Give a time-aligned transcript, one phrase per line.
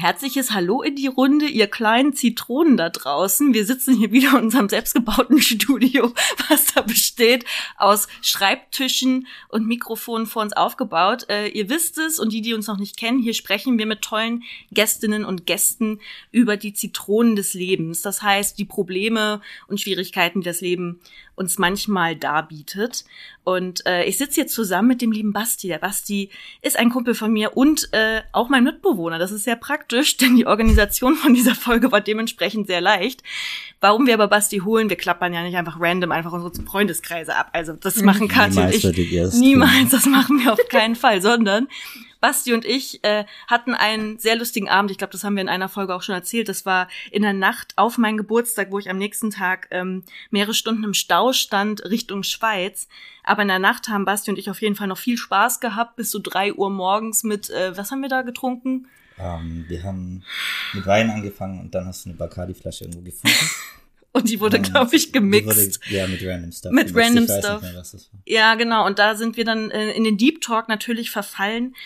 [0.00, 3.52] herzliches Hallo in die Runde, ihr kleinen Zitronen da draußen.
[3.52, 6.12] Wir sitzen hier wieder in unserem selbstgebauten Studio,
[6.48, 7.44] was da besteht
[7.76, 11.26] aus Schreibtischen und Mikrofonen vor uns aufgebaut.
[11.28, 14.00] Äh, ihr wisst es und die, die uns noch nicht kennen, hier sprechen wir mit
[14.02, 14.42] tollen
[14.72, 16.00] Gästinnen und Gästen
[16.32, 18.00] über die Zitronen des Lebens.
[18.00, 21.00] Das heißt, die Probleme und Schwierigkeiten, die das Leben
[21.40, 23.04] uns manchmal darbietet.
[23.44, 25.68] Und äh, ich sitze hier zusammen mit dem lieben Basti.
[25.68, 26.28] Der Basti
[26.60, 29.18] ist ein Kumpel von mir und äh, auch mein Mitbewohner.
[29.18, 33.22] Das ist sehr praktisch, denn die Organisation von dieser Folge war dementsprechend sehr leicht.
[33.80, 37.48] Warum wir aber Basti holen, wir klappern ja nicht einfach random einfach unsere Freundeskreise ab.
[37.54, 38.04] Also das mhm.
[38.04, 38.84] machen Katja und ich.
[39.40, 41.68] Niemals, das machen wir auf keinen Fall, sondern
[42.20, 44.90] Basti und ich äh, hatten einen sehr lustigen Abend.
[44.90, 46.48] Ich glaube, das haben wir in einer Folge auch schon erzählt.
[46.48, 50.54] Das war in der Nacht auf meinen Geburtstag, wo ich am nächsten Tag ähm, mehrere
[50.54, 52.88] Stunden im Stau stand Richtung Schweiz.
[53.24, 55.96] Aber in der Nacht haben Basti und ich auf jeden Fall noch viel Spaß gehabt,
[55.96, 58.86] bis so drei Uhr morgens mit, äh, was haben wir da getrunken?
[59.18, 60.22] Ähm, wir haben
[60.72, 63.36] mit Wein angefangen und dann hast du eine Bacardi-Flasche irgendwo gefunden.
[64.12, 65.80] Und die wurde, glaube ich, gemixt.
[65.86, 66.72] Wurde, ja, mit random Stuff.
[66.72, 67.62] Mit random Stuff.
[67.62, 67.84] Mehr,
[68.26, 68.84] ja, genau.
[68.84, 71.76] Und da sind wir dann äh, in den Deep Talk natürlich verfallen.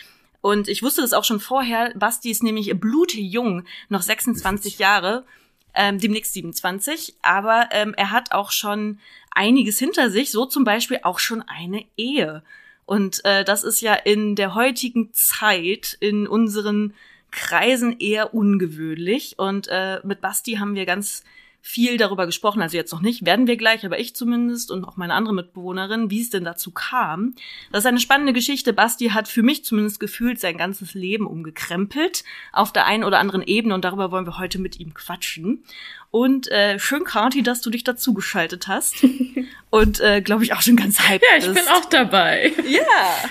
[0.44, 1.90] Und ich wusste das auch schon vorher.
[1.94, 5.24] Basti ist nämlich blutjung, noch 26 Jahre,
[5.72, 7.14] ähm, demnächst 27.
[7.22, 8.98] Aber ähm, er hat auch schon
[9.30, 12.42] einiges hinter sich, so zum Beispiel auch schon eine Ehe.
[12.84, 16.92] Und äh, das ist ja in der heutigen Zeit in unseren
[17.30, 19.38] Kreisen eher ungewöhnlich.
[19.38, 21.24] Und äh, mit Basti haben wir ganz
[21.66, 24.98] viel darüber gesprochen, also jetzt noch nicht, werden wir gleich, aber ich zumindest und auch
[24.98, 27.34] meine andere Mitbewohnerin, wie es denn dazu kam.
[27.72, 28.74] Das ist eine spannende Geschichte.
[28.74, 33.42] Basti hat für mich zumindest gefühlt sein ganzes Leben umgekrempelt auf der einen oder anderen
[33.42, 35.64] Ebene und darüber wollen wir heute mit ihm quatschen.
[36.10, 38.96] Und äh, schön, Kati, dass du dich dazu geschaltet hast.
[39.70, 41.64] und äh, glaube ich auch schon ganz hyped Ja, ich bist.
[41.64, 42.52] bin auch dabei.
[42.68, 43.30] Ja.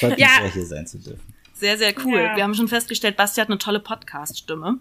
[0.00, 0.50] Freut mich, ja.
[0.52, 1.32] hier sein zu dürfen.
[1.54, 2.18] Sehr, sehr cool.
[2.18, 2.34] Ja.
[2.34, 4.80] Wir haben schon festgestellt, Basti hat eine tolle Podcast-Stimme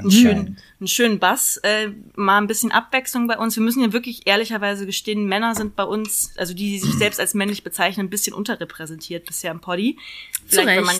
[0.00, 3.56] einen schönen, einen schönen Bass, äh, mal ein bisschen Abwechslung bei uns.
[3.56, 7.20] Wir müssen ja wirklich ehrlicherweise gestehen, Männer sind bei uns, also die, die sich selbst
[7.20, 9.98] als männlich bezeichnen, ein bisschen unterrepräsentiert bisher im Poddy.
[10.46, 10.96] Vielleicht, wenn man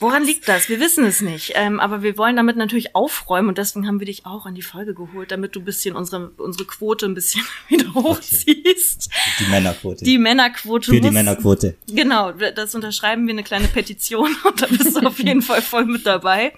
[0.00, 0.68] Woran liegt das?
[0.68, 1.52] Wir wissen es nicht.
[1.54, 4.62] Ähm, aber wir wollen damit natürlich aufräumen und deswegen haben wir dich auch an die
[4.62, 9.08] Folge geholt, damit du ein bisschen unsere, unsere Quote ein bisschen wieder hochziehst.
[9.38, 10.04] Die Männerquote.
[10.04, 10.90] Die Männerquote.
[10.90, 11.76] Für muss, die Männerquote.
[11.88, 15.86] Genau, das unterschreiben wir eine kleine Petition und da bist du auf jeden Fall voll
[15.86, 16.52] mit dabei.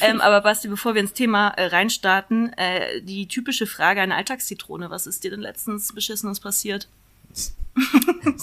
[0.00, 4.90] Ähm, aber Basti, bevor wir ins Thema äh, reinstarten, äh, die typische Frage, eine Alltagszitrone.
[4.90, 6.88] Was ist dir denn letztens Beschissenes passiert?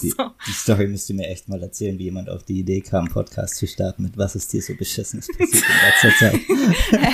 [0.02, 0.30] Die, so.
[0.46, 3.56] die, Story müsst ihr mir echt mal erzählen, wie jemand auf die Idee kam, Podcast
[3.56, 6.40] zu starten mit Was ist dir so beschissenes passiert in letzter Zeit.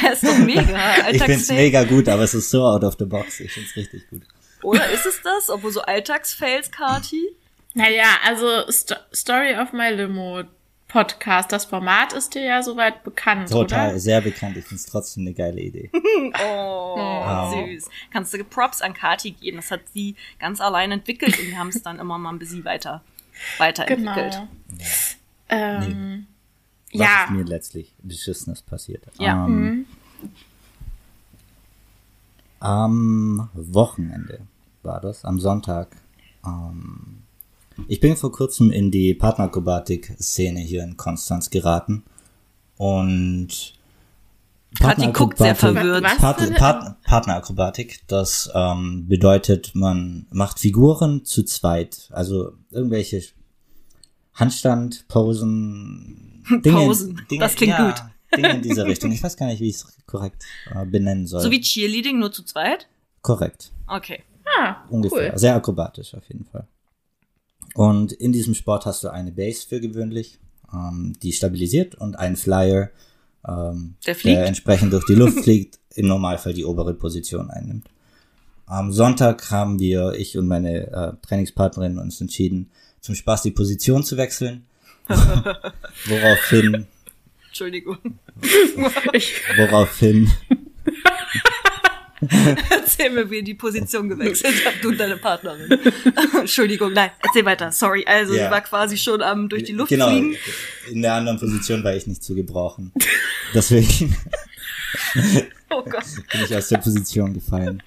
[0.03, 1.09] Er ist doch mega.
[1.13, 3.41] ich find's mega gut, aber es ist so out of the box.
[3.41, 4.23] Ich find's richtig gut.
[4.63, 5.49] Oder ist es das?
[5.51, 7.29] Obwohl so Alltagsfails, Kati?
[7.75, 10.43] Naja, also St Story of my Limo
[10.89, 11.53] Podcast.
[11.53, 13.99] Das Format ist dir ja soweit bekannt, Total, oder?
[14.01, 14.57] sehr bekannt.
[14.57, 15.91] Ich finde es trotzdem eine geile Idee.
[15.95, 17.89] oh, oh, süß.
[18.11, 19.59] Kannst du Props an Kati geben.
[19.59, 22.65] Das hat sie ganz allein entwickelt und wir haben es dann immer mal ein bisschen
[22.65, 23.03] weiter,
[23.59, 24.33] weiterentwickelt.
[24.33, 24.49] Genau.
[24.79, 24.87] Ja.
[25.51, 26.27] Ähm,
[26.91, 26.99] nee.
[26.99, 27.25] Was ja.
[27.25, 29.05] ist mir letztlich beschissenes passiert?
[29.19, 29.45] Ja.
[29.45, 29.87] Ähm, mhm.
[32.61, 34.41] Am Wochenende
[34.83, 35.89] war das, am Sonntag.
[36.45, 37.23] Ähm,
[37.87, 42.05] ich bin vor kurzem in die Partnerakrobatik-Szene hier in Konstanz geraten
[42.77, 43.75] und
[44.79, 46.05] Kathi guckt sehr verwirrt.
[46.19, 52.09] Part, Part, Partnerakrobatik, das ähm, bedeutet, man macht Figuren zu zweit.
[52.13, 53.23] Also irgendwelche
[54.35, 57.27] Handstand, Posen, Dinge, Posen.
[57.31, 58.03] Dinge, das klingt ja, gut.
[58.37, 59.11] Dinge in dieser Richtung.
[59.11, 61.41] Ich weiß gar nicht, wie ich es korrekt äh, benennen soll.
[61.41, 62.89] So wie Cheerleading, nur zu zweit?
[63.23, 63.73] Korrekt.
[63.87, 64.23] Okay.
[64.59, 65.33] Ah, Ungefähr.
[65.33, 65.39] Cool.
[65.39, 66.67] Sehr akrobatisch auf jeden Fall.
[67.75, 70.39] Und in diesem Sport hast du eine Base für gewöhnlich,
[70.73, 72.91] ähm, die stabilisiert und einen Flyer,
[73.47, 77.87] ähm, der, der, entsprechend durch die Luft fliegt, im Normalfall die obere Position einnimmt.
[78.67, 82.71] Am Sonntag haben wir, ich und meine äh, Trainingspartnerin, uns entschieden,
[83.01, 84.67] zum Spaß die Position zu wechseln.
[85.09, 86.87] woraufhin.
[87.47, 87.97] Entschuldigung.
[89.57, 90.31] woraufhin
[92.71, 95.79] erzähl mir, wie ihr die Position gewechselt habt, du und deine Partnerin.
[96.39, 98.05] Entschuldigung, nein, erzähl weiter, sorry.
[98.07, 98.47] Also ja.
[98.47, 100.37] sie war quasi schon am durch die Luft genau, fliegen.
[100.91, 102.93] In der anderen Position war ich nicht zu gebrauchen.
[103.55, 104.17] Deswegen
[105.71, 107.83] oh bin ich aus der Position gefallen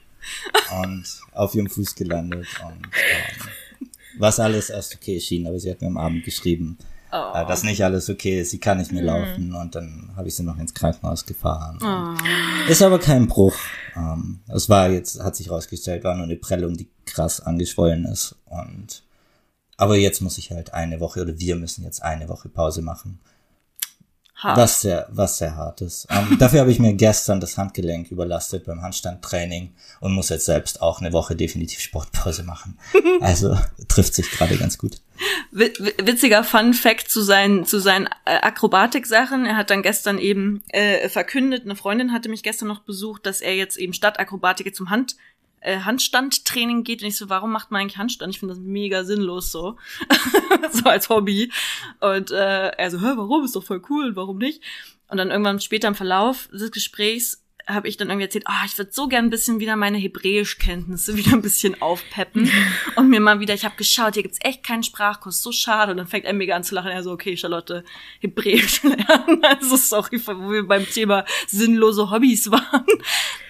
[0.83, 5.81] und auf ihrem Fuß gelandet und ähm, was alles erst okay schien, aber sie hat
[5.81, 6.77] mir am Abend geschrieben,
[7.11, 7.31] oh.
[7.35, 9.07] äh, dass nicht alles okay ist, sie kann nicht mehr mhm.
[9.07, 11.79] laufen und dann habe ich sie noch ins Krankenhaus gefahren.
[11.81, 12.69] Oh.
[12.71, 13.55] Ist aber kein Bruch.
[13.95, 18.35] Ähm, es war jetzt, hat sich rausgestellt, war nur eine Prellung, die krass angeschwollen ist
[18.45, 19.03] und
[19.77, 23.19] aber jetzt muss ich halt eine Woche oder wir müssen jetzt eine Woche Pause machen.
[24.43, 24.57] Hart.
[24.57, 26.07] Was sehr, was sehr hart ist.
[26.09, 30.81] Ähm, dafür habe ich mir gestern das Handgelenk überlastet beim Handstandtraining und muss jetzt selbst
[30.81, 32.77] auch eine Woche definitiv Sportpause machen.
[33.19, 33.55] Also
[33.87, 34.97] trifft sich gerade ganz gut.
[35.51, 39.45] Witziger Fun Fact zu seinen, zu seinen äh, Akrobatik-Sachen.
[39.45, 43.41] Er hat dann gestern eben äh, verkündet, eine Freundin hatte mich gestern noch besucht, dass
[43.41, 45.17] er jetzt eben statt Akrobatik zum Hand
[45.61, 48.33] äh, Handstandtraining geht und ich so, warum macht man eigentlich Handstand?
[48.33, 49.77] Ich finde das mega sinnlos so.
[50.71, 51.51] so als Hobby.
[51.99, 53.45] Und äh, er so, hä, warum?
[53.45, 54.61] Ist doch voll cool, warum nicht?
[55.07, 58.65] Und dann irgendwann später im Verlauf des Gesprächs habe ich dann irgendwie erzählt, ah, oh,
[58.65, 62.49] ich würde so gern ein bisschen wieder meine Hebräischkenntnisse wieder ein bisschen aufpeppen
[62.95, 65.91] und mir mal wieder, ich habe geschaut, hier gibt's echt keinen Sprachkurs, so schade.
[65.91, 67.83] Und dann fängt er mega an zu lachen, er so, okay, Charlotte,
[68.19, 69.43] Hebräisch lernen.
[69.43, 72.85] Also sorry, wo wir beim Thema sinnlose Hobbys waren.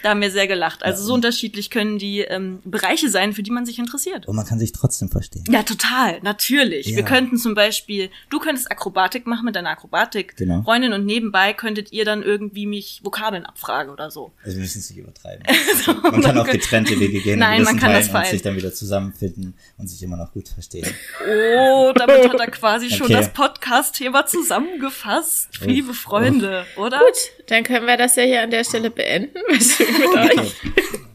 [0.04, 0.84] Da haben wir sehr gelacht.
[0.84, 1.08] Also ja.
[1.08, 4.28] so unterschiedlich können die ähm, Bereiche sein, für die man sich interessiert.
[4.28, 5.44] Und man kann sich trotzdem verstehen.
[5.50, 6.88] Ja, total, natürlich.
[6.88, 6.98] Ja.
[6.98, 10.36] Wir könnten zum Beispiel, du könntest Akrobatik machen mit deiner Akrobatik.
[10.38, 10.64] Genau.
[10.64, 14.32] Freundin und nebenbei könntet ihr dann irgendwie mich Vokabeln abfragen oder so.
[14.44, 15.44] Also wir müssen es nicht übertreiben.
[15.86, 17.40] so, man kann auch getrennte Wege gehen.
[17.40, 20.88] Nein, man kann das und sich dann wieder zusammenfinden und sich immer noch gut verstehen.
[21.28, 22.96] Oh, damit hat er quasi okay.
[22.96, 25.50] schon das Podcast-Thema zusammengefasst.
[25.62, 25.66] Oh.
[25.66, 26.84] Liebe Freunde, oh.
[26.84, 27.00] oder?
[27.00, 29.40] Gut, dann können wir das ja hier an der Stelle beenden.
[29.98, 30.56] mit euch.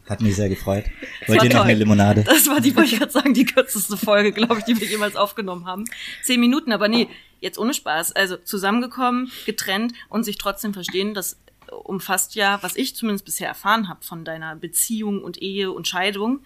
[0.09, 0.85] Hat mich sehr gefreut.
[1.27, 2.23] Wollt ihr noch eine Limonade?
[2.23, 5.15] Das war die, wollte ich gerade sagen, die kürzeste Folge, glaube ich, die wir jemals
[5.17, 5.83] aufgenommen haben.
[6.23, 7.09] Zehn Minuten, aber nee,
[7.41, 8.13] jetzt ohne Spaß.
[8.13, 11.37] Also zusammengekommen, getrennt und sich trotzdem verstehen, das
[11.83, 16.39] umfasst ja, was ich zumindest bisher erfahren habe von deiner Beziehung und Ehe und Scheidung,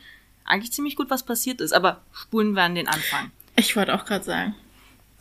[0.44, 1.72] eigentlich ziemlich gut, was passiert ist.
[1.72, 3.32] Aber spulen wir an den Anfang.
[3.56, 4.56] Ich wollte auch gerade sagen.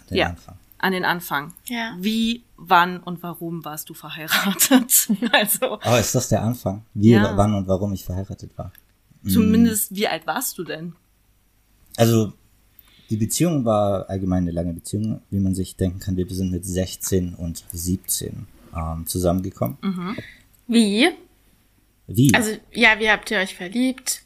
[0.08, 0.26] Den ja.
[0.28, 1.52] Anfang an den Anfang.
[1.66, 1.96] Ja.
[2.00, 5.08] Wie, wann und warum warst du verheiratet?
[5.32, 5.78] also.
[5.84, 6.84] Oh, ist das der Anfang?
[6.94, 7.36] Wie, ja.
[7.36, 8.72] wann und warum ich verheiratet war?
[9.28, 10.94] Zumindest, wie alt warst du denn?
[11.96, 12.32] Also,
[13.10, 16.16] die Beziehung war allgemein eine lange Beziehung, wie man sich denken kann.
[16.16, 19.76] Wir sind mit 16 und 17 ähm, zusammengekommen.
[19.82, 20.16] Mhm.
[20.66, 21.10] Wie?
[22.06, 22.34] Wie?
[22.34, 24.22] Also, ja, wie habt ihr euch verliebt?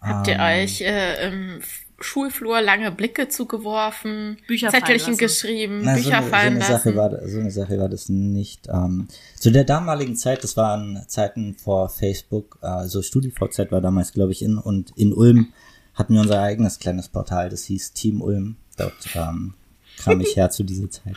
[0.00, 1.60] Habt ihr ähm, euch äh, im
[2.00, 7.28] Schulflur lange Blicke zugeworfen, Bücher Zettelchen geschrieben, Na, Bücher so fallen so eine Sache war,
[7.28, 8.68] so eine Sache war das nicht.
[8.68, 14.32] Ähm, zu der damaligen Zeit, das waren Zeiten vor Facebook, also StudiVZ war damals, glaube
[14.32, 15.52] ich, in und in Ulm
[15.94, 18.56] hatten wir unser eigenes kleines Portal, das hieß Team Ulm.
[18.76, 19.54] Dort ähm,
[19.98, 21.16] kam ich her zu dieser Zeit.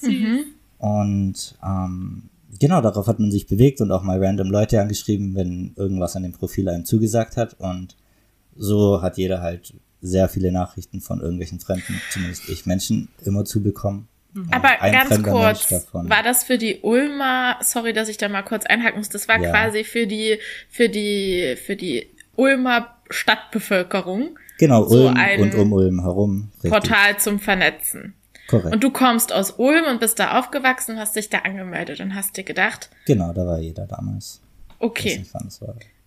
[0.00, 0.44] Mhm.
[0.78, 2.30] Und ähm,
[2.60, 6.22] genau, darauf hat man sich bewegt und auch mal random Leute angeschrieben, wenn irgendwas an
[6.22, 7.54] dem Profil einem zugesagt hat.
[7.58, 7.96] Und
[8.54, 13.62] so hat jeder halt sehr viele Nachrichten von irgendwelchen Fremden, zumindest ich Menschen, immer zu
[13.62, 14.08] bekommen.
[14.34, 14.48] Mhm.
[14.50, 18.98] Aber ganz kurz, war das für die Ulmer, sorry, dass ich da mal kurz einhaken
[18.98, 19.50] muss, das war ja.
[19.50, 20.38] quasi für die,
[20.68, 24.38] für die, für die Ulmer Stadtbevölkerung.
[24.58, 26.50] Genau, so Ulm und um Ulm herum.
[26.56, 26.70] Richtig.
[26.70, 28.14] Portal zum Vernetzen.
[28.48, 28.74] Korrekt.
[28.74, 32.36] Und du kommst aus Ulm und bist da aufgewachsen, hast dich da angemeldet und hast
[32.36, 32.90] dir gedacht.
[33.06, 34.40] Genau, da war jeder damals.
[34.78, 35.18] Okay.
[35.18, 35.32] Nicht.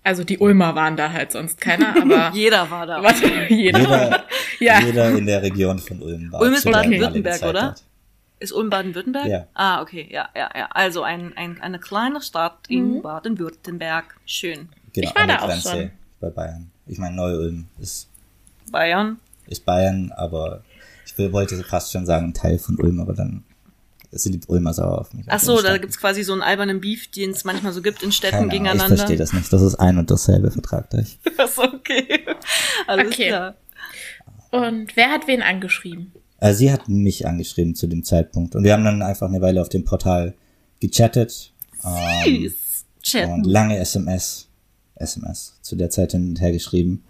[0.05, 3.01] Also die Ulmer waren da halt sonst keiner, aber jeder war da.
[3.01, 4.23] Was, jeder, jeder,
[4.59, 4.79] ja.
[4.79, 6.41] jeder in der Region von Ulm war.
[6.41, 7.73] Ulm ist Baden-Württemberg, oder?
[8.39, 9.25] Ist Ulm Baden-Württemberg?
[9.25, 9.47] Ja.
[9.55, 10.67] Ah, okay, ja, ja, ja.
[10.69, 13.01] Also ein, ein, eine kleine Stadt in mhm.
[13.01, 14.15] Baden-Württemberg.
[14.27, 14.69] Schön.
[14.93, 15.89] Genau, ich war da auch schon.
[16.19, 16.69] bei Bayern.
[16.85, 18.07] Ich meine, Neu-Ulm ist
[18.71, 19.17] Bayern.
[19.47, 20.61] Ist Bayern, aber
[21.03, 23.43] ich wollte fast schon sagen Teil von Ulm, aber dann
[24.23, 25.25] sind die Ulmer sauer auf mich.
[25.29, 28.11] Ach so, da gibt's quasi so einen albernen Beef, den es manchmal so gibt in
[28.11, 28.93] Städten Keine gegeneinander.
[28.93, 29.51] Ich verstehe das nicht.
[29.51, 31.17] Das ist ein und dasselbe, vertragt euch.
[31.37, 32.25] Das ist okay.
[32.87, 33.27] Alles okay.
[33.27, 33.55] klar.
[34.51, 36.13] Und wer hat wen angeschrieben?
[36.37, 38.55] Also sie hat mich angeschrieben zu dem Zeitpunkt.
[38.55, 40.33] Und wir haben dann einfach eine Weile auf dem Portal
[40.79, 41.51] gechattet.
[41.83, 42.53] Ähm, Süß.
[43.01, 43.33] Chatten.
[43.33, 44.47] Und lange SMS.
[44.95, 47.03] SMS zu der Zeit hin und her geschrieben.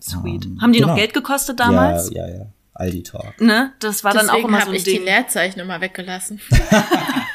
[0.00, 0.46] Sweet.
[0.46, 0.92] Um, ähm, haben die genau.
[0.92, 2.10] noch Geld gekostet damals?
[2.10, 2.46] Ja, ja, ja.
[2.78, 3.40] Aldi Talk.
[3.40, 3.72] Ne?
[3.80, 4.94] Das war Deswegen dann auch immer so ein ich Ding.
[4.94, 6.40] ich die Leerzeichen immer weggelassen.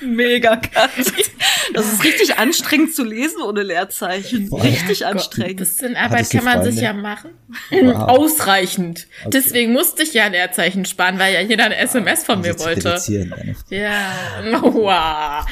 [0.00, 1.12] Mega krass.
[1.72, 4.50] Das ist richtig anstrengend zu lesen ohne Leerzeichen.
[4.50, 5.60] Boah, richtig Gott, anstrengend.
[5.60, 7.30] Das bisschen Arbeit kann man sich ja machen.
[7.70, 7.94] Wow.
[8.08, 9.06] Ausreichend.
[9.20, 9.30] Okay.
[9.32, 13.00] Deswegen musste ich ja Leerzeichen sparen, weil ja jeder eine SMS von mir wollte.
[13.70, 14.12] Ja.
[14.62, 15.46] Wow.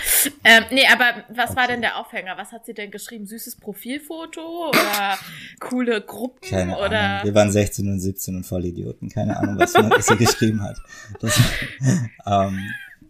[0.44, 1.56] Ähm, nee, aber was okay.
[1.56, 2.36] war denn der Aufhänger?
[2.36, 3.26] Was hat sie denn geschrieben?
[3.26, 5.18] Süßes Profilfoto oder
[5.60, 7.00] coole Gruppen Keine oder?
[7.00, 7.24] Ahnung.
[7.24, 9.08] Wir waren 16 und 17 und voll Idioten.
[9.08, 10.78] Keine Ahnung, was, sie geschrieben hat.
[11.20, 11.38] Das,
[12.26, 12.60] ähm,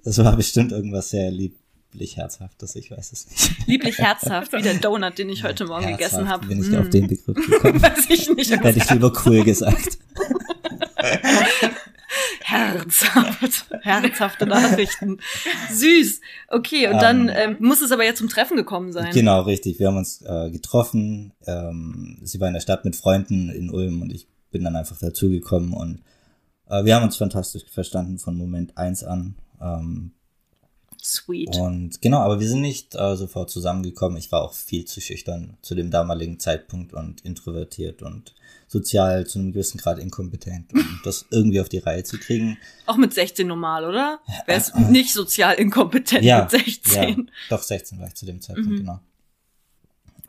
[0.05, 3.67] das war bestimmt irgendwas sehr lieblich herzhaftes, ich weiß es nicht.
[3.67, 6.47] Lieblich herzhaft, wie der Donut, den ich heute Morgen herzhaft, gegessen habe.
[6.47, 6.77] Bin ich mm.
[6.77, 7.83] auf den Begriff gekommen?
[7.83, 8.51] weiß ich nicht.
[8.51, 9.99] Hätte ich lieber cool gesagt.
[12.41, 13.67] Herzhaft.
[13.83, 15.19] Herzhafte Nachrichten.
[15.71, 16.21] Süß.
[16.49, 19.13] Okay, und dann ähm, ähm, muss es aber jetzt zum Treffen gekommen sein.
[19.13, 19.79] Genau, richtig.
[19.79, 21.33] Wir haben uns äh, getroffen.
[21.47, 24.99] Ähm, sie war in der Stadt mit Freunden in Ulm und ich bin dann einfach
[24.99, 26.03] dazugekommen und
[26.69, 29.35] äh, wir haben uns fantastisch verstanden von Moment eins an.
[29.63, 30.13] Ähm,
[31.05, 31.57] Sweet.
[31.57, 34.17] Und genau, aber wir sind nicht äh, sofort zusammengekommen.
[34.19, 38.35] Ich war auch viel zu schüchtern zu dem damaligen Zeitpunkt und introvertiert und
[38.69, 42.57] sozial zu einem gewissen Grad inkompetent, um das irgendwie auf die Reihe zu kriegen.
[42.87, 44.21] Auch mit 16 normal, oder?
[44.47, 47.03] Wer ist äh, nicht sozial inkompetent ja, mit 16?
[47.03, 48.77] Ja, doch 16 war ich zu dem Zeitpunkt, mhm.
[48.77, 49.01] genau.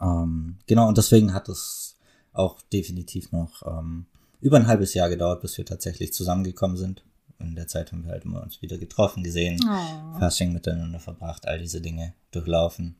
[0.01, 1.97] Ähm, genau, und deswegen hat es
[2.33, 4.07] auch definitiv noch ähm,
[4.41, 7.03] über ein halbes Jahr gedauert, bis wir tatsächlich zusammengekommen sind.
[7.49, 10.19] In der Zeit haben wir halt immer uns wieder getroffen, gesehen, oh.
[10.19, 12.95] Fasching miteinander verbracht, all diese Dinge durchlaufen.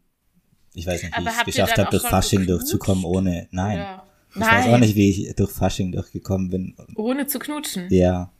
[0.73, 3.47] Ich weiß nicht, wie ich es geschafft habe, durch Fasching durchzukommen, ohne.
[3.51, 3.77] Nein.
[3.77, 4.03] Ja.
[4.31, 4.49] Ich Nein.
[4.49, 6.75] weiß auch nicht, wie ich durch Fasching durchgekommen bin.
[6.95, 7.87] Ohne zu knutschen.
[7.89, 8.31] Ja.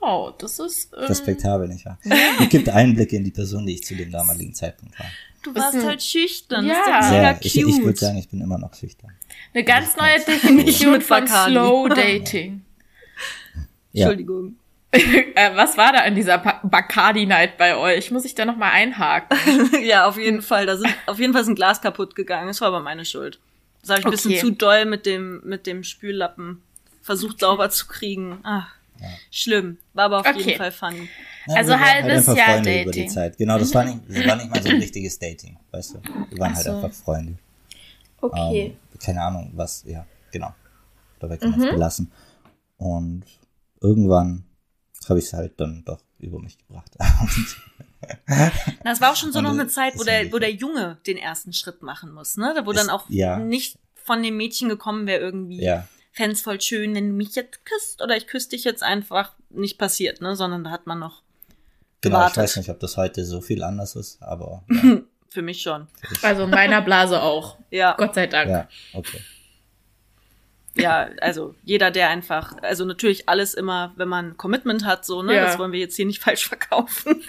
[0.00, 0.92] Oh, das ist.
[0.92, 1.98] Ähm, Respektabel, nicht wahr?
[2.40, 5.06] Es gibt Einblicke in die Person, die ich zu dem damaligen Zeitpunkt war.
[5.42, 6.64] Du warst halt schüchtern.
[6.64, 9.12] Ja, das ist Sehr, ich, ich würde sagen, ich bin immer noch schüchtern.
[9.52, 12.62] Eine ganz neue Definition von Slow Dating.
[13.92, 14.06] Ja.
[14.06, 14.56] Entschuldigung.
[15.36, 18.12] Äh, was war da an dieser Bacardi-Night bei euch?
[18.12, 19.36] Muss ich da nochmal einhaken?
[19.82, 20.66] ja, auf jeden Fall.
[20.66, 22.46] Da sind, auf jeden Fall ist ein Glas kaputt gegangen.
[22.46, 23.40] Das war aber meine Schuld.
[23.80, 24.28] Das habe ich ein okay.
[24.28, 26.62] bisschen zu doll mit dem, mit dem Spüllappen
[27.02, 28.38] versucht sauber zu kriegen.
[28.44, 28.68] Ach,
[29.00, 29.08] ja.
[29.30, 29.78] schlimm.
[29.92, 30.38] War aber auf okay.
[30.38, 31.08] jeden Fall funny.
[31.48, 32.82] Ja, also halbes halt Jahr Freunde Dating.
[32.84, 33.36] Über die Zeit.
[33.36, 36.02] Genau, das war, nicht, das war nicht mal so ein richtiges Dating, weißt du.
[36.30, 36.72] Wir waren halt so.
[36.72, 37.38] halt einfach Freunde.
[38.20, 38.66] Okay.
[38.66, 40.54] Ähm, keine Ahnung, was, ja, genau.
[41.18, 42.12] Dabei kann man es belassen.
[42.78, 43.24] Und
[43.80, 44.44] irgendwann
[45.10, 46.92] habe ich es halt dann doch über mich gebracht.
[48.26, 51.16] Na, es war auch schon so noch eine Zeit, wo der, wo der Junge den
[51.16, 52.54] ersten Schritt machen muss, ne?
[52.64, 53.38] Wo dann auch ja.
[53.38, 55.62] nicht von dem Mädchen gekommen wäre irgendwie.
[55.62, 55.88] Ja.
[56.12, 59.78] Fände voll schön, wenn du mich jetzt küsst oder ich küsse dich jetzt einfach nicht
[59.78, 60.36] passiert, ne?
[60.36, 61.22] Sondern da hat man noch.
[62.00, 62.36] Genau, gewartet.
[62.36, 64.64] ich weiß nicht, ob das heute so viel anders ist, aber.
[64.82, 65.00] Ja.
[65.34, 65.88] Für mich schon.
[66.22, 67.58] Also in meiner Blase auch.
[67.72, 67.96] ja.
[67.98, 68.48] Gott sei Dank.
[68.48, 69.20] Ja, okay
[70.76, 75.34] ja, also jeder, der einfach, also natürlich alles immer, wenn man Commitment hat, so, ne,
[75.34, 75.44] ja.
[75.44, 77.22] das wollen wir jetzt hier nicht falsch verkaufen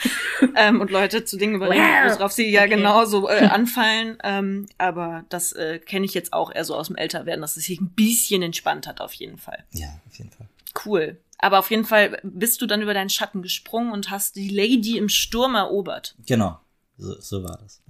[0.56, 1.84] ähm, und Leute zu Dingen überreden,
[2.18, 2.75] worauf sie ja okay.
[2.75, 4.18] genauso äh, anfallen.
[4.24, 7.66] Ähm, aber das äh, kenne ich jetzt auch eher so aus dem Älterwerden, dass es
[7.66, 9.64] sich ein bisschen entspannt hat, auf jeden Fall.
[9.72, 10.48] Ja, auf jeden Fall.
[10.86, 11.18] Cool.
[11.38, 14.98] Aber auf jeden Fall bist du dann über deinen Schatten gesprungen und hast die Lady
[14.98, 16.16] im Sturm erobert.
[16.25, 16.60] Genau.
[16.98, 17.82] So, so war das.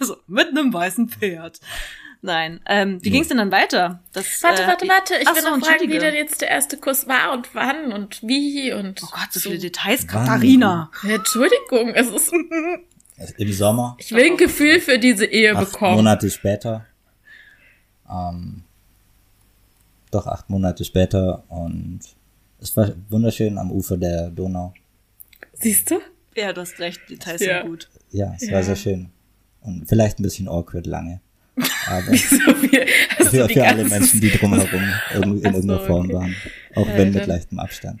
[0.00, 1.60] so, mit einem weißen Pferd.
[2.20, 2.60] Nein.
[2.66, 3.12] Ähm, wie nee.
[3.12, 4.02] ging es denn dann weiter?
[4.12, 5.14] Das, warte, warte, äh, warte.
[5.20, 8.20] Ich will so, noch fragen, wie denn jetzt der erste Kuss war und wann und
[8.22, 9.02] wie und.
[9.02, 9.50] Oh Gott, so, so.
[9.50, 10.90] viele Details, Katharina.
[11.08, 12.32] Entschuldigung, es ist.
[13.36, 13.96] Im Sommer.
[13.98, 15.96] Ich will ein Gefühl für diese Ehe acht bekommen.
[15.96, 16.86] Monate später.
[18.08, 18.62] Ähm,
[20.10, 22.00] doch acht Monate später und
[22.60, 24.72] es war wunderschön am Ufer der Donau.
[25.54, 26.00] Siehst du?
[26.36, 27.60] Ja, du hast recht, Details ja.
[27.60, 27.88] sind gut.
[28.10, 28.54] Ja, es ja.
[28.54, 29.10] war sehr schön.
[29.60, 31.20] Und vielleicht ein bisschen awkward lange.
[31.86, 32.86] Aber viel,
[33.30, 34.82] für, für alle Menschen, die drumherum
[35.14, 36.14] in irgendeiner Form okay.
[36.14, 36.36] waren.
[36.74, 38.00] Auch ja, wenn mit leichtem Abstand.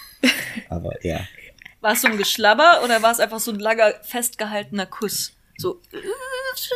[0.68, 1.20] Aber ja.
[1.80, 5.32] War es so ein Geschlabber oder war es einfach so ein langer, festgehaltener Kuss?
[5.58, 6.70] So, es,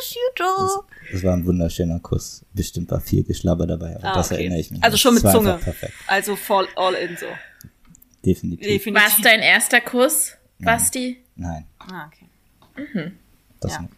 [1.12, 2.44] es war ein wunderschöner Kuss.
[2.52, 4.40] Bestimmt war viel Geschlabber dabei, aber ah, das okay.
[4.40, 4.82] erinnere ich mich.
[4.82, 5.58] Also schon mit Zunge.
[6.06, 7.26] Also voll all in so.
[8.24, 8.66] Definitiv.
[8.66, 8.94] Definitiv.
[8.94, 11.18] War es dein erster Kuss, Basti?
[11.36, 11.64] Nein.
[11.78, 12.26] Ah, okay.
[12.76, 13.18] Mhm.
[13.60, 13.88] Das ja.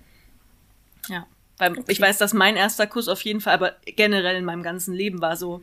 [1.09, 1.27] Ja.
[1.59, 1.85] Weil okay.
[1.89, 5.21] ich weiß, dass mein erster Kuss auf jeden Fall, aber generell in meinem ganzen Leben
[5.21, 5.63] war so.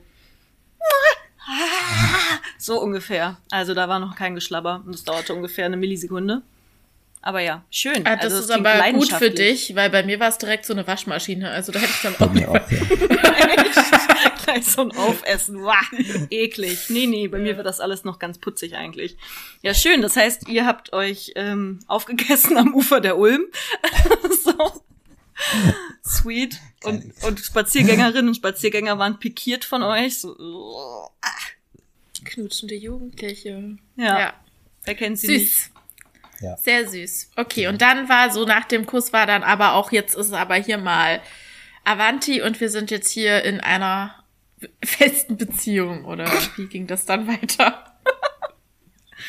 [2.58, 3.38] So ungefähr.
[3.52, 6.42] Also da war noch kein Geschlabber und es dauerte ungefähr eine Millisekunde.
[7.22, 8.06] Aber ja, schön.
[8.06, 10.74] Ah, das also, ist aber gut für dich, weil bei mir war es direkt so
[10.74, 11.50] eine Waschmaschine.
[11.50, 12.60] Also da hätte ich dann auch, mir auch ja.
[14.46, 15.64] gleich so ein Aufessen.
[15.64, 15.74] Wow,
[16.30, 16.90] eklig.
[16.90, 19.18] Nee, nee, bei mir wird das alles noch ganz putzig eigentlich.
[19.64, 20.04] Ja, schön.
[20.04, 23.46] Das heißt, ihr habt euch ähm, aufgegessen am Ufer der Ulm.
[24.44, 24.85] so.
[26.06, 26.60] Sweet.
[26.84, 30.20] Und, und Spaziergängerinnen und Spaziergänger waren pikiert von euch.
[30.20, 31.28] So, oh, ah.
[32.24, 33.78] Knutschende Jugendliche.
[33.98, 34.20] Ja.
[34.20, 34.34] ja.
[34.84, 35.40] Wer kennt sie süß.
[35.40, 35.72] nicht?
[36.42, 36.58] Ja.
[36.58, 37.32] Sehr süß.
[37.36, 40.34] Okay, und dann war so nach dem Kuss war dann aber auch, jetzt ist es
[40.34, 41.22] aber hier mal
[41.84, 44.24] Avanti und wir sind jetzt hier in einer
[44.84, 46.26] festen Beziehung oder
[46.56, 47.85] wie ging das dann weiter?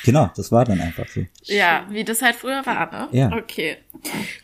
[0.04, 1.24] Genau, das war dann einfach so.
[1.44, 3.08] Ja, wie das halt früher war, ne?
[3.12, 3.32] Ja.
[3.32, 3.78] Okay.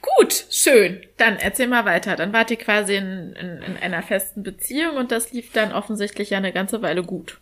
[0.00, 1.00] Gut, schön.
[1.16, 2.16] Dann erzähl mal weiter.
[2.16, 6.30] Dann wart ihr quasi in, in, in einer festen Beziehung und das lief dann offensichtlich
[6.30, 7.40] ja eine ganze Weile gut.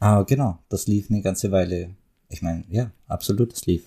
[0.00, 0.58] Ah, genau.
[0.68, 1.94] Das lief eine ganze Weile.
[2.28, 3.52] Ich meine, ja, absolut.
[3.52, 3.84] Das lief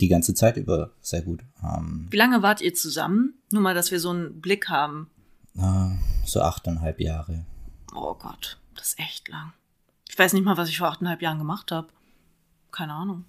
[0.00, 1.40] die ganze Zeit über sehr gut.
[1.62, 3.34] Ähm, wie lange wart ihr zusammen?
[3.50, 5.10] Nur mal, dass wir so einen Blick haben.
[5.56, 5.90] Äh,
[6.26, 7.44] so achteinhalb Jahre.
[7.94, 9.52] Oh Gott, das ist echt lang.
[10.08, 11.88] Ich weiß nicht mal, was ich vor achteinhalb Jahren gemacht habe
[12.72, 13.24] keine Ahnung.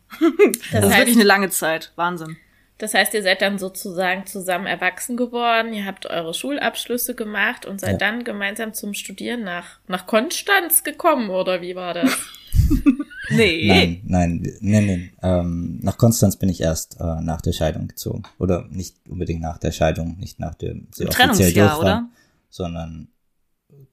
[0.71, 1.91] Das, das ist wirklich eine lange Zeit.
[1.95, 2.37] Wahnsinn.
[2.79, 7.79] Das heißt, ihr seid dann sozusagen zusammen erwachsen geworden, ihr habt eure Schulabschlüsse gemacht und
[7.79, 7.97] seid ja.
[7.97, 12.11] dann gemeinsam zum Studieren nach, nach Konstanz gekommen, oder wie war das?
[13.29, 13.67] Nee.
[13.67, 15.13] Nein, nein, nein, nein.
[15.21, 18.23] Ähm, nach Konstanz bin ich erst äh, nach der Scheidung gezogen.
[18.37, 22.09] Oder nicht unbedingt nach der Scheidung, nicht nach dem sie Trennungsjahr, oder?
[22.49, 23.07] Sondern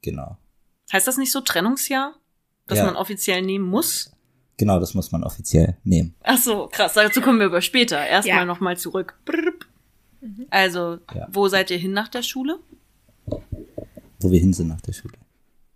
[0.03, 0.37] genau.
[0.93, 2.15] Heißt das nicht so Trennungsjahr?
[2.67, 2.85] Dass ja.
[2.85, 4.13] man offiziell nehmen muss?
[4.61, 6.15] Genau, das muss man offiziell nehmen.
[6.23, 6.93] Ach so, krass.
[6.93, 8.07] Dazu kommen wir aber später.
[8.07, 8.45] Erstmal ja.
[8.45, 9.19] nochmal zurück.
[10.21, 10.45] Mhm.
[10.51, 11.29] Also, ja.
[11.33, 12.59] wo seid ihr hin nach der Schule?
[13.25, 15.15] Wo wir hin sind nach der Schule.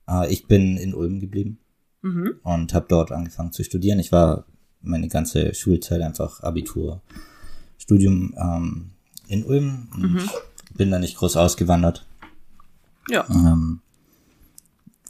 [0.07, 1.61] Äh, ich bin in Ulm geblieben
[2.03, 2.35] mhm.
[2.43, 3.99] und habe dort angefangen zu studieren.
[4.01, 4.45] Ich war
[4.83, 7.01] meine ganze Schulzeit einfach Abitur,
[7.79, 8.91] Studium ähm,
[9.29, 10.31] in Ulm und mhm.
[10.75, 12.07] bin da nicht groß ausgewandert.
[13.09, 13.25] Ja.
[13.31, 13.81] Ähm,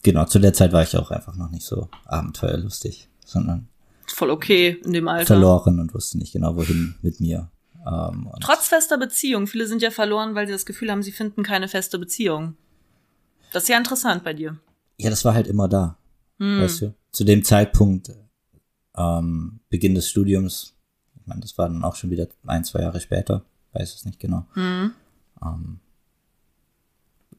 [0.05, 3.69] genau, zu der Zeit war ich auch einfach noch nicht so abenteuerlustig, sondern
[4.07, 5.27] voll okay in dem Alter.
[5.27, 7.51] Verloren und wusste nicht genau, wohin mit mir.
[7.87, 9.47] Ähm, Trotz fester Beziehung.
[9.47, 12.57] Viele sind ja verloren, weil sie das Gefühl haben, sie finden keine feste Beziehung.
[13.53, 14.59] Das ist ja interessant bei dir.
[14.99, 15.99] Ja, das war halt immer da.
[16.39, 16.63] Hm.
[16.63, 16.95] Weißt du?
[17.13, 18.13] Zu dem Zeitpunkt,
[18.97, 20.75] ähm, Beginn des Studiums,
[21.21, 24.19] ich meine, das war dann auch schon wieder ein, zwei Jahre später, weiß es nicht
[24.19, 24.47] genau.
[24.55, 24.93] Hm.
[25.43, 25.81] Ähm,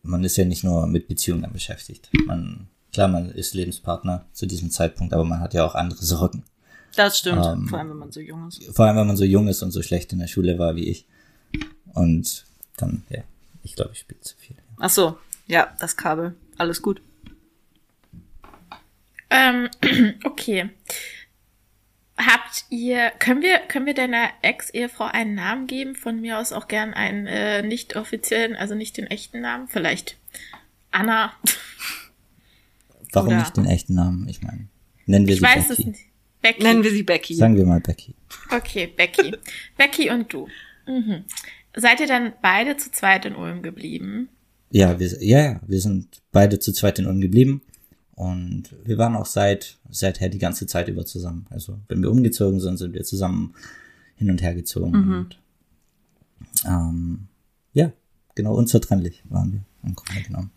[0.03, 2.09] man ist ja nicht nur mit Beziehungen beschäftigt.
[2.25, 6.43] Man, klar, man ist Lebenspartner zu diesem Zeitpunkt, aber man hat ja auch andere Sorgen.
[6.95, 8.63] Das stimmt, ähm, vor allem wenn man so jung ist.
[8.73, 10.87] Vor allem wenn man so jung ist und so schlecht in der Schule war wie
[10.87, 11.05] ich.
[11.93, 12.45] Und
[12.77, 13.23] dann, ja,
[13.63, 14.55] ich glaube, ich spiele zu viel.
[14.79, 17.01] Ach so, ja, das Kabel, alles gut.
[19.29, 19.69] Ähm,
[20.23, 20.69] okay.
[22.17, 25.95] Habt ihr, können wir, können wir deiner Ex-Ehefrau einen Namen geben?
[25.95, 29.67] Von mir aus auch gern einen äh, nicht offiziellen, also nicht den echten Namen.
[29.67, 30.15] Vielleicht
[30.91, 31.33] Anna.
[33.15, 33.39] Warum Oder?
[33.39, 34.27] nicht den echten Namen?
[34.27, 34.67] Ich meine,
[35.05, 35.81] nennen wir ich sie weiß Becky.
[35.81, 35.99] Es nicht.
[36.41, 36.63] Becky.
[36.63, 37.35] Nennen wir sie Becky.
[37.35, 38.13] Sagen wir mal Becky.
[38.51, 39.35] Okay, Becky.
[39.77, 40.47] Becky und du.
[40.85, 41.23] Mhm.
[41.75, 44.29] Seid ihr dann beide zu zweit in Ulm geblieben?
[44.69, 47.61] Ja, wir, ja, ja, wir sind beide zu zweit in Ulm geblieben.
[48.15, 51.47] Und wir waren auch seit, seither die ganze Zeit über zusammen.
[51.49, 53.55] Also, wenn wir umgezogen sind, sind wir zusammen
[54.15, 54.91] hin und her gezogen.
[54.91, 55.13] Mhm.
[55.13, 55.39] Und,
[56.65, 57.27] ähm,
[57.73, 57.91] ja,
[58.35, 60.51] genau, unzertrennlich waren wir im Grunde genommen.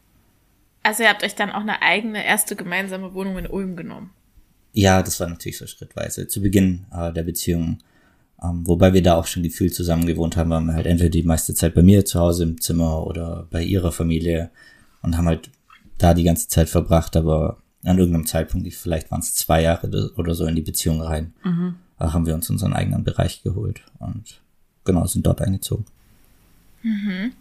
[0.89, 4.09] Also, ihr habt euch dann auch eine eigene erste gemeinsame Wohnung in Ulm genommen?
[4.73, 6.29] Ja, das war natürlich so schrittweise.
[6.29, 7.81] Zu Beginn äh, der Beziehung,
[8.43, 11.25] ähm, wobei wir da auch schon gefühlt zusammen gewohnt haben, waren wir halt entweder die
[11.25, 14.51] meiste Zeit bei mir zu Hause im Zimmer oder bei ihrer Familie
[15.03, 15.51] und haben halt
[15.99, 20.35] da die ganze Zeit verbracht, aber an irgendeinem Zeitpunkt, vielleicht waren es zwei Jahre oder
[20.35, 21.75] so in die Beziehung rein, mhm.
[21.99, 24.41] haben wir uns unseren eigenen Bereich geholt und
[24.87, 25.85] genau, sind dort eingezogen.
[26.83, 27.33] Mhm.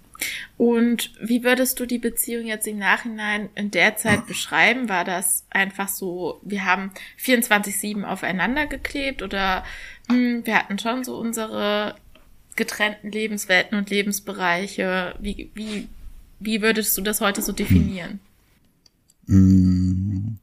[0.58, 4.90] Und wie würdest du die Beziehung jetzt im Nachhinein in der Zeit beschreiben?
[4.90, 6.92] War das einfach so, wir haben
[7.24, 9.64] 24-7 aufeinander geklebt oder
[10.10, 11.96] hm, wir hatten schon so unsere
[12.56, 15.16] getrennten Lebenswelten und Lebensbereiche?
[15.20, 15.88] Wie, wie,
[16.40, 18.20] wie würdest du das heute so definieren?
[19.28, 20.38] Mm,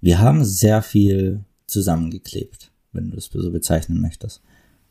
[0.00, 4.40] wir haben sehr viel zusammengeklebt, wenn du es so bezeichnen möchtest.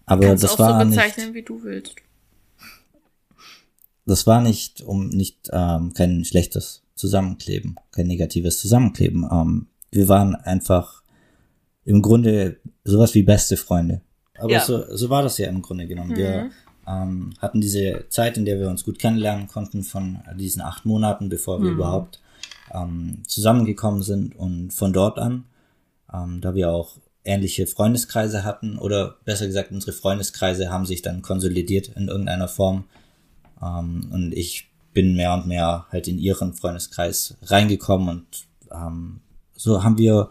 [0.05, 1.95] Aber Kannst das auch war so bezeichnen, nicht, wie du willst.
[4.05, 9.27] Das war nicht um nicht ähm, kein schlechtes Zusammenkleben, kein negatives Zusammenkleben.
[9.31, 11.03] Ähm, wir waren einfach
[11.85, 14.01] im Grunde sowas wie beste Freunde.
[14.37, 14.61] Aber ja.
[14.61, 16.11] so, so war das ja im Grunde genommen.
[16.11, 16.17] Mhm.
[16.17, 16.49] Wir
[16.87, 21.29] ähm, hatten diese Zeit, in der wir uns gut kennenlernen konnten von diesen acht Monaten,
[21.29, 21.75] bevor wir mhm.
[21.75, 22.21] überhaupt
[22.73, 25.45] ähm, zusammengekommen sind und von dort an,
[26.13, 31.21] ähm, da wir auch ähnliche Freundeskreise hatten oder besser gesagt unsere Freundeskreise haben sich dann
[31.21, 32.85] konsolidiert in irgendeiner Form
[33.61, 38.27] ähm, und ich bin mehr und mehr halt in ihren Freundeskreis reingekommen und
[38.71, 39.21] ähm,
[39.55, 40.29] so haben wir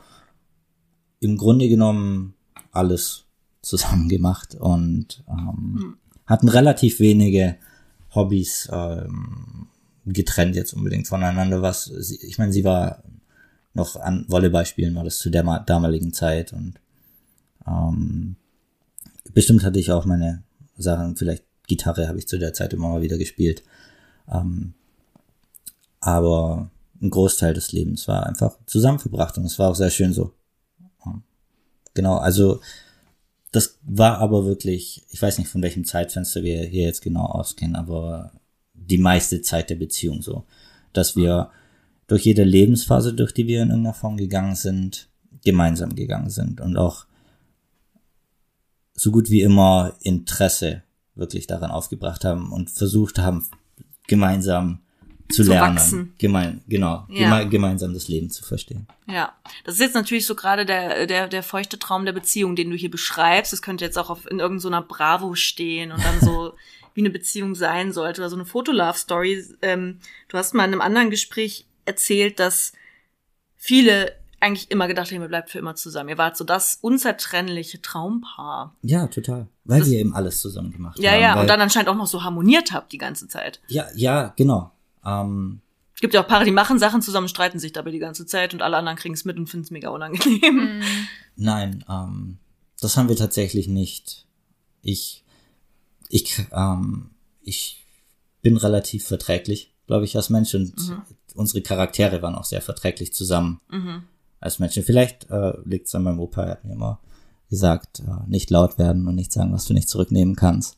[1.20, 2.34] im Grunde genommen
[2.72, 3.24] alles
[3.62, 5.96] zusammen gemacht und ähm, hm.
[6.26, 7.56] hatten relativ wenige
[8.14, 9.68] Hobbys ähm,
[10.06, 11.60] getrennt jetzt unbedingt voneinander.
[11.60, 13.02] Was, ich meine, sie war
[13.74, 16.80] noch an Volleyball spielen, war das zu der damaligen Zeit und
[17.66, 18.36] ähm,
[19.34, 20.42] bestimmt hatte ich auch meine
[20.76, 23.62] Sachen, vielleicht Gitarre habe ich zu der Zeit immer mal wieder gespielt.
[24.30, 24.74] Ähm,
[26.00, 30.12] aber ein Großteil des Lebens war einfach zusammen verbracht und es war auch sehr schön
[30.12, 30.32] so.
[31.98, 32.60] Genau, also
[33.50, 37.74] das war aber wirklich, ich weiß nicht, von welchem Zeitfenster wir hier jetzt genau ausgehen,
[37.74, 38.30] aber
[38.72, 40.44] die meiste Zeit der Beziehung so,
[40.92, 41.50] dass wir
[42.06, 45.08] durch jede Lebensphase, durch die wir in irgendeiner Form gegangen sind,
[45.44, 47.06] gemeinsam gegangen sind und auch
[48.94, 50.84] so gut wie immer Interesse
[51.18, 53.46] wirklich daran aufgebracht haben und versucht haben,
[54.06, 54.80] gemeinsam
[55.28, 55.76] zu, zu lernen.
[55.76, 56.14] Wachsen.
[56.18, 57.38] Gemein, genau, ja.
[57.38, 58.86] geme gemeinsam das Leben zu verstehen.
[59.06, 59.32] Ja,
[59.64, 62.76] das ist jetzt natürlich so gerade der, der, der feuchte Traum der Beziehung, den du
[62.76, 63.52] hier beschreibst.
[63.52, 66.54] Das könnte jetzt auch auf, in irgendeiner Bravo stehen und dann so
[66.94, 69.44] wie eine Beziehung sein sollte oder so eine Fotolove-Story.
[69.62, 72.72] Ähm, du hast mal in einem anderen Gespräch erzählt, dass
[73.56, 76.10] viele eigentlich immer gedacht, ihr bleibt für immer zusammen.
[76.10, 78.74] Ihr wart so das unzertrennliche Traumpaar.
[78.82, 79.48] Ja, total.
[79.64, 81.20] Weil das, wir eben alles zusammen gemacht ja, haben.
[81.20, 83.60] Ja, ja, und dann anscheinend auch noch so harmoniert habt die ganze Zeit.
[83.68, 84.70] Ja, ja, genau.
[85.04, 85.60] Ähm,
[85.94, 88.54] es gibt ja auch Paare, die machen Sachen zusammen, streiten sich dabei die ganze Zeit
[88.54, 90.78] und alle anderen kriegen es mit und finden es mega unangenehm.
[90.78, 90.82] Mhm.
[91.36, 92.38] Nein, ähm,
[92.80, 94.26] das haben wir tatsächlich nicht.
[94.82, 95.24] Ich,
[96.08, 97.84] ich, ähm, ich
[98.42, 101.02] bin relativ verträglich, glaube ich, als Mensch und mhm.
[101.34, 103.60] unsere Charaktere waren auch sehr verträglich zusammen.
[103.68, 104.04] Mhm
[104.40, 104.82] als Menschen.
[104.82, 107.00] Vielleicht äh, liegt es an meinem Opa, er hat mir immer
[107.50, 110.76] gesagt, äh, nicht laut werden und nicht sagen, was du nicht zurücknehmen kannst.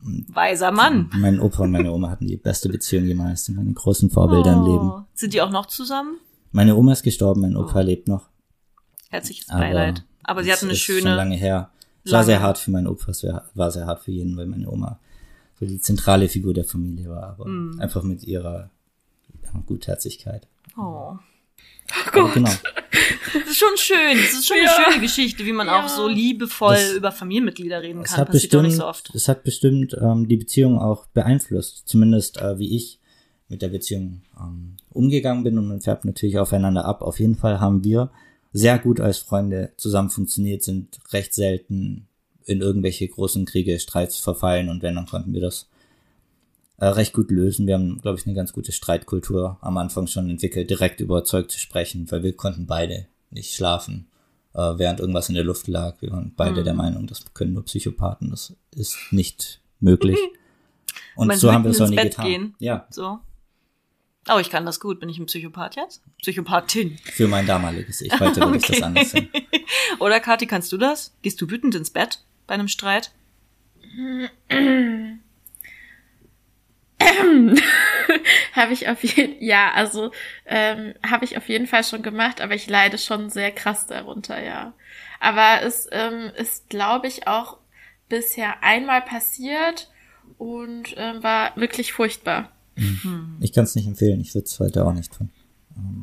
[0.00, 1.10] Weiser Mann.
[1.14, 4.58] Mein Opa und meine Oma hatten die beste Beziehung jemals, meine großen Vorbilder oh.
[4.58, 5.06] im Leben.
[5.14, 6.18] Sind die auch noch zusammen?
[6.52, 7.82] Meine Oma ist gestorben, mein Opa oh.
[7.82, 8.28] lebt noch.
[9.08, 10.04] Herzliches Beileid.
[10.22, 11.00] Aber, Aber sie hatten eine schöne.
[11.00, 11.70] Schon lange her.
[12.04, 14.70] Es war sehr hart für meinen Opa, es war sehr hart für jeden, weil meine
[14.70, 15.00] Oma
[15.58, 17.80] so die zentrale Figur der Familie war, aber mm.
[17.80, 18.70] einfach mit ihrer
[19.66, 20.46] Gutherzigkeit.
[20.76, 21.16] Oh.
[21.90, 22.34] Oh Gott.
[22.34, 22.50] Genau.
[22.50, 24.16] Das ist schon schön.
[24.16, 24.74] Das ist schon ja.
[24.74, 25.84] eine schöne Geschichte, wie man ja.
[25.84, 28.16] auch so liebevoll das, über Familienmitglieder reden kann.
[28.18, 29.10] Hat Passiert bestimmt, nicht so oft.
[29.14, 31.82] Es hat bestimmt ähm, die Beziehung auch beeinflusst.
[31.86, 33.00] Zumindest äh, wie ich
[33.48, 37.02] mit der Beziehung ähm, umgegangen bin und man färbt natürlich aufeinander ab.
[37.02, 38.10] Auf jeden Fall haben wir
[38.52, 42.06] sehr gut als Freunde zusammen funktioniert, sind recht selten
[42.46, 45.68] in irgendwelche großen Kriege, Streits verfallen und wenn, dann konnten wir das
[46.78, 47.66] äh, recht gut lösen.
[47.66, 51.58] Wir haben, glaube ich, eine ganz gute Streitkultur am Anfang schon entwickelt, direkt überzeugt zu
[51.58, 54.08] sprechen, weil wir konnten beide nicht schlafen,
[54.54, 56.00] äh, während irgendwas in der Luft lag.
[56.00, 56.64] Wir waren beide mhm.
[56.64, 60.18] der Meinung, das können nur Psychopathen, das ist nicht möglich.
[61.16, 62.26] Und Man so haben wir es auch nie Bett getan.
[62.26, 62.54] Gehen.
[62.58, 62.86] Ja.
[62.90, 63.18] So.
[64.28, 65.00] Oh, ich kann das gut.
[65.00, 66.02] Bin ich ein Psychopath jetzt?
[66.18, 66.96] Psychopathin.
[67.04, 68.12] Für mein damaliges Ich.
[68.18, 68.58] Heute würde okay.
[68.58, 69.28] ich das anders sehen.
[70.00, 71.14] Oder Kathi, kannst du das?
[71.22, 73.12] Gehst du wütend ins Bett bei einem Streit?
[77.20, 77.56] Ähm,
[78.52, 80.10] habe ich auf jeden ja, also
[80.46, 84.42] ähm, habe ich auf jeden Fall schon gemacht, aber ich leide schon sehr krass darunter,
[84.42, 84.74] ja.
[85.20, 87.58] Aber es ähm, ist, glaube ich, auch
[88.08, 89.90] bisher einmal passiert
[90.38, 92.50] und ähm, war wirklich furchtbar.
[92.76, 93.38] Mhm.
[93.40, 95.30] Ich kann es nicht empfehlen, ich würde es heute auch nicht tun.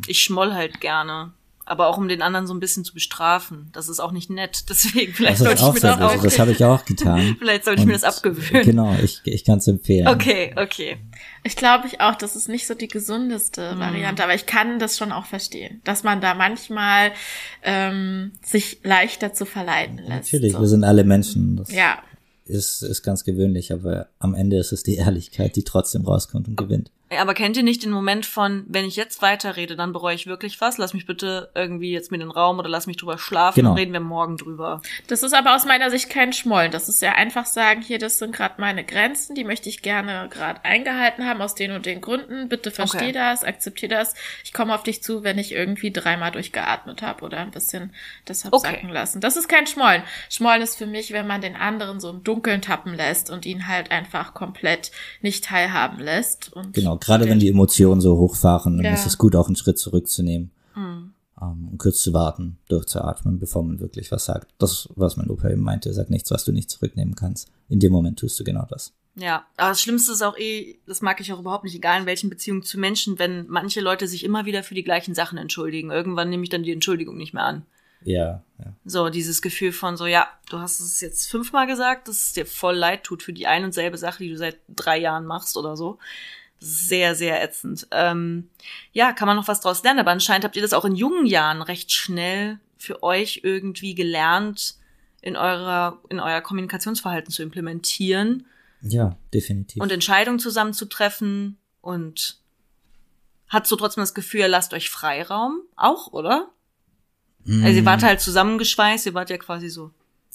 [0.07, 1.33] Ich schmoll halt gerne
[1.71, 3.69] aber auch um den anderen so ein bisschen zu bestrafen.
[3.71, 4.65] Das ist auch nicht nett.
[4.69, 6.21] Deswegen vielleicht sollte ich mir das auch.
[6.21, 7.37] Das habe ich auch getan.
[7.39, 8.65] vielleicht sollte ich mir das abgewöhnen.
[8.65, 10.09] Genau, ich, ich kann es empfehlen.
[10.09, 10.97] Okay, okay.
[11.43, 13.79] Ich glaube ich auch, das ist nicht so die gesundeste mhm.
[13.79, 17.13] Variante, aber ich kann das schon auch verstehen, dass man da manchmal
[17.63, 20.33] ähm, sich leichter zu verleiten lässt.
[20.33, 20.59] Natürlich, so.
[20.59, 21.55] wir sind alle Menschen.
[21.55, 21.99] Das ja.
[22.43, 26.57] Ist, ist ganz gewöhnlich, aber am Ende ist es die Ehrlichkeit, die trotzdem rauskommt und
[26.57, 26.91] gewinnt.
[27.19, 30.61] Aber kennt ihr nicht den Moment von, wenn ich jetzt weiterrede, dann bereue ich wirklich
[30.61, 30.77] was?
[30.77, 33.71] Lass mich bitte irgendwie jetzt mir den Raum oder lass mich drüber schlafen genau.
[33.71, 34.81] und reden wir morgen drüber.
[35.07, 36.71] Das ist aber aus meiner Sicht kein Schmollen.
[36.71, 40.29] Das ist ja einfach sagen, hier, das sind gerade meine Grenzen, die möchte ich gerne
[40.29, 42.47] gerade eingehalten haben aus den und den Gründen.
[42.47, 43.11] Bitte versteh okay.
[43.11, 44.13] das, akzeptier das.
[44.45, 47.93] Ich komme auf dich zu, wenn ich irgendwie dreimal durchgeatmet habe oder ein bisschen
[48.23, 48.71] das hab okay.
[48.71, 49.19] sacken lassen.
[49.19, 50.03] Das ist kein Schmollen.
[50.29, 53.67] Schmollen ist für mich, wenn man den anderen so im Dunkeln tappen lässt und ihn
[53.67, 56.53] halt einfach komplett nicht teilhaben lässt.
[56.53, 58.93] Und genau gerade wenn die Emotionen so hochfahren, dann ja.
[58.93, 60.51] ist es gut, auch einen Schritt zurückzunehmen.
[60.75, 61.13] Mhm.
[61.41, 64.53] Um, und kurz zu warten, durchzuatmen, bevor man wirklich was sagt.
[64.59, 67.49] Das, was mein Opa eben meinte, sag nichts, was du nicht zurücknehmen kannst.
[67.67, 68.93] In dem Moment tust du genau das.
[69.15, 72.05] Ja, aber das Schlimmste ist auch eh, das mag ich auch überhaupt nicht, egal in
[72.05, 75.89] welchen Beziehungen zu Menschen, wenn manche Leute sich immer wieder für die gleichen Sachen entschuldigen.
[75.89, 77.65] Irgendwann nehme ich dann die Entschuldigung nicht mehr an.
[78.03, 78.73] Ja, ja.
[78.85, 82.45] So, dieses Gefühl von so, ja, du hast es jetzt fünfmal gesagt, dass es dir
[82.45, 85.57] voll leid tut für die ein und selbe Sache, die du seit drei Jahren machst
[85.57, 85.97] oder so
[86.63, 87.87] sehr, sehr ätzend.
[87.91, 88.49] Ähm,
[88.93, 91.25] ja, kann man noch was draus lernen, aber anscheinend habt ihr das auch in jungen
[91.25, 94.75] Jahren recht schnell für euch irgendwie gelernt,
[95.21, 98.45] in eurer, in euer Kommunikationsverhalten zu implementieren.
[98.81, 99.81] Ja, definitiv.
[99.81, 102.37] Und Entscheidungen zusammenzutreffen und
[103.47, 106.49] hat so trotzdem das Gefühl, ihr lasst euch Freiraum, auch, oder?
[107.43, 107.63] Mm.
[107.63, 109.91] Also ihr wart halt zusammengeschweißt, ihr wart ja quasi so.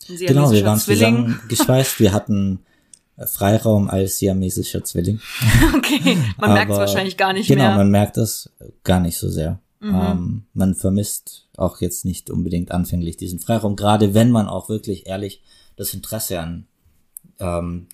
[0.08, 1.26] Genau, wir waren Zwilling.
[1.26, 2.64] zusammengeschweißt, wir hatten
[3.24, 5.20] Freiraum als siamesischer Zwilling.
[5.76, 7.70] Okay, man merkt es wahrscheinlich gar nicht genau, mehr.
[7.70, 8.50] Genau, man merkt das
[8.84, 9.60] gar nicht so sehr.
[9.80, 9.94] Mhm.
[9.94, 15.06] Ähm, man vermisst auch jetzt nicht unbedingt anfänglich diesen Freiraum, gerade wenn man auch wirklich
[15.06, 15.42] ehrlich
[15.76, 16.66] das Interesse an
[17.38, 17.86] ähm,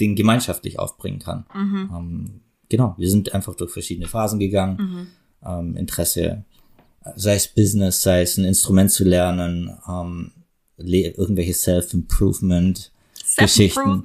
[0.00, 1.46] den gemeinschaftlich aufbringen kann.
[1.54, 1.90] Mhm.
[1.94, 4.76] Ähm, genau, wir sind einfach durch verschiedene Phasen gegangen.
[4.76, 5.06] Mhm.
[5.44, 6.44] Ähm, Interesse,
[7.16, 10.32] sei es Business, sei es ein Instrument zu lernen, ähm,
[10.76, 12.92] irgendwelche Self-Improvement,
[13.38, 14.02] Geschichten.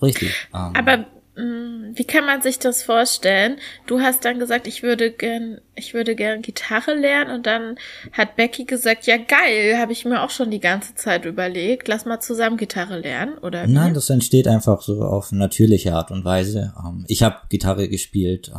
[0.00, 0.48] Richtig.
[0.52, 0.60] Um.
[0.60, 0.72] Ähm.
[0.76, 0.98] Aber
[1.36, 3.56] mm, wie kann man sich das vorstellen?
[3.86, 7.76] Du hast dann gesagt, ich würde gern, ich würde gern Gitarre lernen und dann
[8.12, 12.04] hat Becky gesagt, ja geil, habe ich mir auch schon die ganze Zeit überlegt, lass
[12.04, 13.66] mal zusammen Gitarre lernen, oder?
[13.66, 13.72] Wie?
[13.72, 16.74] Nein, das entsteht einfach so auf natürliche Art und Weise.
[17.08, 18.52] Ich habe Gitarre gespielt,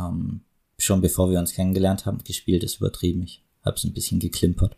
[0.78, 2.18] schon bevor wir uns kennengelernt haben.
[2.24, 3.22] Gespielt ist übertrieben.
[3.22, 4.76] Ich habe es ein bisschen geklimpert.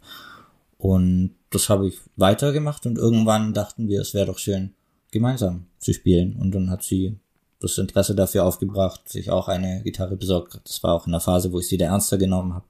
[0.76, 4.74] Und das habe ich weitergemacht und irgendwann dachten wir, es wäre doch schön,
[5.10, 6.36] gemeinsam zu spielen.
[6.36, 7.18] Und dann hat sie
[7.60, 10.60] das Interesse dafür aufgebracht, sich auch eine Gitarre besorgt.
[10.64, 12.66] Das war auch in der Phase, wo ich sie der ernster genommen habe.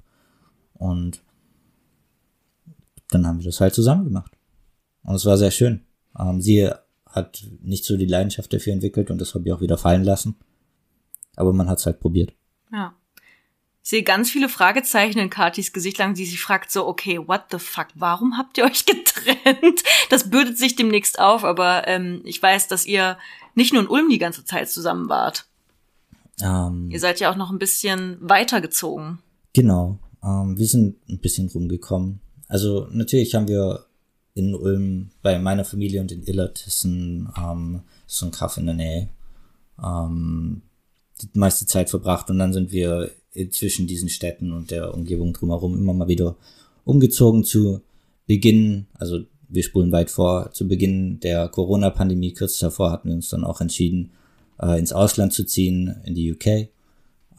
[0.75, 1.23] Und
[3.09, 4.33] dann haben wir das halt zusammen gemacht.
[5.03, 5.85] Und es war sehr schön.
[6.19, 6.71] Ähm, sie
[7.07, 10.37] hat nicht so die Leidenschaft dafür entwickelt und das habe ich auch wieder fallen lassen.
[11.37, 12.33] Aber man hat es halt probiert.
[12.73, 12.95] Ja.
[13.89, 17.45] Ich sehe ganz viele Fragezeichen in Katis Gesicht lang, die sich fragt so, okay, what
[17.51, 19.83] the fuck, warum habt ihr euch getrennt?
[20.11, 23.17] Das bürdet sich demnächst auf, aber ähm, ich weiß, dass ihr
[23.55, 25.47] nicht nur in Ulm die ganze Zeit zusammen wart.
[26.43, 29.21] Ähm, ihr seid ja auch noch ein bisschen weitergezogen.
[29.55, 29.99] Genau.
[30.23, 32.21] Ähm, wir sind ein bisschen rumgekommen.
[32.47, 33.87] Also natürlich haben wir
[34.35, 39.09] in Ulm bei meiner Familie und in Illertissen ähm, so ein Kaff in der Nähe
[39.83, 40.61] ähm,
[41.23, 43.13] die meiste Zeit verbracht und dann sind wir
[43.51, 46.37] zwischen diesen Städten und der Umgebung drumherum immer mal wieder
[46.85, 47.81] umgezogen zu
[48.27, 53.31] Beginn, also wir spulen weit vor, zu Beginn der Corona-Pandemie, kurz davor hatten wir uns
[53.31, 54.11] dann auch entschieden,
[54.61, 56.69] äh, ins Ausland zu ziehen, in die UK.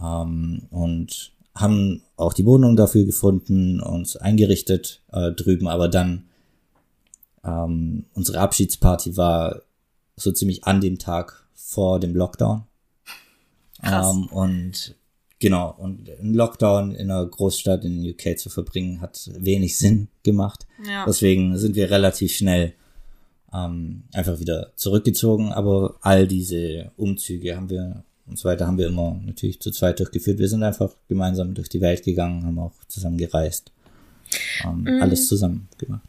[0.01, 6.25] Ähm, und haben auch die Wohnung dafür gefunden, uns eingerichtet äh, drüben, aber dann
[7.43, 9.61] ähm, unsere Abschiedsparty war
[10.15, 12.63] so ziemlich an dem Tag vor dem Lockdown.
[13.81, 14.15] Krass.
[14.15, 14.95] Ähm, und
[15.39, 20.07] genau, und ein Lockdown in einer Großstadt in den UK zu verbringen, hat wenig Sinn
[20.23, 20.65] gemacht.
[20.87, 21.05] Ja.
[21.05, 22.73] Deswegen sind wir relativ schnell
[23.53, 25.51] ähm, einfach wieder zurückgezogen.
[25.51, 29.99] Aber all diese Umzüge haben wir und so weiter haben wir immer natürlich zu zweit
[29.99, 30.37] durchgeführt.
[30.37, 33.71] Wir sind einfach gemeinsam durch die Welt gegangen, haben auch zusammen gereist.
[34.63, 35.01] Ähm, mhm.
[35.01, 36.08] Alles zusammen gemacht.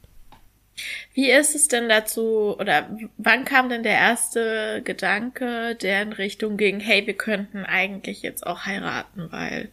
[1.15, 6.57] Wie ist es denn dazu, oder wann kam denn der erste Gedanke, der in Richtung
[6.57, 9.71] ging, hey, wir könnten eigentlich jetzt auch heiraten, weil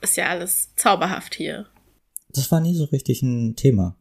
[0.00, 1.66] ist ja alles zauberhaft hier?
[2.30, 3.96] Das war nie so richtig ein Thema.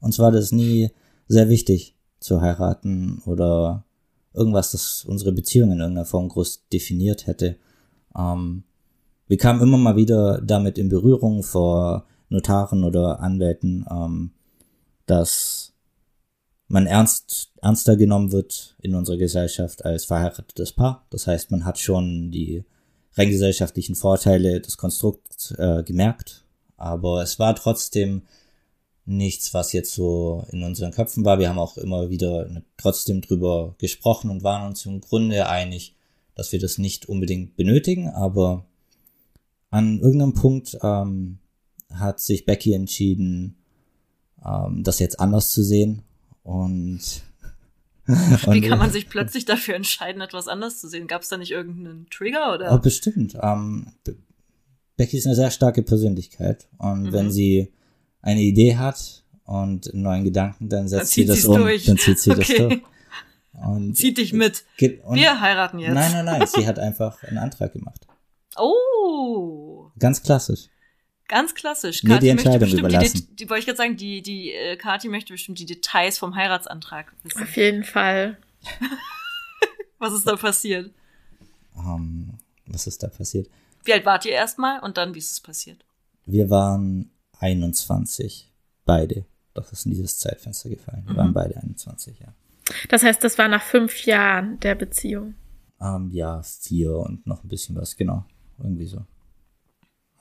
[0.00, 0.90] Uns war das nie
[1.26, 3.84] sehr wichtig zu heiraten oder
[4.34, 7.56] irgendwas, das unsere Beziehung in irgendeiner Form groß definiert hätte.
[8.16, 8.64] Ähm,
[9.26, 14.30] wir kamen immer mal wieder damit in Berührung vor Notaren oder Anwälten, ähm,
[15.06, 15.74] dass
[16.68, 21.06] man ernst, ernster genommen wird in unserer Gesellschaft als verheiratetes Paar.
[21.10, 22.64] Das heißt, man hat schon die
[23.14, 26.44] rein gesellschaftlichen Vorteile des Konstrukts äh, gemerkt,
[26.76, 28.22] aber es war trotzdem
[29.06, 31.38] nichts, was jetzt so in unseren Köpfen war.
[31.38, 35.96] Wir haben auch immer wieder trotzdem drüber gesprochen und waren uns im Grunde einig,
[36.34, 38.66] dass wir das nicht unbedingt benötigen, aber
[39.70, 41.38] an irgendeinem Punkt ähm,
[41.90, 43.56] hat sich Becky entschieden,
[44.44, 46.02] ähm, das jetzt anders zu sehen
[46.48, 47.00] und
[48.06, 51.06] wie kann man sich plötzlich dafür entscheiden, etwas anders zu sehen?
[51.06, 52.72] Gab es da nicht irgendeinen Trigger oder?
[52.72, 53.36] Oh, bestimmt.
[53.42, 53.92] Ähm,
[54.96, 57.12] Becky ist eine sehr starke Persönlichkeit und mhm.
[57.12, 57.70] wenn sie
[58.22, 61.84] eine Idee hat und einen neuen Gedanken, dann setzt dann sie das um, durch.
[61.84, 62.38] dann zieht sie okay.
[62.38, 62.82] das durch.
[63.52, 64.64] Und Zieht dich mit.
[64.78, 65.92] Wir heiraten jetzt.
[65.92, 66.46] Nein, nein, nein.
[66.46, 68.06] sie hat einfach einen Antrag gemacht.
[68.60, 69.92] Oh.
[70.00, 70.68] Ganz klassisch.
[71.28, 72.02] Ganz klassisch.
[72.02, 73.28] Mir die Entscheidung überlassen.
[73.30, 76.34] Die, die, wollte ich gerade sagen, die, die äh, Kathi möchte bestimmt die Details vom
[76.34, 77.42] Heiratsantrag wissen.
[77.42, 78.38] Auf jeden Fall.
[79.98, 80.90] was ist da passiert?
[81.74, 83.48] Um, ähm, was ist da passiert?
[83.84, 85.84] Wie alt wart ihr erstmal und dann, wie ist es passiert?
[86.24, 88.50] Wir waren 21,
[88.84, 89.26] beide.
[89.52, 91.04] Doch ist in dieses Zeitfenster gefallen.
[91.04, 91.18] Wir mhm.
[91.18, 92.34] waren beide 21, ja.
[92.88, 95.34] Das heißt, das war nach fünf Jahren der Beziehung?
[95.78, 98.24] Um, ähm, ja, vier und noch ein bisschen was, genau.
[98.58, 99.04] Irgendwie so.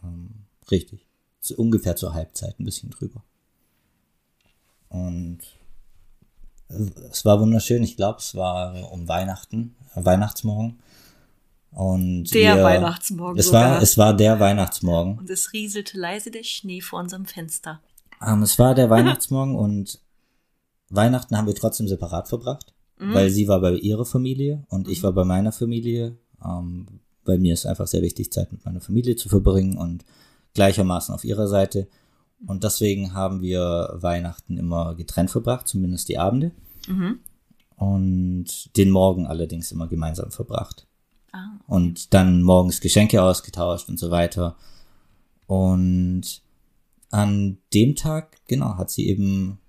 [0.01, 1.05] Um, ähm, Richtig.
[1.39, 3.23] So ungefähr zur Halbzeit, ein bisschen drüber.
[4.89, 5.39] Und
[6.69, 7.83] es war wunderschön.
[7.83, 10.79] Ich glaube, es war um Weihnachten, äh, Weihnachtsmorgen.
[11.71, 13.39] Und der wir, Weihnachtsmorgen.
[13.39, 13.71] Es sogar.
[13.71, 15.17] war, es war der Weihnachtsmorgen.
[15.17, 17.81] Und es rieselte leise der Schnee vor unserem Fenster.
[18.19, 19.99] Um, ähm, es war der Weihnachtsmorgen und
[20.89, 23.13] Weihnachten haben wir trotzdem separat verbracht, mhm.
[23.13, 24.93] weil sie war bei ihrer Familie und mhm.
[24.93, 26.17] ich war bei meiner Familie.
[26.43, 30.05] Ähm, bei mir ist einfach sehr wichtig, Zeit mit meiner Familie zu verbringen und
[30.57, 31.87] gleichermaßen auf ihrer Seite.
[32.45, 36.51] Und deswegen haben wir Weihnachten immer getrennt verbracht, zumindest die Abende.
[36.87, 37.19] Mhm.
[37.75, 40.87] Und den Morgen allerdings immer gemeinsam verbracht.
[41.31, 41.59] Ah.
[41.67, 44.55] Und dann morgens Geschenke ausgetauscht und so weiter.
[45.45, 46.41] Und
[47.11, 49.59] an dem Tag, genau, hat sie eben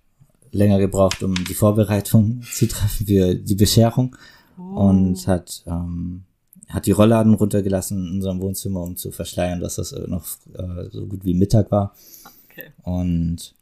[0.50, 4.16] länger gebraucht, um die Vorbereitung zu treffen für die Bescherung.
[4.58, 4.88] Oh.
[4.88, 6.24] Und hat ähm,
[6.68, 11.06] hat die Rollladen runtergelassen in unserem Wohnzimmer, um zu verschleiern, dass das noch äh, so
[11.06, 11.94] gut wie Mittag war.
[12.50, 12.70] Okay.
[12.82, 13.54] Und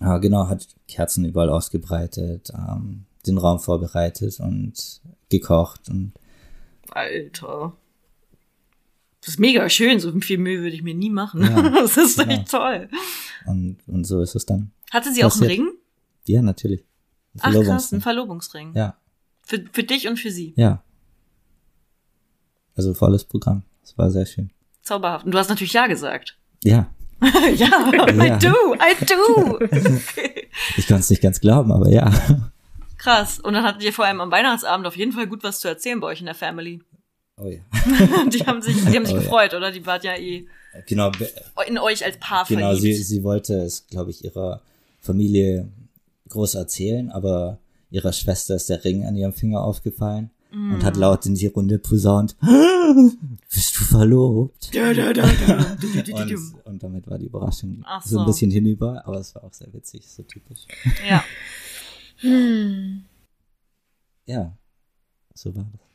[0.00, 6.12] äh, genau, hat Kerzen überall ausgebreitet, ähm, den Raum vorbereitet und gekocht und
[6.90, 7.76] Alter.
[9.20, 11.42] Das ist mega schön, so viel Mühe würde ich mir nie machen.
[11.42, 12.32] Ja, das ist genau.
[12.32, 12.88] echt toll.
[13.46, 14.70] Und, und so ist es dann.
[14.90, 15.50] Hatte sie passiert.
[15.50, 15.72] auch einen Ring?
[16.24, 16.84] Ja, natürlich.
[17.40, 18.74] Ein Ach krass, ein Verlobungsring.
[18.74, 18.96] Ja.
[19.42, 20.54] Für, für dich und für sie.
[20.56, 20.82] Ja.
[22.78, 23.64] Also volles Programm.
[23.82, 24.50] Das war sehr schön.
[24.82, 25.26] Zauberhaft.
[25.26, 26.38] Und du hast natürlich Ja gesagt.
[26.62, 26.88] Ja.
[27.20, 29.58] ja, I do, I do.
[30.76, 32.12] ich kann es nicht ganz glauben, aber ja.
[32.96, 33.40] Krass.
[33.40, 35.98] Und dann hattet ihr vor allem am Weihnachtsabend auf jeden Fall gut was zu erzählen
[35.98, 36.80] bei euch in der Family.
[37.36, 37.58] Oh ja.
[38.32, 39.58] die haben sich, die haben sich oh, gefreut, ja.
[39.58, 39.72] oder?
[39.72, 40.46] Die wart ja eh
[40.86, 41.10] genau,
[41.66, 42.82] in euch als Paar genau, verliebt.
[42.84, 44.62] Genau, sie, sie wollte es, glaube ich, ihrer
[45.00, 45.66] Familie
[46.28, 47.58] groß erzählen, aber
[47.90, 50.74] ihrer Schwester ist der Ring an ihrem Finger aufgefallen mm.
[50.74, 51.00] und hat mm.
[51.00, 52.36] laut in die Runde posaunt,
[53.50, 54.74] bist du verlobt?
[54.74, 55.76] Da, da, da, da.
[56.22, 58.10] und, und damit war die Überraschung so.
[58.10, 60.60] so ein bisschen hinüber, aber es war auch sehr witzig, so typisch.
[61.08, 61.24] Ja.
[64.26, 64.56] ja,
[65.34, 65.88] so war das.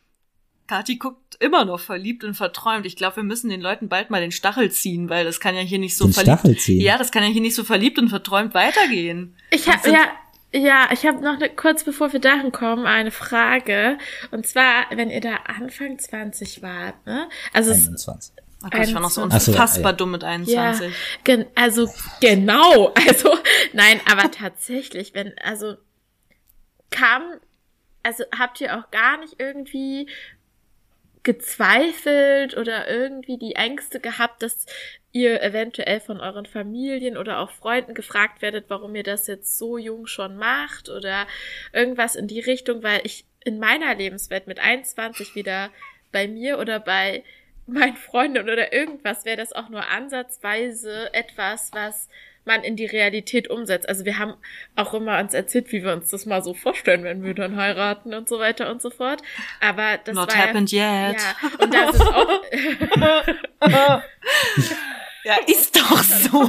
[0.67, 2.85] Kathi guckt immer noch verliebt und verträumt.
[2.85, 5.61] Ich glaube, wir müssen den Leuten bald mal den Stachel ziehen, weil das kann ja
[5.61, 6.39] hier nicht so den verliebt.
[6.39, 6.81] Stachel ziehen.
[6.81, 9.35] Ja, das kann ja hier nicht so verliebt und verträumt weitergehen.
[9.51, 10.07] Ich habe ja
[10.53, 13.97] ja, ich habe noch ne, kurz bevor wir dahin kommen eine Frage
[14.31, 17.27] und zwar, wenn ihr da Anfang 20 wart, ne?
[17.53, 18.33] Also 21.
[18.65, 19.91] Oh Gott, ich war noch so unfassbar so, ja.
[19.91, 20.87] dumm mit 21.
[20.87, 21.89] Ja, gen also
[22.21, 23.37] genau, also
[23.73, 25.75] nein, aber tatsächlich, wenn also
[26.91, 27.23] kam
[28.03, 30.07] also habt ihr auch gar nicht irgendwie
[31.23, 34.65] gezweifelt oder irgendwie die Ängste gehabt, dass
[35.13, 39.77] ihr eventuell von euren Familien oder auch Freunden gefragt werdet, warum ihr das jetzt so
[39.77, 41.27] jung schon macht oder
[41.71, 45.69] irgendwas in die Richtung, weil ich in meiner Lebenswelt mit 21 wieder
[46.11, 47.23] bei mir oder bei
[47.67, 52.09] meinen Freunden oder irgendwas wäre das auch nur ansatzweise etwas, was
[52.45, 53.87] man in die Realität umsetzt.
[53.87, 54.33] Also wir haben
[54.75, 58.13] auch immer uns erzählt, wie wir uns das mal so vorstellen, wenn wir dann heiraten
[58.13, 59.21] und so weiter und so fort.
[59.61, 61.21] Aber das Not war happened ja, yet.
[61.21, 62.43] Ja, und das ist auch
[65.23, 66.43] Ja, ist doch so.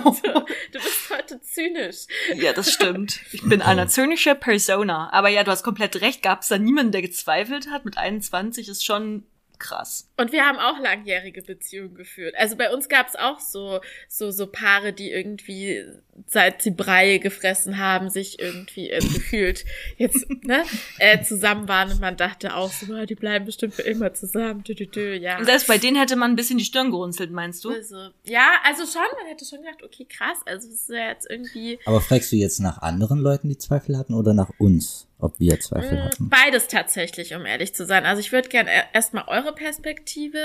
[0.72, 2.06] Du bist heute zynisch.
[2.34, 3.20] Ja, das stimmt.
[3.32, 5.10] Ich bin eine zynische Persona.
[5.12, 6.22] Aber ja, du hast komplett recht.
[6.22, 7.84] Gab es da niemanden, der gezweifelt hat?
[7.84, 9.24] Mit 21 ist schon
[9.64, 10.10] krass.
[10.16, 12.34] Und wir haben auch langjährige Beziehungen geführt.
[12.36, 15.84] Also bei uns gab es auch so, so, so Paare, die irgendwie,
[16.26, 19.64] seit sie Brei gefressen haben, sich irgendwie äh, gefühlt
[19.96, 20.64] jetzt ne,
[20.98, 24.62] äh, zusammen waren und man dachte auch so, oh, die bleiben bestimmt für immer zusammen.
[24.62, 25.38] Dü, dü, dü, ja.
[25.38, 27.70] Und selbst bei denen hätte man ein bisschen die Stirn gerunzelt, meinst du?
[27.70, 31.28] Also, ja, also schon, man hätte schon gedacht, okay, krass, also es ist ja jetzt
[31.30, 31.78] irgendwie.
[31.86, 35.06] Aber fragst du jetzt nach anderen Leuten, die Zweifel hatten oder nach uns?
[35.18, 36.28] Ob wir Zweifel mm, hatten.
[36.28, 38.04] Beides tatsächlich, um ehrlich zu sein.
[38.04, 40.38] Also ich würde gerne erstmal eure Perspektive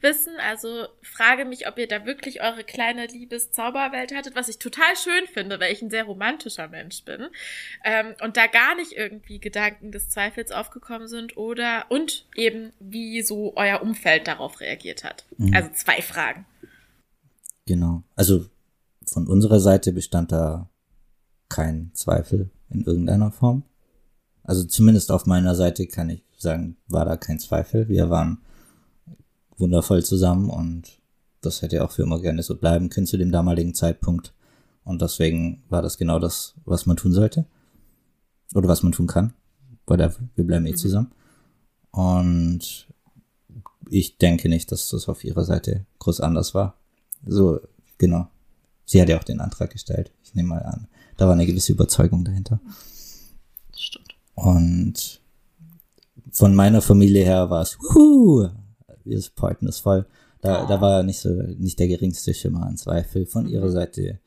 [0.00, 0.32] wissen.
[0.48, 5.26] Also frage mich, ob ihr da wirklich eure kleine Liebeszauberwelt hattet, was ich total schön
[5.32, 7.28] finde, weil ich ein sehr romantischer Mensch bin.
[7.84, 13.22] Ähm, und da gar nicht irgendwie Gedanken des Zweifels aufgekommen sind oder und eben wie
[13.22, 15.24] so euer Umfeld darauf reagiert hat.
[15.38, 15.54] Mhm.
[15.54, 16.46] Also zwei Fragen.
[17.66, 18.02] Genau.
[18.16, 18.46] Also
[19.06, 20.68] von unserer Seite bestand da
[21.48, 23.64] kein Zweifel in irgendeiner Form.
[24.50, 27.88] Also zumindest auf meiner Seite kann ich sagen, war da kein Zweifel.
[27.88, 28.38] Wir waren
[29.58, 30.98] wundervoll zusammen und
[31.40, 34.34] das hätte auch für immer gerne so bleiben können zu dem damaligen Zeitpunkt.
[34.82, 37.46] Und deswegen war das genau das, was man tun sollte.
[38.52, 39.34] Oder was man tun kann.
[39.86, 40.76] Weil wir bleiben eh mhm.
[40.76, 41.12] zusammen.
[41.92, 42.88] Und
[43.88, 46.74] ich denke nicht, dass das auf ihrer Seite groß anders war.
[47.24, 47.60] So,
[47.98, 48.26] genau.
[48.84, 50.10] Sie hat ja auch den Antrag gestellt.
[50.24, 50.88] Ich nehme mal an.
[51.16, 52.58] Da war eine gewisse Überzeugung dahinter.
[54.34, 55.20] Und
[56.32, 58.48] von meiner Familie her war es, wuhu,
[59.04, 60.06] wir supporten das voll.
[60.40, 60.68] Da, oh.
[60.68, 63.72] da war nicht so, nicht der geringste Schimmer an Zweifel von ihrer mhm.
[63.72, 64.20] Seite,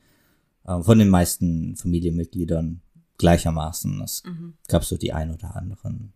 [0.64, 2.80] äh, von den meisten Familienmitgliedern
[3.18, 4.00] gleichermaßen.
[4.02, 4.54] Es mhm.
[4.68, 6.12] gab so die ein oder anderen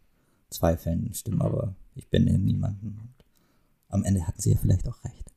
[0.50, 1.42] zweifelnden Stimmen, mhm.
[1.42, 2.98] aber ich bin in niemanden.
[3.00, 3.24] Und
[3.88, 5.32] am Ende hatten sie ja vielleicht auch recht.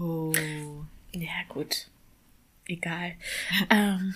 [0.00, 0.32] Oh.
[1.12, 1.90] Ja, gut.
[2.66, 3.12] Egal.
[3.70, 4.14] ähm.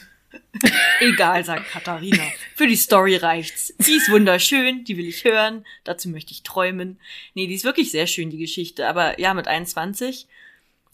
[1.01, 2.23] Egal, sagt Katharina.
[2.55, 3.75] Für die Story reicht's.
[3.79, 5.65] Die ist wunderschön, die will ich hören.
[5.85, 6.99] Dazu möchte ich träumen.
[7.35, 8.89] Nee, die ist wirklich sehr schön, die Geschichte.
[8.89, 10.27] Aber ja, mit 21.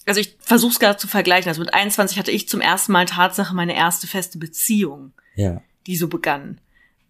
[0.07, 1.49] Also ich versuch's gerade zu vergleichen.
[1.49, 5.12] Also mit 21 hatte ich zum ersten Mal Tatsache meine erste feste Beziehung.
[5.34, 5.62] Ja.
[5.86, 6.61] Die so begann.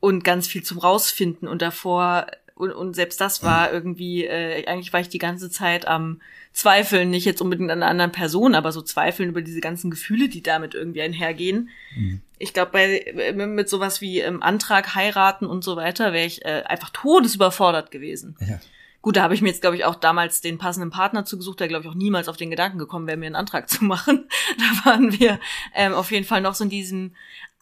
[0.00, 1.46] Und ganz viel zum Rausfinden.
[1.46, 2.26] Und davor,
[2.58, 6.20] und, und selbst das war irgendwie, äh, eigentlich war ich die ganze Zeit am
[6.52, 10.28] Zweifeln, nicht jetzt unbedingt an einer anderen Person, aber so Zweifeln über diese ganzen Gefühle,
[10.28, 11.70] die damit irgendwie einhergehen.
[11.96, 12.20] Mhm.
[12.38, 16.44] Ich glaube, bei äh, mit sowas wie ähm, Antrag, heiraten und so weiter, wäre ich
[16.44, 18.36] äh, einfach todesüberfordert gewesen.
[18.40, 18.58] Ja.
[19.00, 21.68] Gut, da habe ich mir jetzt, glaube ich, auch damals den passenden Partner zugesucht, der,
[21.68, 24.28] glaube ich, auch niemals auf den Gedanken gekommen wäre, mir einen Antrag zu machen.
[24.58, 25.38] Da waren wir
[25.74, 27.14] ähm, auf jeden Fall noch so in diesem,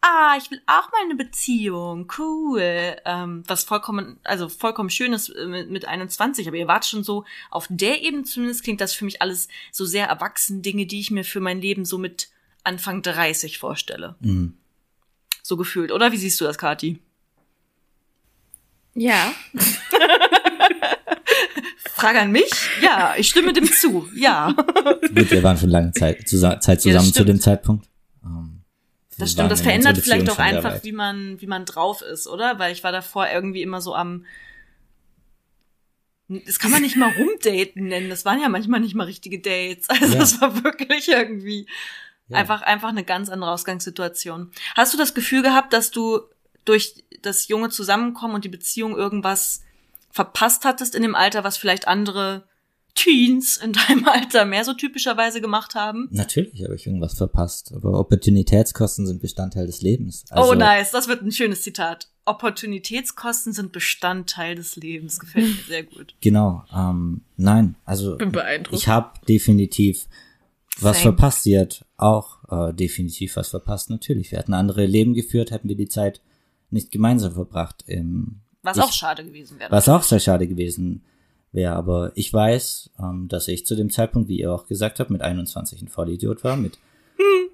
[0.06, 2.96] ah, ich will auch mal eine Beziehung, cool.
[3.04, 7.04] Ähm, was vollkommen, also vollkommen schön ist äh, mit, mit 21, aber ihr wart schon
[7.04, 11.00] so, auf der Ebene zumindest klingt das für mich alles so sehr erwachsen, Dinge, die
[11.00, 12.28] ich mir für mein Leben so mit
[12.64, 14.14] Anfang 30 vorstelle.
[14.20, 14.54] Mhm.
[15.42, 16.12] So gefühlt, oder?
[16.12, 16.98] Wie siehst du das, Kati?
[18.94, 19.32] Ja.
[21.94, 22.50] Frage an mich?
[22.82, 24.08] Ja, ich stimme dem zu.
[24.14, 24.52] Ja.
[24.52, 27.88] Gut, wir waren schon lange Zeit, Zeit zusammen ja, zu dem Zeitpunkt.
[28.22, 28.55] Um,
[29.18, 32.58] das stimmt, das verändert vielleicht auch einfach, wie man, wie man drauf ist, oder?
[32.58, 34.26] Weil ich war davor irgendwie immer so am,
[36.28, 38.10] das kann man nicht mal rumdaten nennen.
[38.10, 39.88] Das waren ja manchmal nicht mal richtige Dates.
[40.00, 40.18] Also ja.
[40.18, 41.66] das war wirklich irgendwie
[42.28, 42.38] ja.
[42.38, 44.50] einfach, einfach eine ganz andere Ausgangssituation.
[44.74, 46.20] Hast du das Gefühl gehabt, dass du
[46.64, 49.62] durch das junge Zusammenkommen und die Beziehung irgendwas
[50.10, 52.48] verpasst hattest in dem Alter, was vielleicht andere
[52.96, 56.08] Teens in deinem Alter mehr so typischerweise gemacht haben?
[56.10, 60.24] Natürlich habe ich irgendwas verpasst, aber Opportunitätskosten sind Bestandteil des Lebens.
[60.32, 62.08] Oh, also, oh, nice, das wird ein schönes Zitat.
[62.24, 65.20] Opportunitätskosten sind Bestandteil des Lebens.
[65.20, 66.14] Gefällt mir sehr gut.
[66.20, 66.64] Genau.
[66.74, 68.18] Ähm, nein, also
[68.72, 70.08] ich habe definitiv
[70.80, 71.12] was Same.
[71.12, 71.44] verpasst.
[71.44, 73.90] Sie hat auch äh, definitiv was verpasst.
[73.90, 76.20] Natürlich, wir hatten andere Leben geführt, hätten wir die Zeit
[76.70, 77.84] nicht gemeinsam verbracht.
[77.86, 79.70] Im, was ich, auch schade gewesen wäre.
[79.70, 81.15] Was auch sehr schade gewesen wäre.
[81.64, 85.22] Aber ich weiß, ähm, dass ich zu dem Zeitpunkt, wie ihr auch gesagt habt, mit
[85.22, 86.78] 21 ein Vollidiot war, mit
[87.16, 87.50] hm.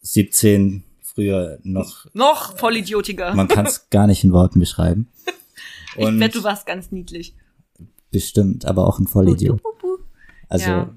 [0.00, 2.06] 17 früher noch.
[2.12, 3.34] Noch Vollidiotiger.
[3.34, 5.10] Man kann es gar nicht in Worten beschreiben.
[5.96, 7.34] Und ich wette, du warst ganz niedlich.
[8.10, 9.60] Bestimmt, aber auch ein Vollidiot.
[10.48, 10.94] Also, ja.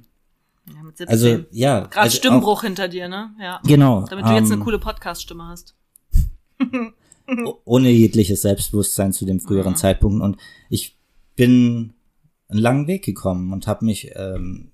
[0.68, 1.08] Ja, mit 17.
[1.08, 1.80] Also, ja.
[1.82, 3.34] Gerade also Stimmbruch auch, hinter dir, ne?
[3.40, 3.62] Ja.
[3.66, 4.06] Genau.
[4.08, 5.76] Damit du ähm, jetzt eine coole Podcast-Stimme hast.
[7.66, 9.78] ohne jegliches Selbstbewusstsein zu dem früheren mhm.
[9.78, 10.22] Zeitpunkt.
[10.22, 10.38] Und
[10.70, 10.98] ich
[11.36, 11.94] bin
[12.50, 14.72] einen langen Weg gekommen und habe mich, ähm,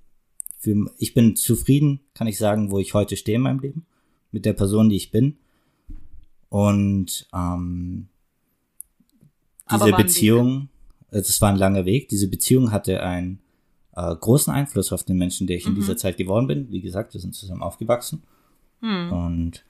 [0.58, 3.86] für, ich bin zufrieden, kann ich sagen, wo ich heute stehe in meinem Leben,
[4.32, 5.38] mit der Person, die ich bin.
[6.50, 8.08] Und ähm,
[9.72, 10.70] diese Beziehung,
[11.10, 13.40] es war ein langer Weg, diese Beziehung hatte einen
[13.96, 15.72] äh, großen Einfluss auf den Menschen, der ich mhm.
[15.72, 16.72] in dieser Zeit geworden bin.
[16.72, 18.24] Wie gesagt, wir sind zusammen aufgewachsen.
[18.82, 19.12] Mhm.
[19.12, 19.66] Und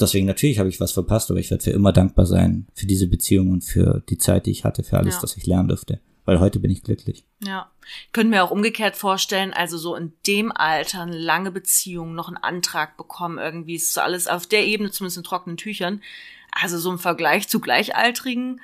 [0.00, 3.08] deswegen natürlich habe ich was verpasst, aber ich werde für immer dankbar sein für diese
[3.08, 5.22] Beziehung und für die Zeit, die ich hatte, für alles, ja.
[5.22, 6.00] was ich lernen durfte.
[6.26, 7.24] Weil heute bin ich glücklich.
[7.42, 7.70] Ja.
[8.12, 12.36] Können wir auch umgekehrt vorstellen, also so in dem Alter eine lange Beziehung, noch einen
[12.36, 16.02] Antrag bekommen, irgendwie ist so alles auf der Ebene, zumindest in trockenen Tüchern.
[16.50, 18.60] Also so im Vergleich zu Gleichaltrigen,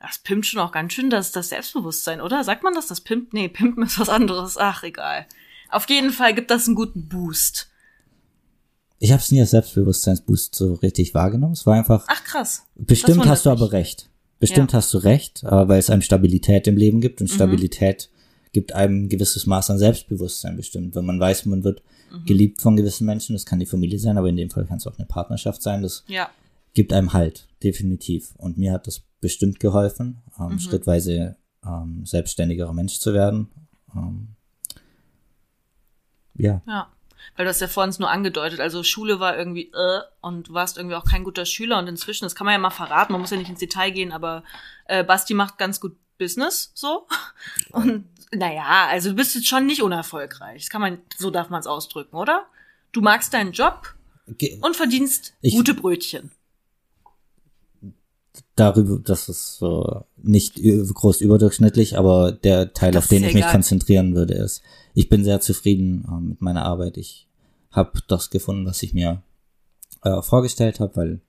[0.00, 2.42] das pimpt schon auch ganz schön das, das Selbstbewusstsein, oder?
[2.42, 2.88] Sagt man das?
[2.88, 3.32] Das pimpt?
[3.32, 4.58] Nee, pimpen ist was anderes.
[4.58, 5.26] Ach, egal.
[5.70, 7.70] Auf jeden Fall gibt das einen guten Boost.
[8.98, 11.52] Ich habe es nie als Selbstbewusstseinsboost so richtig wahrgenommen.
[11.52, 12.06] Es war einfach.
[12.08, 12.66] Ach krass.
[12.74, 14.08] Bestimmt hast du aber recht.
[14.38, 14.78] Bestimmt ja.
[14.78, 17.34] hast du recht, weil es einem Stabilität im Leben gibt und mhm.
[17.34, 18.10] Stabilität
[18.52, 20.94] gibt einem ein gewisses Maß an Selbstbewusstsein bestimmt.
[20.94, 21.82] Wenn man weiß, man wird
[22.12, 22.24] mhm.
[22.24, 24.86] geliebt von gewissen Menschen, das kann die Familie sein, aber in dem Fall kann es
[24.86, 26.30] auch eine Partnerschaft sein, das ja.
[26.72, 28.34] gibt einem Halt, definitiv.
[28.36, 30.58] Und mir hat das bestimmt geholfen, ähm, mhm.
[30.60, 33.48] schrittweise ähm, selbstständigerer Mensch zu werden.
[33.94, 34.28] Ähm,
[36.36, 36.62] ja.
[36.66, 36.93] Ja.
[37.36, 40.76] Weil du hast ja vorhin nur angedeutet, also Schule war irgendwie äh, und du warst
[40.76, 43.30] irgendwie auch kein guter Schüler und inzwischen, das kann man ja mal verraten, man muss
[43.30, 44.44] ja nicht ins Detail gehen, aber
[44.86, 47.06] äh, Basti macht ganz gut Business, so.
[47.72, 50.62] Und naja, also du bist jetzt schon nicht unerfolgreich.
[50.62, 52.46] Das kann man, so darf man es ausdrücken, oder?
[52.92, 53.94] Du magst deinen Job
[54.60, 56.30] und verdienst ich, gute Brötchen.
[58.56, 63.46] Darüber, das ist so nicht groß überdurchschnittlich, aber der Teil, das auf den ich mich
[63.46, 64.62] konzentrieren würde, ist,
[64.92, 66.96] ich bin sehr zufrieden äh, mit meiner Arbeit.
[66.96, 67.28] Ich
[67.70, 69.22] habe das gefunden, was ich mir
[70.02, 71.20] äh, vorgestellt habe, weil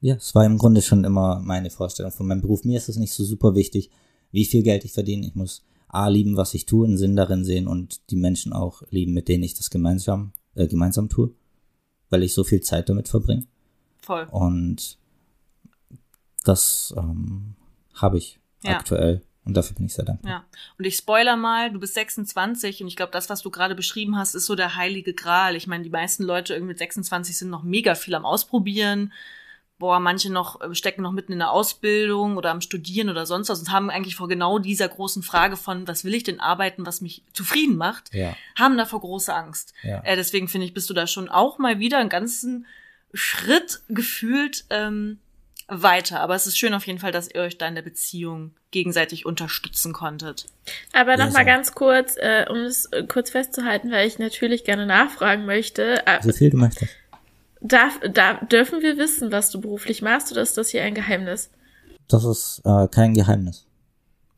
[0.00, 2.64] ja, es war im Grunde schon immer meine Vorstellung von meinem Beruf.
[2.64, 3.90] Mir ist es nicht so super wichtig,
[4.32, 5.26] wie viel Geld ich verdiene.
[5.26, 8.82] Ich muss A lieben, was ich tue, einen Sinn darin sehen und die Menschen auch
[8.90, 11.32] lieben, mit denen ich das gemeinsam, äh, gemeinsam tue,
[12.10, 13.46] weil ich so viel Zeit damit verbringe.
[14.00, 14.26] Voll.
[14.30, 14.98] Und
[16.42, 17.54] das ähm,
[17.94, 18.72] habe ich ja.
[18.72, 19.22] aktuell.
[19.44, 20.30] Und dafür bin ich sehr dankbar.
[20.30, 20.44] Ja.
[20.78, 24.16] Und ich spoiler mal, du bist 26 und ich glaube, das, was du gerade beschrieben
[24.16, 25.56] hast, ist so der heilige Gral.
[25.56, 29.12] Ich meine, die meisten Leute irgendwie mit 26 sind noch mega viel am Ausprobieren.
[29.78, 33.48] Boah, manche noch äh, stecken noch mitten in der Ausbildung oder am Studieren oder sonst
[33.48, 36.86] was und haben eigentlich vor genau dieser großen Frage von, was will ich denn arbeiten,
[36.86, 38.36] was mich zufrieden macht, ja.
[38.56, 39.74] haben davor große Angst.
[39.82, 40.04] Ja.
[40.04, 42.66] Äh, deswegen finde ich, bist du da schon auch mal wieder einen ganzen
[43.12, 45.18] Schritt gefühlt ähm,
[45.68, 46.20] weiter.
[46.20, 49.26] Aber es ist schön auf jeden Fall, dass ihr euch da in der Beziehung gegenseitig
[49.26, 50.46] unterstützen konntet.
[50.92, 54.86] Aber noch mal ganz kurz, äh, um es äh, kurz festzuhalten, weil ich natürlich gerne
[54.86, 56.06] nachfragen möchte.
[56.06, 56.92] Äh, so viel du möchtest.
[57.60, 61.50] Darf, darf, dürfen wir wissen, was du beruflich machst, oder ist das hier ein Geheimnis?
[62.08, 63.66] Das ist äh, kein Geheimnis.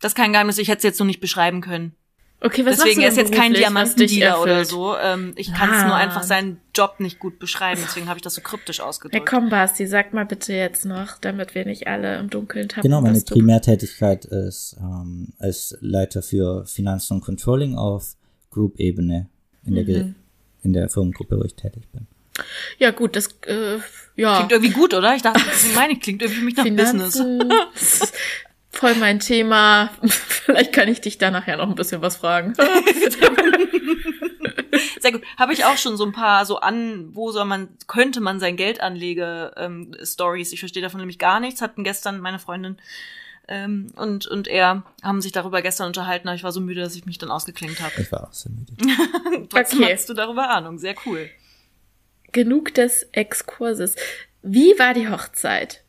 [0.00, 1.94] Das ist kein Geheimnis, ich hätte es jetzt so nicht beschreiben können.
[2.42, 4.94] Okay, was Deswegen er ist jetzt kein Diamantendealer oder so.
[4.98, 5.86] Ähm, ich kann es ah.
[5.86, 7.80] nur einfach seinen Job nicht gut beschreiben.
[7.84, 9.14] Deswegen habe ich das so kryptisch ausgedrückt.
[9.14, 12.82] Hey, komm, Basti, sag mal bitte jetzt noch, damit wir nicht alle im Dunkeln tappen.
[12.82, 18.16] Genau, meine Primärtätigkeit ist ähm, als Leiter für Finanzen und Controlling auf
[18.50, 19.28] Group-Ebene
[19.64, 20.14] in, der mhm.
[20.62, 22.06] in der Firmengruppe, wo ich tätig bin.
[22.78, 23.78] Ja, gut, das, äh,
[24.16, 24.36] ja.
[24.38, 25.14] Klingt irgendwie gut, oder?
[25.14, 27.38] Ich dachte, das ist meine, klingt irgendwie für mich nach Finanzen.
[27.38, 28.12] Business.
[28.70, 29.90] Voll mein Thema.
[30.06, 32.54] Vielleicht kann ich dich da nachher noch ein bisschen was fragen.
[35.00, 35.22] Sehr gut.
[35.36, 38.56] Habe ich auch schon so ein paar so an, wo soll man, könnte man sein
[38.56, 40.52] Geld anlege ähm, Stories.
[40.52, 41.62] Ich verstehe davon nämlich gar nichts.
[41.62, 42.78] Hatten gestern meine Freundin
[43.46, 46.96] ähm, und, und er haben sich darüber gestern unterhalten, aber ich war so müde, dass
[46.96, 48.00] ich mich dann ausgeklinkt habe.
[48.00, 48.74] Ich war auch so müde.
[49.50, 49.92] Trotzdem okay.
[49.92, 50.78] hast du darüber Ahnung.
[50.78, 51.28] Sehr cool.
[52.32, 53.96] Genug des Exkurses.
[54.42, 55.84] Wie war die Hochzeit?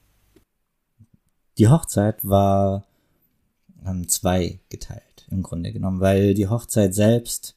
[1.57, 2.85] Die Hochzeit war
[3.85, 7.55] ähm, zwei geteilt im Grunde genommen, weil die Hochzeit selbst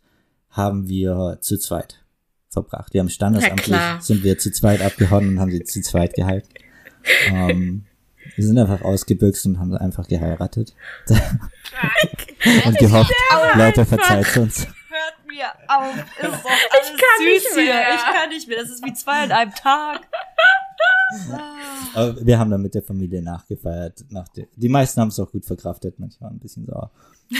[0.58, 2.04] haben wir zu zweit
[2.50, 2.92] verbracht.
[2.92, 6.48] Wir haben standesamtlich sind wir zu zweit abgehauen und haben sie zu zweit gehalten.
[7.28, 7.86] ähm,
[8.36, 10.74] wir sind einfach ausgebüxt und haben einfach geheiratet.
[12.66, 13.12] und gehofft,
[13.54, 14.66] Leute verzeiht uns.
[14.66, 15.94] Hört mir auf.
[15.96, 17.64] Ist doch alles ich kann süß nicht mehr.
[17.64, 17.94] hier.
[17.94, 18.58] Ich kann nicht mehr.
[18.58, 20.00] Das ist wie zwei an einem Tag.
[21.94, 24.04] Aber wir haben dann mit der Familie nachgefeiert.
[24.10, 26.90] Nach der, die meisten haben es auch gut verkraftet, manchmal ein bisschen sauer.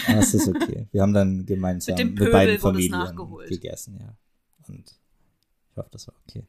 [0.06, 0.86] Aber es ist okay.
[0.92, 4.14] Wir haben dann gemeinsam mit, mit beiden Familien gegessen, ja.
[4.68, 4.84] Und
[5.70, 6.44] ich hoffe, das war okay.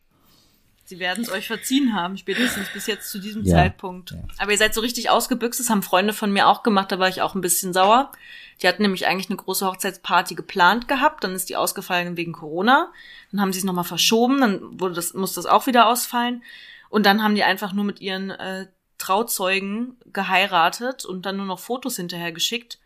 [0.90, 4.10] Sie werden es euch verziehen haben, spätestens bis jetzt zu diesem ja, Zeitpunkt.
[4.10, 4.24] Ja.
[4.40, 7.08] Aber ihr seid so richtig ausgebüxt, das haben Freunde von mir auch gemacht, da war
[7.08, 8.12] ich auch ein bisschen sauer.
[8.60, 12.92] Die hatten nämlich eigentlich eine große Hochzeitsparty geplant gehabt, dann ist die ausgefallen wegen Corona.
[13.32, 16.42] Dann haben sie es nochmal verschoben, dann wurde das, muss das auch wieder ausfallen.
[16.90, 18.68] Und dann haben die einfach nur mit ihren äh,
[18.98, 22.80] Trauzeugen geheiratet und dann nur noch Fotos hinterher geschickt.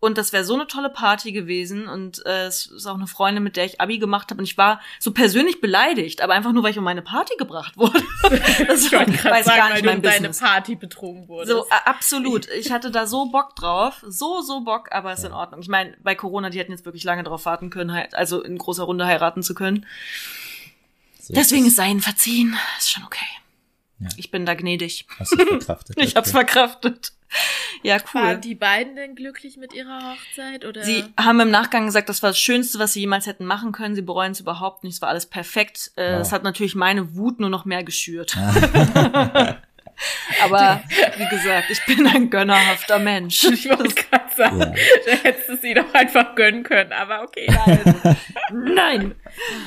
[0.00, 1.88] Und das wäre so eine tolle Party gewesen.
[1.88, 4.38] Und äh, es ist auch eine Freundin, mit der ich Abi gemacht habe.
[4.38, 7.76] Und ich war so persönlich beleidigt, aber einfach nur, weil ich um meine Party gebracht
[7.76, 8.00] wurde.
[8.68, 11.50] das ich wollte gerade sagen, gar nicht weil du um deine Party betrogen wurdest.
[11.50, 12.48] So, äh, absolut.
[12.50, 14.04] Ich hatte da so Bock drauf.
[14.06, 15.60] So, so Bock, aber ist in Ordnung.
[15.62, 18.84] Ich meine, bei Corona, die hätten jetzt wirklich lange drauf warten können, also in großer
[18.84, 19.84] Runde heiraten zu können.
[21.28, 22.56] So Deswegen ist sein verziehen.
[22.78, 23.26] Ist schon okay.
[24.00, 24.08] Ja.
[24.16, 25.06] Ich bin da gnädig.
[25.18, 25.96] Hast du verkraftet?
[26.02, 27.12] ich hab's verkraftet.
[27.82, 28.22] Ja, cool.
[28.22, 30.82] Waren die beiden denn glücklich mit ihrer Hochzeit oder?
[30.82, 33.94] Sie haben im Nachgang gesagt, das war das Schönste, was sie jemals hätten machen können.
[33.94, 34.94] Sie bereuen es überhaupt nicht.
[34.94, 35.92] Es war alles perfekt.
[35.96, 36.18] Äh, wow.
[36.20, 38.34] Das hat natürlich meine Wut nur noch mehr geschürt.
[40.42, 40.82] Aber
[41.16, 43.44] wie gesagt, ich bin ein gönnerhafter Mensch.
[43.58, 44.74] Ich wollte gerade sagen, ja.
[45.06, 47.46] da hättest du sie doch einfach gönnen können, aber okay.
[47.48, 48.14] Nein,
[48.52, 49.14] Nein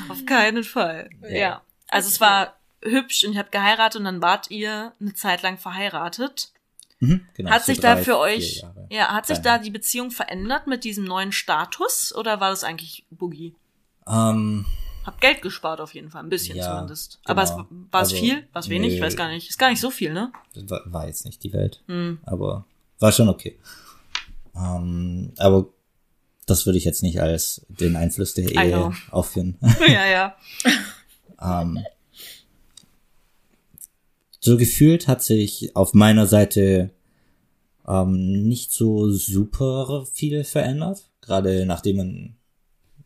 [0.08, 1.10] auf keinen Fall.
[1.24, 1.30] Ja.
[1.30, 1.62] ja.
[1.88, 5.58] Also es war hübsch und ich habe geheiratet und dann wart ihr eine Zeit lang
[5.58, 6.52] verheiratet.
[7.00, 10.84] Mhm, genau, hat sich da für euch, ja, hat sich da die Beziehung verändert mit
[10.84, 13.56] diesem neuen Status oder war das eigentlich Boogie?
[14.08, 14.66] Ähm,
[15.06, 17.20] Hab Geld gespart auf jeden Fall, ein bisschen ja, zumindest.
[17.24, 17.32] Genau.
[17.32, 18.48] Aber es, war es also, viel?
[18.54, 18.94] War es wenig?
[18.94, 19.50] Ich weiß gar nicht.
[19.50, 20.32] Ist gar nicht so viel, ne?
[20.68, 21.82] War, war jetzt nicht die Welt.
[21.88, 22.20] Hm.
[22.24, 22.66] Aber
[23.00, 23.58] war schon okay.
[24.56, 25.68] Ähm, aber
[26.46, 29.58] das würde ich jetzt nicht als den Einfluss der Ehe aufführen.
[29.88, 30.36] ja, ja.
[31.42, 31.80] ähm,
[34.40, 36.92] so gefühlt hat sich auf meiner Seite
[37.88, 41.04] ähm, nicht so super viel verändert.
[41.22, 42.36] Gerade nachdem man,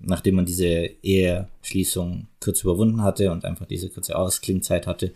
[0.06, 5.12] nachdem man diese Eheschließung kurz überwunden hatte und einfach diese kurze Ausklingzeit hatte.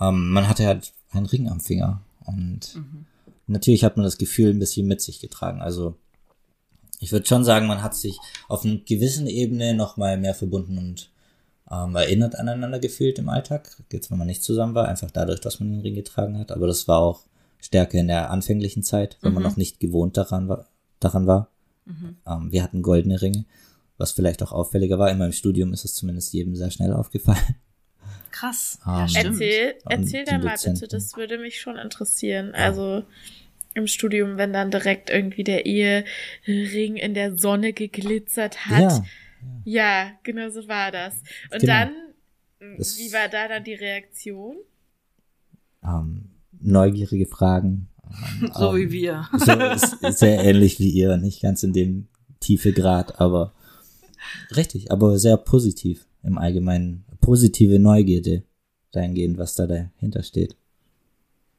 [0.00, 3.06] Ähm, man hatte halt einen Ring am Finger und mhm.
[3.46, 5.60] natürlich hat man das Gefühl ein bisschen mit sich getragen.
[5.60, 5.96] Also
[7.00, 8.18] ich würde schon sagen, man hat sich
[8.48, 11.10] auf einer gewissen Ebene noch mal mehr verbunden und
[11.70, 13.76] ähm, erinnert aneinander gefühlt im Alltag.
[13.90, 16.52] Jetzt, wenn man nicht zusammen war, einfach dadurch, dass man den Ring getragen hat.
[16.52, 17.22] Aber das war auch
[17.58, 19.34] stärker in der anfänglichen Zeit, wenn mhm.
[19.34, 20.66] man noch nicht gewohnt daran war.
[21.00, 21.48] Daran war.
[21.86, 22.16] Mhm.
[22.26, 23.46] Ähm, wir hatten goldene Ringe,
[24.02, 25.10] was vielleicht auch auffälliger war.
[25.10, 27.56] In meinem Studium ist es zumindest jedem sehr schnell aufgefallen.
[28.30, 28.78] Krass.
[28.86, 32.54] Ähm, ja, erzähl, erzähl da mal bitte, das würde mich schon interessieren.
[32.54, 33.04] Also
[33.74, 38.80] im Studium, wenn dann direkt irgendwie der Ehering in der Sonne geglitzert hat.
[38.80, 39.04] Ja
[39.64, 41.14] ja, genau so war das.
[41.52, 41.72] Und genau.
[41.72, 41.90] dann,
[42.78, 44.56] das, wie war da dann die Reaktion?
[45.84, 46.30] Ähm,
[46.60, 47.88] neugierige Fragen.
[48.42, 49.26] Ähm, so wie wir.
[49.38, 52.08] So, sehr ähnlich wie ihr, nicht ganz in dem
[52.40, 53.54] tiefe Grad, aber
[54.56, 57.04] richtig, aber sehr positiv im Allgemeinen.
[57.20, 58.42] Positive Neugierde
[58.90, 60.56] dahingehend, was da dahinter steht.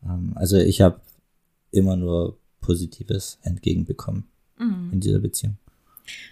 [0.03, 0.99] Ähm, also ich habe
[1.71, 4.25] immer nur Positives entgegenbekommen
[4.57, 4.89] mhm.
[4.91, 5.57] in dieser Beziehung.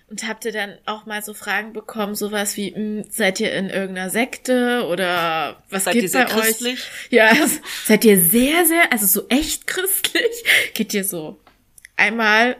[0.10, 3.54] Und habt ihr dann auch mal so Fragen bekommen, sowas wie, mh, hm, seid ihr
[3.54, 6.80] in irgendeiner Sekte oder was seid gibt bei christlich?
[6.80, 7.12] euch?
[7.12, 7.32] Ja,
[7.86, 10.44] seid ihr sehr, sehr, also so echt christlich?
[10.74, 11.40] Geht ihr so
[11.96, 12.58] einmal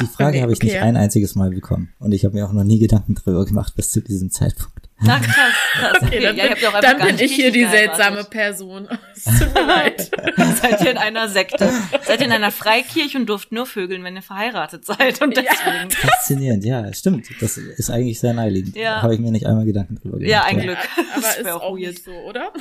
[0.00, 0.66] Die Frage okay, habe ich okay.
[0.66, 1.92] nicht ein einziges Mal bekommen.
[1.98, 4.88] Und ich habe mir auch noch nie Gedanken darüber gemacht bis zu diesem Zeitpunkt.
[5.00, 5.92] Na krass, krass.
[6.02, 8.88] Okay, dann, ja, bin, dann bin ich hier die seltsame Person.
[9.14, 10.10] Es tut mir leid.
[10.60, 11.70] seid ihr in einer Sekte?
[12.02, 15.22] Seid ihr in einer Freikirche und durft nur vögeln, wenn ihr verheiratet seid?
[15.22, 15.90] Und deswegen.
[15.90, 16.08] Ja.
[16.08, 17.28] Faszinierend, ja, stimmt.
[17.40, 18.76] Das ist eigentlich sehr naheliegend.
[18.76, 19.02] Ja.
[19.02, 20.30] Habe ich mir nicht einmal Gedanken drüber gemacht.
[20.30, 20.78] Ja, ein Glück.
[21.14, 21.98] Aber das ist auch, auch weird.
[21.98, 22.52] so, oder?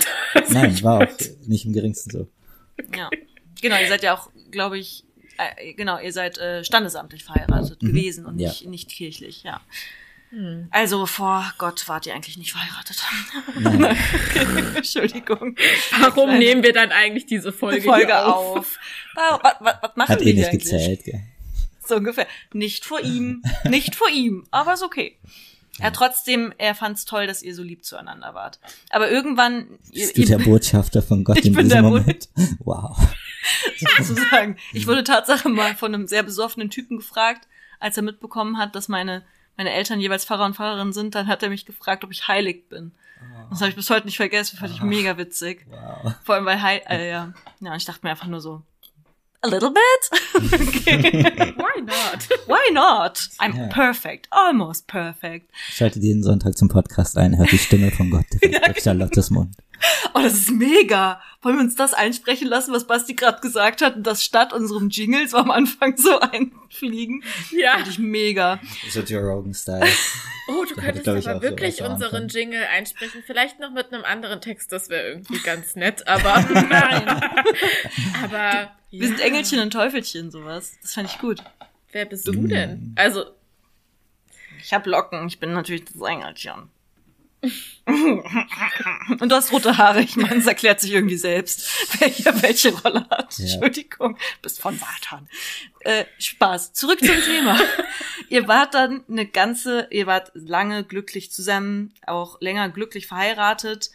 [0.50, 2.28] Nein, war auch nicht im geringsten so.
[2.96, 3.10] Ja.
[3.62, 5.06] Genau, ihr seid ja auch, glaube ich,
[5.38, 7.88] äh, genau, ihr seid äh, standesamtlich verheiratet mhm.
[7.88, 8.70] gewesen und nicht, ja.
[8.70, 9.62] nicht kirchlich, ja.
[10.34, 10.68] Hm.
[10.72, 13.04] Also vor Gott wart ihr eigentlich nicht verheiratet.
[14.76, 15.56] Entschuldigung.
[16.00, 18.58] Warum Kleine nehmen wir dann eigentlich diese Folge, Folge auf?
[18.58, 18.80] auf?
[19.14, 20.64] Was, was, was machen Hat eh nicht eigentlich?
[20.64, 21.22] gezählt, gell?
[21.86, 22.26] So ungefähr.
[22.52, 25.18] Nicht vor ihm, nicht vor ihm, aber ist okay.
[25.80, 28.60] Ja, trotzdem, er fand's toll, dass ihr so lieb zueinander wart.
[28.90, 29.68] Aber irgendwann.
[29.92, 32.30] Bist ihr, du der Botschafter von Gott in diesem Moment?
[32.60, 32.98] Wow.
[34.00, 34.58] Sozusagen.
[34.72, 37.48] Ich wurde Tatsache mal von einem sehr besoffenen Typen gefragt,
[37.80, 39.24] als er mitbekommen hat, dass meine,
[39.58, 42.70] meine Eltern jeweils Pfarrer und Pfarrerin sind, dann hat er mich gefragt, ob ich heilig
[42.70, 42.91] bin.
[43.22, 43.50] Oh.
[43.50, 44.86] Das habe ich bis heute nicht vergessen, fand ich oh.
[44.86, 45.66] mega witzig.
[45.70, 46.14] Wow.
[46.24, 47.34] Vor allem weil Heil, äh, ja.
[47.60, 48.64] Ja, und ich dachte mir einfach nur so,
[49.44, 50.10] a little bit?
[50.36, 51.54] okay.
[51.58, 52.30] Why not?
[52.48, 53.30] Why not?
[53.39, 53.68] I'm yeah.
[53.68, 55.52] perfect, almost perfect.
[55.70, 59.30] Schaltet jeden Sonntag zum Podcast ein, hört die Stimme von Gott direkt ja, auf Charlottes
[59.30, 59.56] Mund.
[60.14, 61.22] Oh, das ist mega.
[61.42, 64.90] Wollen wir uns das einsprechen lassen, was Basti gerade gesagt hat und das statt unserem
[64.90, 67.24] Jingle so am Anfang so einfliegen?
[67.52, 67.74] Ja.
[67.74, 68.60] Fand ich mega.
[68.90, 69.88] So Joe Rogan-Style.
[70.48, 73.24] Oh, du könntest aber wirklich so unseren Jingle einsprechen.
[73.26, 77.08] Vielleicht noch mit einem anderen Text, das wäre irgendwie ganz nett, aber nein.
[78.24, 79.08] aber wir ja.
[79.08, 80.74] sind Engelchen und Teufelchen, sowas.
[80.82, 81.42] Das fand ich gut.
[81.92, 82.94] Wer bist du denn?
[82.96, 83.26] Also.
[84.62, 86.70] Ich habe Locken, ich bin natürlich das Engelchen.
[87.86, 90.02] Und du hast rote Haare.
[90.02, 91.70] Ich meine, es erklärt sich irgendwie selbst,
[92.00, 93.38] wer hier welche Rolle hat.
[93.38, 93.44] Ja.
[93.44, 95.28] Entschuldigung, bist von Wartan.
[95.82, 96.74] Äh, Spaß.
[96.74, 97.60] Zurück zum Thema.
[98.30, 103.91] ihr wart dann eine ganze, ihr wart lange glücklich zusammen, auch länger glücklich verheiratet.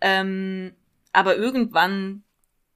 [0.00, 0.72] Ähm,
[1.12, 2.22] aber irgendwann,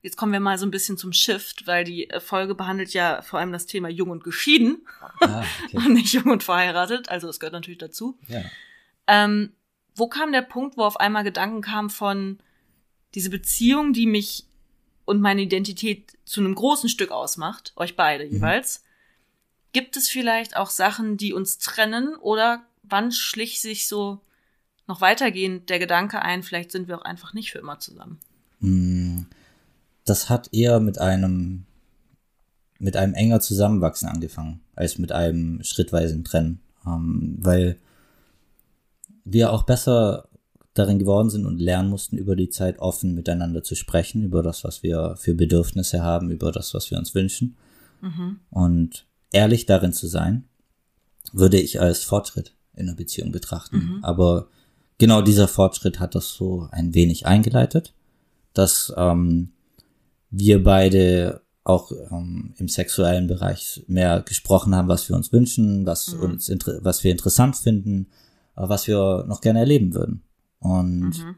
[0.02, 3.38] jetzt kommen wir mal so ein bisschen zum Shift, weil die Folge behandelt ja vor
[3.38, 4.86] allem das Thema jung und geschieden
[5.20, 5.76] ah, okay.
[5.76, 7.08] und nicht jung und verheiratet.
[7.08, 8.18] Also es gehört natürlich dazu.
[8.28, 8.42] Ja.
[9.06, 9.54] Ähm,
[9.94, 12.38] wo kam der Punkt, wo auf einmal Gedanken kamen von
[13.14, 14.46] diese Beziehung, die mich
[15.04, 18.32] und meine Identität zu einem großen Stück ausmacht, euch beide mhm.
[18.32, 18.84] jeweils.
[19.72, 24.20] Gibt es vielleicht auch Sachen, die uns trennen oder wann schlich sich so
[24.86, 28.18] noch weitergehend der Gedanke ein, vielleicht sind wir auch einfach nicht für immer zusammen?
[28.60, 29.26] Hm,
[30.04, 31.66] das hat eher mit einem
[32.80, 37.78] mit einem enger Zusammenwachsen angefangen, als mit einem schrittweisen Trennen, ähm, weil
[39.32, 40.28] wir auch besser
[40.74, 44.62] darin geworden sind und lernen mussten, über die Zeit offen miteinander zu sprechen, über das,
[44.64, 47.56] was wir für Bedürfnisse haben, über das, was wir uns wünschen.
[48.00, 48.40] Mhm.
[48.50, 50.44] Und ehrlich darin zu sein,
[51.32, 53.76] würde ich als Fortschritt in einer Beziehung betrachten.
[53.76, 54.04] Mhm.
[54.04, 54.48] Aber
[54.98, 57.92] genau dieser Fortschritt hat das so ein wenig eingeleitet,
[58.54, 59.52] dass ähm,
[60.30, 66.14] wir beide auch ähm, im sexuellen Bereich mehr gesprochen haben, was wir uns wünschen, was
[66.14, 66.20] mhm.
[66.20, 66.50] uns
[66.80, 68.06] was wir interessant finden,
[68.68, 70.22] was wir noch gerne erleben würden.
[70.58, 71.36] Und mhm.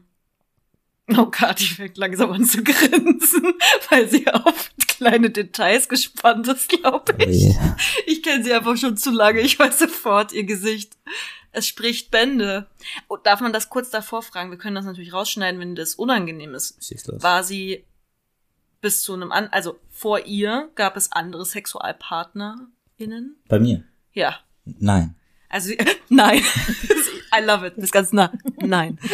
[1.09, 3.53] Oh Gott, ich fängt langsam an zu grinsen,
[3.89, 7.53] weil sie auf kleine Details gespannt ist, glaube ich.
[7.53, 7.77] Yeah.
[8.05, 10.97] Ich kenne sie einfach schon zu lange, ich weiß sofort ihr Gesicht.
[11.51, 12.67] Es spricht Bände.
[13.09, 14.49] Oh, darf man das kurz davor fragen?
[14.49, 16.79] Wir können das natürlich rausschneiden, wenn das unangenehm ist.
[17.21, 17.83] War sie
[18.81, 23.35] bis zu einem an, also vor ihr gab es andere SexualpartnerInnen?
[23.47, 23.83] Bei mir?
[24.13, 24.39] Ja.
[24.65, 25.15] Nein.
[25.49, 25.73] Also,
[26.09, 26.41] nein.
[27.35, 27.73] I love it.
[27.75, 28.31] Das ist ganz nah.
[28.57, 28.99] Nein.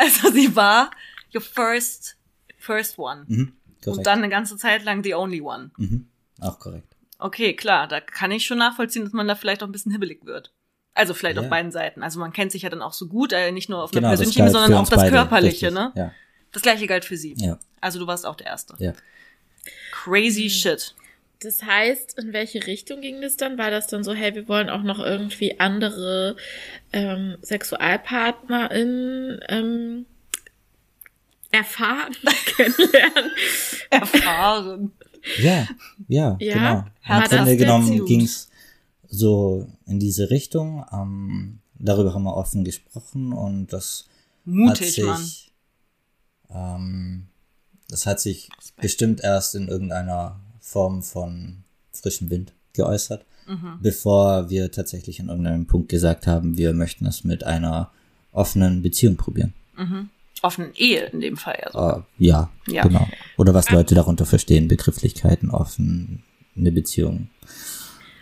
[0.00, 0.92] Also, sie war
[1.34, 2.16] your first,
[2.56, 3.24] first one.
[3.26, 3.52] Mhm,
[3.84, 5.72] und dann eine ganze Zeit lang the only one.
[5.76, 6.06] Mhm,
[6.40, 6.96] auch korrekt.
[7.18, 7.88] Okay, klar.
[7.88, 10.52] Da kann ich schon nachvollziehen, dass man da vielleicht auch ein bisschen hibbelig wird.
[10.94, 11.42] Also vielleicht ja.
[11.42, 12.02] auf beiden Seiten.
[12.02, 14.16] Also man kennt sich ja dann auch so gut, äh, nicht nur auf genau, einer
[14.16, 15.72] persönlichen, sondern auch das Körperliche, richtig.
[15.72, 15.92] ne?
[15.94, 16.12] Ja.
[16.52, 17.34] Das gleiche galt für sie.
[17.36, 17.58] Ja.
[17.80, 18.74] Also du warst auch der Erste.
[18.78, 18.92] Ja.
[19.92, 20.48] Crazy mhm.
[20.48, 20.94] shit.
[21.40, 23.58] Das heißt, in welche Richtung ging das dann?
[23.58, 26.34] War das dann so, hey, wir wollen auch noch irgendwie andere
[26.92, 30.06] ähm, SexualpartnerInnen ähm,
[31.52, 32.16] erfahren,
[32.56, 33.30] kennenlernen?
[33.90, 34.92] erfahren.
[35.40, 35.68] Ja,
[36.08, 37.22] ja, ja genau.
[37.22, 38.48] Im Grunde genommen ging es
[39.08, 40.84] so in diese Richtung.
[40.92, 44.06] Ähm, darüber haben wir offen gesprochen und das
[44.44, 45.52] Mutig, hat sich,
[46.50, 47.28] ähm,
[47.88, 53.78] das hat sich bestimmt erst in irgendeiner Form von frischem Wind geäußert, mhm.
[53.82, 57.90] bevor wir tatsächlich an irgendeinem Punkt gesagt haben, wir möchten es mit einer
[58.32, 59.54] offenen Beziehung probieren.
[59.76, 60.10] Mhm.
[60.42, 61.96] Offenen Ehe in dem Fall ja.
[61.96, 63.08] Uh, ja, ja, genau.
[63.38, 66.22] Oder was Leute darunter verstehen, Begrifflichkeiten, offen,
[66.56, 67.28] eine Beziehung.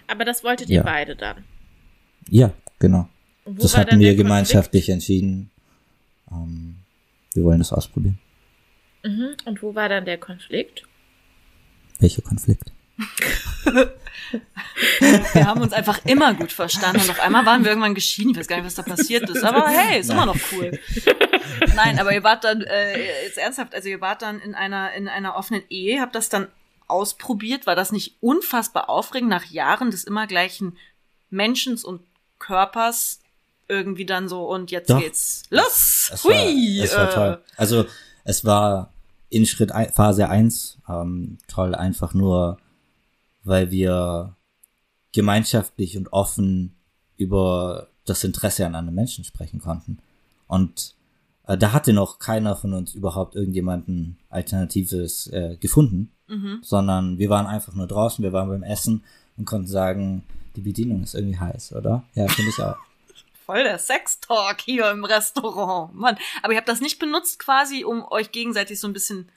[0.06, 0.82] aber das wolltet ihr ja.
[0.82, 1.44] beide dann?
[2.30, 3.08] Ja, genau.
[3.44, 5.50] Das hatten wir gemeinschaftlich entschieden.
[6.30, 6.76] Ähm,
[7.34, 8.18] wir wollen das ausprobieren.
[9.04, 9.36] Mhm.
[9.44, 10.84] Und wo war dann der Konflikt?
[11.98, 12.72] Welcher Konflikt?
[15.32, 18.30] wir haben uns einfach immer gut verstanden und auf einmal waren wir irgendwann geschieden.
[18.30, 20.16] Ich weiß gar nicht, was da passiert ist, aber hey, ist Nein.
[20.16, 20.78] immer noch cool.
[21.74, 25.08] Nein, aber ihr wart dann äh, jetzt ernsthaft, also ihr wart dann in einer in
[25.08, 26.48] einer offenen Ehe, habt das dann
[26.88, 27.66] ausprobiert.
[27.66, 30.76] War das nicht unfassbar aufregend nach Jahren des immer gleichen
[31.30, 32.02] Menschen und
[32.38, 33.20] Körpers
[33.68, 35.00] irgendwie dann so und jetzt Doch.
[35.00, 35.66] geht's los.
[35.66, 36.34] Es, es Hui.
[36.34, 37.42] War, es war toll.
[37.56, 37.86] Also
[38.24, 38.92] es war
[39.28, 42.58] in Schritt ein, Phase 1 ähm, toll, einfach nur
[43.46, 44.34] weil wir
[45.12, 46.74] gemeinschaftlich und offen
[47.16, 49.98] über das Interesse an anderen Menschen sprechen konnten.
[50.48, 50.94] Und
[51.46, 56.58] äh, da hatte noch keiner von uns überhaupt irgendjemanden Alternatives äh, gefunden, mhm.
[56.62, 59.04] sondern wir waren einfach nur draußen, wir waren beim Essen
[59.36, 60.24] und konnten sagen,
[60.56, 62.02] die Bedienung ist irgendwie heiß, oder?
[62.14, 62.76] Ja, finde ich auch.
[63.46, 65.94] Voll der Sex-Talk hier im Restaurant.
[65.94, 69.28] Mann, aber ihr habt das nicht benutzt quasi, um euch gegenseitig so ein bisschen,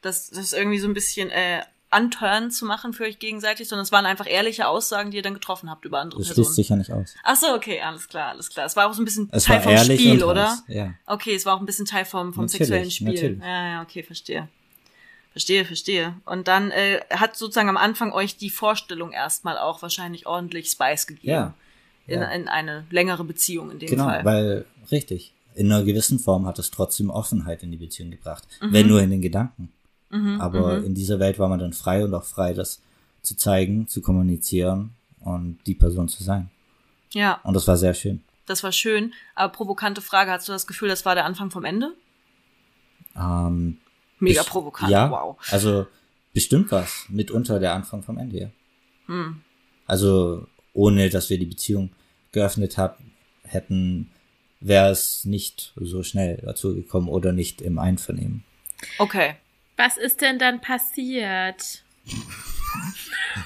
[0.00, 1.62] das, das irgendwie so ein bisschen äh,
[1.94, 5.34] Unturn zu machen für euch gegenseitig, sondern es waren einfach ehrliche Aussagen, die ihr dann
[5.34, 6.46] getroffen habt über andere das Personen.
[6.46, 7.14] Das schließt sich ja nicht aus.
[7.22, 8.64] Ach so, okay, alles klar, alles klar.
[8.64, 10.52] Es war auch so ein bisschen es Teil vom Spiel, oder?
[10.52, 10.94] Heiß, ja.
[11.06, 13.12] Okay, es war auch ein bisschen Teil vom, vom sexuellen Spiel.
[13.12, 13.40] Natürlich.
[13.40, 14.48] Ja, ja, okay, verstehe.
[15.32, 16.14] Verstehe, verstehe.
[16.24, 21.06] Und dann äh, hat sozusagen am Anfang euch die Vorstellung erstmal auch wahrscheinlich ordentlich Spice
[21.06, 21.28] gegeben.
[21.28, 21.54] Ja.
[22.10, 22.28] In, ja.
[22.30, 24.18] in eine längere Beziehung in dem genau, Fall.
[24.18, 25.32] Genau, weil, richtig.
[25.54, 28.46] In einer gewissen Form hat es trotzdem Offenheit in die Beziehung gebracht.
[28.60, 28.72] Mhm.
[28.72, 29.72] Wenn nur in den Gedanken.
[30.10, 30.86] Mhm, Aber mhm.
[30.86, 32.82] in dieser Welt war man dann frei und auch frei, das
[33.22, 34.90] zu zeigen, zu kommunizieren
[35.20, 36.50] und die Person zu sein.
[37.12, 37.40] Ja.
[37.44, 38.22] Und das war sehr schön.
[38.46, 39.12] Das war schön.
[39.36, 41.92] Aber provokante Frage, hast du das Gefühl, das war der Anfang vom Ende?
[43.16, 43.78] Ähm,
[44.18, 45.36] Mega provokant, ja, wow.
[45.50, 45.86] Also
[46.32, 47.06] bestimmt was.
[47.08, 48.48] Mitunter der Anfang vom Ende, ja.
[49.06, 49.40] Hm.
[49.86, 51.90] Also ohne, dass wir die Beziehung
[52.32, 52.96] geöffnet hat,
[53.44, 54.10] hätten,
[54.60, 58.44] wäre es nicht so schnell dazu gekommen oder nicht im Einvernehmen.
[58.98, 59.36] Okay.
[59.76, 61.82] Was ist denn dann passiert?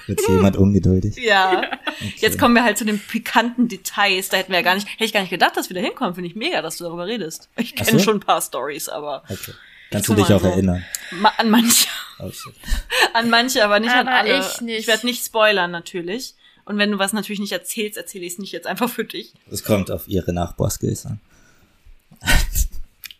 [0.07, 1.15] Wird jemand ungeduldig?
[1.21, 1.59] Ja.
[1.59, 2.13] Okay.
[2.17, 4.29] Jetzt kommen wir halt zu den pikanten Details.
[4.29, 6.13] Da hätten wir ja gar nicht, hätte ich gar nicht gedacht, dass wir da hinkommen.
[6.13, 7.49] Finde ich mega, dass du darüber redest.
[7.55, 7.99] Ich kenne so?
[7.99, 9.23] schon ein paar Stories, aber.
[9.29, 9.53] Okay.
[9.91, 10.47] Kannst du dich auch so.
[10.47, 10.83] erinnern?
[11.11, 11.87] Ma an manche.
[12.19, 12.29] Oh,
[13.13, 14.39] an manche, aber nicht aber an alle.
[14.39, 14.79] Ich, nicht.
[14.79, 16.35] ich werde nicht spoilern, natürlich.
[16.65, 19.33] Und wenn du was natürlich nicht erzählst, erzähle ich es nicht jetzt einfach für dich.
[19.49, 21.19] Das kommt auf ihre Nachbarskills an.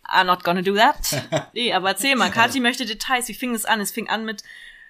[0.08, 1.50] I'm not gonna do that.
[1.54, 3.28] nee, aber erzähl mal, Kathi möchte Details.
[3.28, 3.82] Wie fing es an?
[3.82, 4.44] Es fing an mit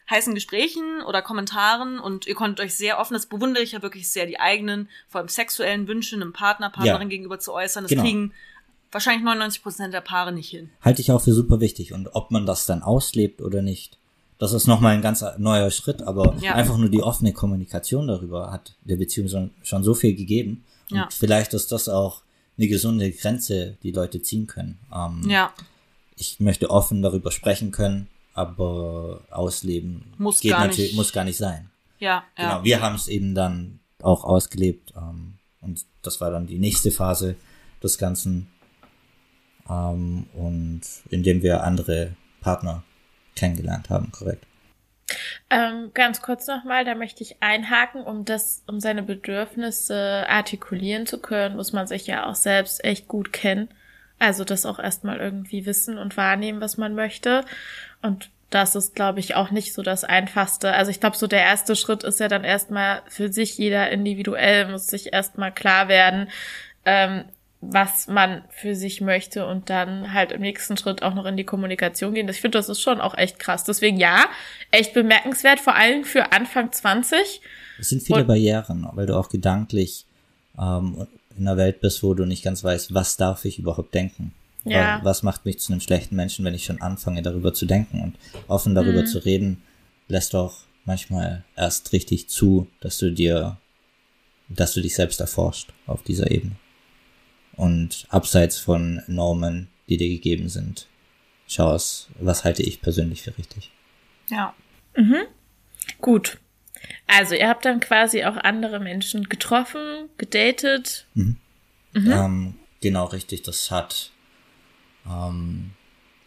[0.10, 4.10] heißen Gesprächen oder Kommentaren und ihr konntet euch sehr offen, das bewundere ich ja wirklich
[4.10, 7.08] sehr, die eigenen, vor allem sexuellen Wünsche einem Partner, Partnerin ja.
[7.08, 7.86] gegenüber zu äußern.
[7.86, 8.04] Das genau.
[8.04, 8.34] kriegen
[8.92, 10.70] wahrscheinlich 99 Prozent der Paare nicht hin.
[10.82, 11.94] Halte ich auch für super wichtig.
[11.94, 13.98] Und ob man das dann auslebt oder nicht,
[14.38, 16.02] das ist nochmal ein ganz neuer Schritt.
[16.02, 16.54] Aber ja.
[16.56, 20.64] einfach nur die offene Kommunikation darüber hat der Beziehung schon so viel gegeben.
[20.92, 21.08] Und ja.
[21.12, 22.22] vielleicht ist das auch
[22.58, 24.80] eine gesunde Grenze die Leute ziehen können.
[24.94, 25.54] Ähm, ja.
[26.16, 30.96] Ich möchte offen darüber sprechen können, aber ausleben muss geht gar natürlich, nicht.
[30.96, 31.70] muss gar nicht sein.
[32.00, 32.50] Ja, genau.
[32.50, 32.64] Ja.
[32.64, 37.36] Wir haben es eben dann auch ausgelebt ähm, und das war dann die nächste Phase
[37.82, 38.48] des Ganzen
[39.70, 42.84] ähm, und indem wir andere Partner
[43.36, 44.46] kennengelernt haben, korrekt.
[45.50, 51.20] Ähm, ganz kurz nochmal, da möchte ich einhaken, um das, um seine Bedürfnisse artikulieren zu
[51.20, 53.70] können, muss man sich ja auch selbst echt gut kennen.
[54.18, 57.44] Also das auch erstmal irgendwie wissen und wahrnehmen, was man möchte.
[58.02, 60.72] Und das ist, glaube ich, auch nicht so das Einfachste.
[60.74, 64.72] Also ich glaube, so der erste Schritt ist ja dann erstmal für sich jeder individuell,
[64.72, 66.30] muss sich erstmal klar werden,
[66.86, 67.26] ähm,
[67.62, 71.44] was man für sich möchte und dann halt im nächsten Schritt auch noch in die
[71.44, 72.28] Kommunikation gehen.
[72.30, 73.64] Ich finde, das ist schon auch echt krass.
[73.64, 74.26] Deswegen ja,
[74.72, 77.42] echt bemerkenswert, vor allem für Anfang 20.
[77.80, 80.06] Es sind viele und, Barrieren, weil du auch gedanklich
[80.60, 84.34] ähm, in einer Welt bist, wo du nicht ganz weißt, was darf ich überhaupt denken.
[84.64, 85.00] Ja.
[85.04, 88.16] Was macht mich zu einem schlechten Menschen, wenn ich schon anfange, darüber zu denken und
[88.48, 89.08] offen darüber mhm.
[89.08, 89.62] zu reden,
[90.08, 93.58] lässt doch manchmal erst richtig zu, dass du dir,
[94.50, 96.56] dass du dich selbst erforscht auf dieser Ebene
[97.58, 100.88] und abseits von Normen, die dir gegeben sind,
[101.48, 103.72] schaust, was halte ich persönlich für richtig.
[104.30, 104.54] Ja.
[104.96, 105.24] Mhm.
[106.02, 106.40] Gut.
[107.08, 111.06] Also ihr habt dann quasi auch andere Menschen getroffen, gedatet.
[111.14, 111.38] Mhm.
[111.94, 112.12] Mhm.
[112.12, 113.44] Ähm, genau, richtig.
[113.44, 114.12] Das hat
[115.08, 115.72] ähm,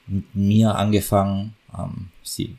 [0.06, 1.54] mit mir angefangen.
[1.76, 2.56] Ähm, sie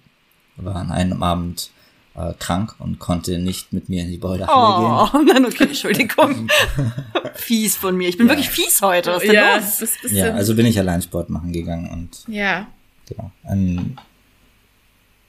[0.58, 1.72] war an einem Abend
[2.16, 5.22] äh, krank und konnte nicht mit mir in die Boulderhalle oh, gehen.
[5.30, 6.50] Oh, dann okay, Entschuldigung.
[7.36, 8.10] fies von mir.
[8.10, 8.34] Ich bin ja.
[8.34, 9.12] wirklich fies heute.
[9.12, 10.12] Was ist denn ja, los?
[10.12, 12.68] Ja, also bin ich allein Sport machen gegangen und ja.
[13.08, 13.32] Genau.
[13.44, 13.98] An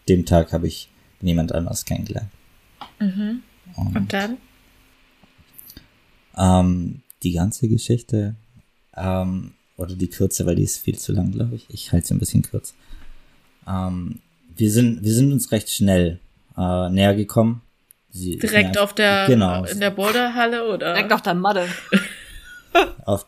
[0.09, 2.31] dem Tag habe ich niemand anders kennengelernt.
[2.99, 3.43] Mhm.
[3.77, 4.37] Und, Und dann?
[6.37, 8.35] Ähm, die ganze Geschichte,
[8.97, 11.67] ähm, oder die Kürze, weil die ist viel zu lang, glaube ich.
[11.71, 12.75] Ich halte sie ein bisschen kurz.
[13.67, 14.21] Ähm,
[14.57, 16.21] wir sind, wir sind uns recht schnell
[16.57, 17.63] äh, näher gekommen.
[18.11, 19.65] Sie Direkt auf der, genau.
[19.65, 20.95] in der Boulderhalle oder?
[20.95, 21.69] Direkt auf der Matte.
[23.05, 23.27] auf,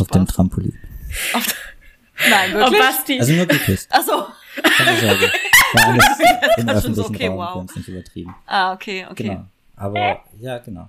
[0.00, 0.78] auf dem Trampolin.
[1.34, 1.46] Auf,
[2.30, 2.80] nein, wirklich?
[2.80, 3.20] Auf Basti.
[3.20, 3.88] Also nur geküsst.
[3.92, 4.26] Ach so.
[4.62, 5.30] Keine Sorge.
[5.72, 7.36] War alles im öffentlichen okay, Raum.
[7.36, 7.46] Wow.
[7.46, 8.34] Wir haben es nicht übertrieben.
[8.46, 9.22] Ah, okay, okay.
[9.22, 9.46] Genau.
[9.76, 10.88] Aber, ja, genau.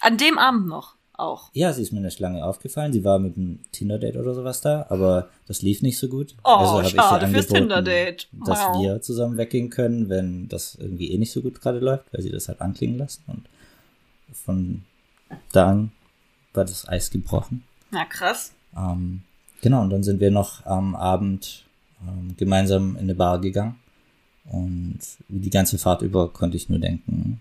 [0.00, 1.50] An dem Abend noch auch.
[1.52, 2.92] Ja, sie ist mir in der Schlange aufgefallen.
[2.92, 6.34] Sie war mit einem Tinder-Date oder sowas da, aber das lief nicht so gut.
[6.44, 8.28] Oh, also schade fürs Tinder-Date.
[8.32, 8.48] Wow.
[8.48, 12.22] Dass wir zusammen weggehen können, wenn das irgendwie eh nicht so gut gerade läuft, weil
[12.22, 13.22] sie das halt anklingen lassen.
[13.26, 13.44] Und
[14.32, 14.82] von
[15.52, 15.92] da an
[16.54, 17.64] war das Eis gebrochen.
[17.90, 18.52] Na, krass.
[18.76, 19.22] Ähm,
[19.60, 21.64] genau, und dann sind wir noch am Abend
[22.06, 23.78] ähm, gemeinsam in eine Bar gegangen.
[24.50, 24.98] Und
[25.28, 27.40] die ganze Fahrt über konnte ich nur denken,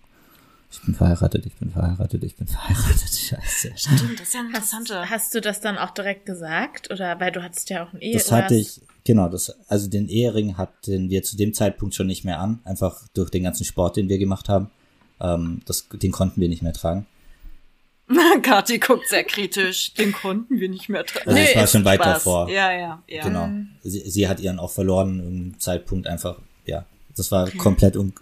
[0.72, 3.10] ich bin verheiratet, ich bin verheiratet, ich bin verheiratet.
[3.10, 3.72] Scheiße.
[3.76, 4.90] Stimmt, das ist ja interessant.
[4.90, 6.90] Hast, hast, du das dann auch direkt gesagt?
[6.92, 8.14] Oder weil du hattest ja auch ein Ehe.
[8.14, 12.24] Das hatte ich, genau, das, also den Ehering hatten wir zu dem Zeitpunkt schon nicht
[12.24, 14.72] mehr an, einfach durch den ganzen Sport, den wir gemacht haben.
[15.20, 17.06] Ähm, das, den konnten wir nicht mehr tragen.
[18.42, 19.94] Kathi guckt sehr kritisch.
[19.94, 21.30] Den konnten wir nicht mehr tragen.
[21.30, 22.50] Also nee, es war schon weit davor.
[22.50, 23.24] Ja, ja, ja.
[23.24, 23.50] Genau.
[23.84, 26.86] Sie, sie hat ihren auch verloren im Zeitpunkt einfach, ja.
[27.16, 27.58] Das war okay.
[27.58, 28.14] komplett un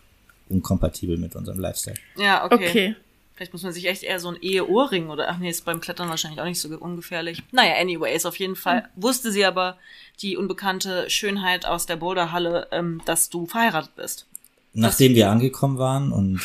[0.50, 1.98] unkompatibel mit unserem Lifestyle.
[2.18, 2.70] Ja, okay.
[2.70, 2.96] okay.
[3.36, 6.10] Vielleicht muss man sich echt eher so ein Ehe-Ohrring oder, ach nee, ist beim Klettern
[6.10, 7.42] wahrscheinlich auch nicht so ungefährlich.
[7.54, 9.04] Naja, anyways, auf jeden Fall mhm.
[9.04, 9.78] wusste sie aber,
[10.22, 14.26] die unbekannte Schönheit aus der Boulderhalle, ähm, dass du verheiratet bist.
[14.74, 16.42] Nachdem wir angekommen waren und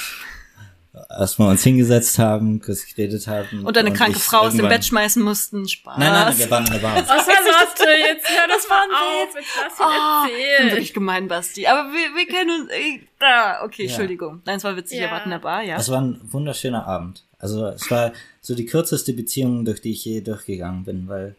[1.08, 3.64] erstmal uns hingesetzt haben, kurz geredet haben.
[3.64, 5.68] Und eine und kranke Frau aus dem Bett schmeißen mussten.
[5.68, 5.98] Spaß.
[5.98, 6.96] Nein, nein, wir waren in der Bar.
[6.96, 8.28] Was hast du jetzt?
[8.28, 9.34] Hör das, das mal auf.
[9.34, 10.70] Jetzt lass ihn oh, erzählen.
[10.70, 11.66] wirklich gemein, Basti.
[11.66, 12.70] Aber wir, wir kennen uns.
[12.70, 13.88] Ich, ah, okay, ja.
[13.88, 14.42] Entschuldigung.
[14.44, 14.98] Nein, es war witzig.
[14.98, 15.04] Ja.
[15.06, 15.76] Wir warten in der Bar, ja.
[15.76, 17.24] Es war ein wunderschöner Abend.
[17.38, 21.34] Also es war so die kürzeste Beziehung, durch die ich je durchgegangen bin, weil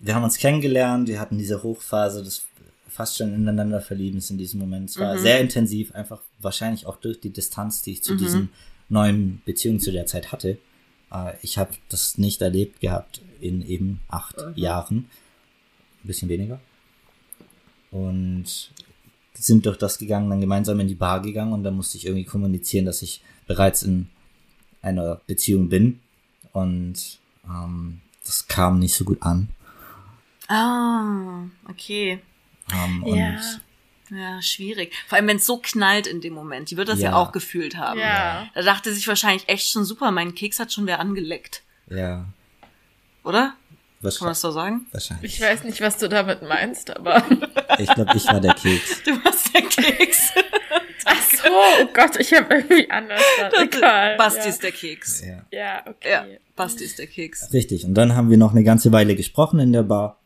[0.00, 2.46] wir haben uns kennengelernt, wir hatten diese Hochphase des
[2.88, 4.90] fast schon ineinander Verliebens in diesem Moment.
[4.90, 5.20] Es war mhm.
[5.20, 8.18] sehr intensiv, einfach wahrscheinlich auch durch die Distanz, die ich zu mhm.
[8.18, 8.48] diesem
[8.88, 10.58] neuen Beziehungen zu der Zeit hatte.
[11.12, 14.54] Äh, ich habe das nicht erlebt gehabt in eben acht mhm.
[14.56, 14.96] Jahren.
[16.04, 16.60] Ein bisschen weniger.
[17.90, 18.70] Und
[19.34, 22.24] sind durch das gegangen, dann gemeinsam in die Bar gegangen und dann musste ich irgendwie
[22.24, 24.08] kommunizieren, dass ich bereits in
[24.82, 26.00] einer Beziehung bin.
[26.52, 29.48] Und ähm, das kam nicht so gut an.
[30.48, 32.20] Ah, okay.
[32.72, 33.38] Ähm, ja.
[34.10, 34.92] Ja, schwierig.
[35.06, 36.70] Vor allem, wenn es so knallt in dem Moment.
[36.70, 38.00] Die wird das ja, ja auch gefühlt haben.
[38.00, 38.48] Ja.
[38.54, 41.62] Da dachte sich wahrscheinlich echt schon super, mein Keks hat schon wer angeleckt.
[41.90, 42.26] Ja.
[43.24, 43.54] Oder?
[44.00, 44.86] Was Kann man das so sagen?
[44.92, 45.34] Wahrscheinlich.
[45.34, 47.24] Ich weiß nicht, was du damit meinst, aber.
[47.78, 49.02] ich glaube, ich war der Keks.
[49.02, 50.32] Du warst der Keks.
[51.04, 53.20] Ach so, oh Gott, ich habe irgendwie anders.
[53.60, 54.16] Egal.
[54.16, 54.46] Basti ja.
[54.46, 55.22] ist der Keks.
[55.22, 56.10] Ja, ja okay.
[56.10, 57.52] Ja, Basti ist der Keks.
[57.52, 57.84] Richtig.
[57.84, 60.18] Und dann haben wir noch eine ganze Weile gesprochen in der Bar.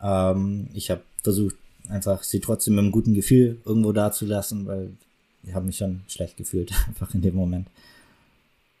[0.00, 1.54] Ähm, ich habe versucht,
[1.88, 4.90] einfach sie trotzdem mit einem guten Gefühl irgendwo dazulassen, weil
[5.44, 7.68] ich habe mich schon schlecht gefühlt, einfach in dem Moment.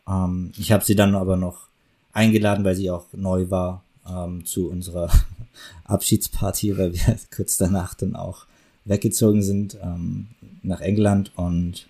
[0.08, 1.68] Ähm, ich habe sie dann aber noch
[2.12, 5.10] eingeladen, weil sie auch neu war, ähm, zu unserer
[5.84, 8.46] Abschiedsparty, weil wir kurz danach dann auch
[8.84, 10.28] weggezogen sind ähm,
[10.62, 11.86] nach England und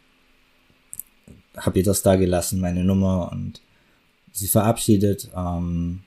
[1.57, 3.61] habe ihr das da gelassen, meine Nummer und
[4.33, 6.01] sie verabschiedet ähm,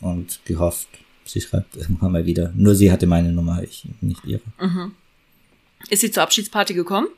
[0.00, 0.88] und gehofft,
[1.28, 2.52] Sie schreibt irgendwann mal wieder.
[2.54, 4.42] Nur sie hatte meine Nummer, ich nicht ihre.
[4.60, 4.92] Mhm.
[5.90, 7.08] Ist sie zur Abschiedsparty gekommen?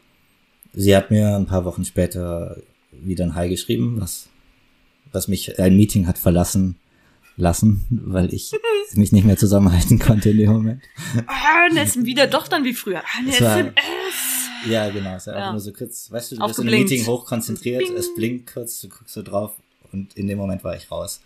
[0.73, 2.57] Sie hat mir ein paar Wochen später
[2.93, 4.29] wieder ein Hi geschrieben, was,
[5.13, 6.77] was mich ein Meeting hat verlassen
[7.37, 8.53] lassen, weil ich
[8.95, 10.83] mich nicht mehr zusammenhalten konnte in dem Moment.
[11.27, 13.01] Ah, Nessen wieder doch dann wie früher.
[13.01, 13.73] Ah, Nessen
[14.69, 15.17] Ja, genau.
[15.17, 15.51] Es war ja.
[15.53, 18.89] nur so kurz, weißt du, du bist in einem Meeting hochkonzentriert, es blinkt kurz, du
[18.89, 19.53] guckst so drauf
[19.93, 21.21] und in dem Moment war ich raus.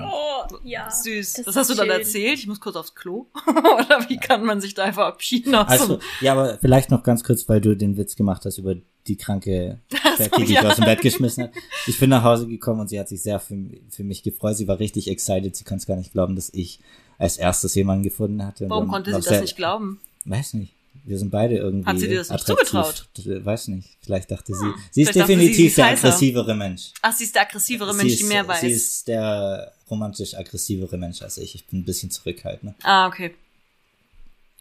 [0.00, 0.90] Oh, ja.
[0.90, 1.34] Süß.
[1.34, 1.88] Das, das hast du schön.
[1.88, 2.38] dann erzählt?
[2.38, 3.26] Ich muss kurz aufs Klo.
[3.46, 5.54] Oder wie kann man sich da einfach verabschieden?
[5.54, 8.76] Also, ja, aber vielleicht noch ganz kurz, weil du den Witz gemacht hast über
[9.06, 9.80] die kranke
[10.18, 10.62] Becky, die ja.
[10.62, 11.52] aus dem Bett geschmissen hat.
[11.86, 13.56] Ich bin nach Hause gekommen und sie hat sich sehr für,
[13.88, 14.56] für mich gefreut.
[14.56, 15.56] Sie war richtig excited.
[15.56, 16.80] Sie konnte es gar nicht glauben, dass ich
[17.16, 18.68] als erstes jemanden gefunden hatte.
[18.68, 20.00] Warum konnte sie das nicht glauben?
[20.24, 20.74] Weiß nicht.
[21.08, 21.88] Wir sind beide irgendwie.
[21.88, 23.08] Hat sie dir das nicht zugetraut?
[23.24, 23.96] Weiß nicht.
[24.02, 24.66] Vielleicht dachte sie.
[24.66, 24.74] Hm.
[24.90, 26.92] Sie ist definitiv sie, der aggressivere Mensch.
[27.00, 28.60] Ach, sie ist der aggressivere Mensch, ist, die mehr weiß.
[28.60, 31.54] Sie ist der romantisch aggressivere Mensch als ich.
[31.54, 32.74] Ich bin ein bisschen zurückhaltend.
[32.82, 33.34] Ah, okay.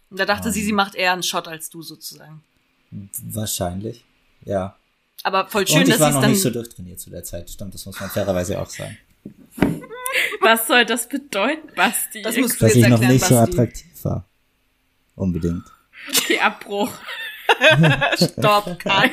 [0.09, 0.77] Da dachte um, sie, sie ähm.
[0.77, 2.41] macht eher einen Shot als du sozusagen.
[3.23, 4.05] Wahrscheinlich,
[4.45, 4.77] ja.
[5.23, 7.85] Aber voll schön, Und ich war noch nicht so durchtrainiert zu der Zeit, stimmt, das
[7.85, 8.97] muss man fairerweise auch sagen.
[10.39, 12.21] Was soll das bedeuten, Basti?
[12.21, 13.33] Das musst du Dass jetzt ich noch nicht Basti.
[13.33, 14.23] so attraktiv war.
[15.17, 15.65] Unbedingt.
[16.09, 16.91] Okay, Abbruch.
[18.15, 19.11] Stopp, Cut.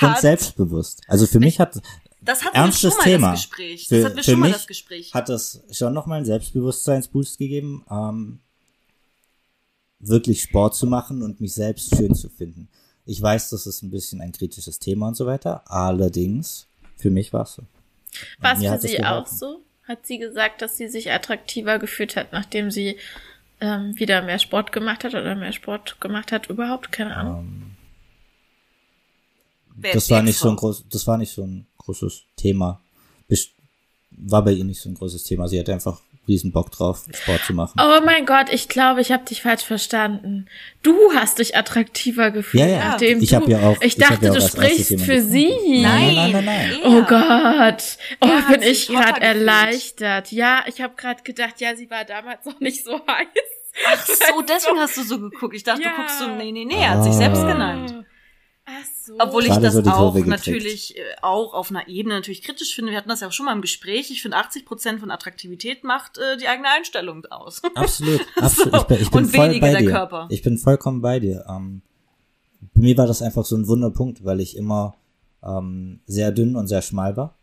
[0.00, 1.02] und selbstbewusst.
[1.08, 1.80] Also für mich hat
[2.20, 3.30] das hatten ernstes schon mal Thema.
[3.32, 3.88] das Gespräch.
[3.88, 5.14] Das für, hatten wir schon mal das Gespräch.
[5.14, 8.40] Hat das schon nochmal einen Selbstbewusstseinsboost gegeben, ähm,
[9.98, 12.68] wirklich Sport zu machen und mich selbst schön zu finden.
[13.04, 15.62] Ich weiß, das ist ein bisschen ein kritisches Thema und so weiter.
[15.66, 17.62] Allerdings, für mich war es so.
[18.38, 19.62] War es für sie auch so?
[19.84, 22.98] Hat sie gesagt, dass sie sich attraktiver gefühlt hat, nachdem sie
[23.60, 26.92] ähm, wieder mehr Sport gemacht hat oder mehr Sport gemacht hat überhaupt?
[26.92, 27.38] Keine Ahnung.
[27.38, 27.76] Um,
[29.82, 32.80] ähm, das war nicht so ein groß, das war nicht so ein großes Thema.
[34.10, 35.46] War bei ihr nicht so ein großes Thema.
[35.46, 37.80] Sie hat einfach riesen Bock drauf, Sport zu machen.
[37.80, 40.46] Oh mein Gott, ich glaube, ich habe dich falsch verstanden.
[40.82, 42.78] Du hast dich attraktiver gefühlt, ja, ja.
[42.90, 43.44] nachdem ich du.
[43.48, 45.50] Ja auch, ich dachte, ja du sprichst für sie.
[45.82, 46.44] Nein, nein, nein, nein.
[46.44, 46.80] nein.
[46.84, 50.30] Oh Gott, oh, er bin ich gerade erleichtert.
[50.30, 53.26] Ja, ich habe gerade gedacht, ja, sie war damals noch nicht so heiß.
[53.86, 55.54] Ach so, deswegen hast du so geguckt.
[55.54, 55.90] Ich dachte, ja.
[55.90, 58.04] du guckst so, nee, nee, nee, er hat sich selbst genannt.
[58.68, 59.14] Ach so.
[59.18, 62.92] Obwohl ich das so auch natürlich äh, auch auf einer Ebene natürlich kritisch finde.
[62.92, 64.10] Wir hatten das ja auch schon mal im Gespräch.
[64.10, 67.62] Ich finde, 80 Prozent von Attraktivität macht äh, die eigene Einstellung aus.
[67.74, 68.74] Absolut, absolut.
[68.74, 68.80] So.
[68.80, 69.90] Ich bin, ich bin Und voll bei dir.
[69.90, 70.26] Körper.
[70.30, 71.46] Ich bin vollkommen bei dir.
[71.48, 71.80] Ähm,
[72.74, 74.96] bei mir war das einfach so ein Wunderpunkt, weil ich immer
[75.42, 77.38] ähm, sehr dünn und sehr schmal war.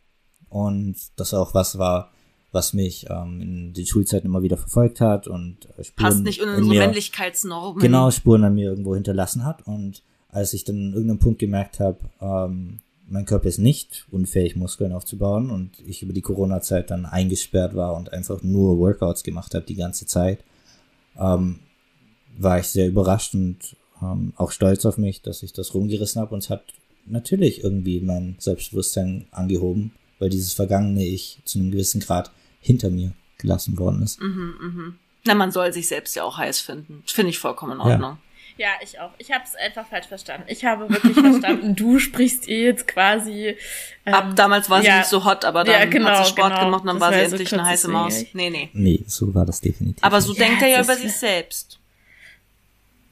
[0.50, 2.12] Und das auch was war,
[2.52, 6.40] was mich ähm, in den Schulzeiten immer wieder verfolgt hat und äh, Spuren Passt nicht
[6.40, 7.82] in unsere mir, Männlichkeitsnormen.
[7.82, 9.66] Genau, Spuren an mir irgendwo hinterlassen hat.
[9.66, 10.04] Und
[10.36, 14.92] als ich dann an irgendeinem Punkt gemerkt habe, ähm, mein Körper ist nicht unfähig, Muskeln
[14.92, 19.66] aufzubauen und ich über die Corona-Zeit dann eingesperrt war und einfach nur Workouts gemacht habe
[19.66, 20.44] die ganze Zeit,
[21.18, 21.60] ähm,
[22.38, 26.34] war ich sehr überrascht und ähm, auch stolz auf mich, dass ich das rumgerissen habe
[26.34, 26.66] und es hat
[27.06, 33.14] natürlich irgendwie mein Selbstbewusstsein angehoben, weil dieses vergangene Ich zu einem gewissen Grad hinter mir
[33.38, 34.20] gelassen worden ist.
[34.20, 34.96] Mhm, mhm.
[35.24, 37.04] Na, man soll sich selbst ja auch heiß finden.
[37.06, 38.12] Finde ich vollkommen in Ordnung.
[38.12, 38.20] Ja.
[38.58, 39.12] Ja, ich auch.
[39.18, 40.46] Ich habe es einfach falsch verstanden.
[40.48, 43.58] Ich habe wirklich verstanden, du sprichst ihr jetzt quasi.
[44.06, 46.32] Ähm, Ab damals war sie ja, nicht so hot, aber dann ja, genau, hat sie
[46.32, 46.66] Sport genau.
[46.66, 48.24] gemacht und dann das war sie endlich so eine heiße Maus.
[48.34, 48.70] Nee, nee.
[48.74, 50.02] Nee, so war das definitiv.
[50.04, 51.80] Aber so denkt er ja über sich selbst.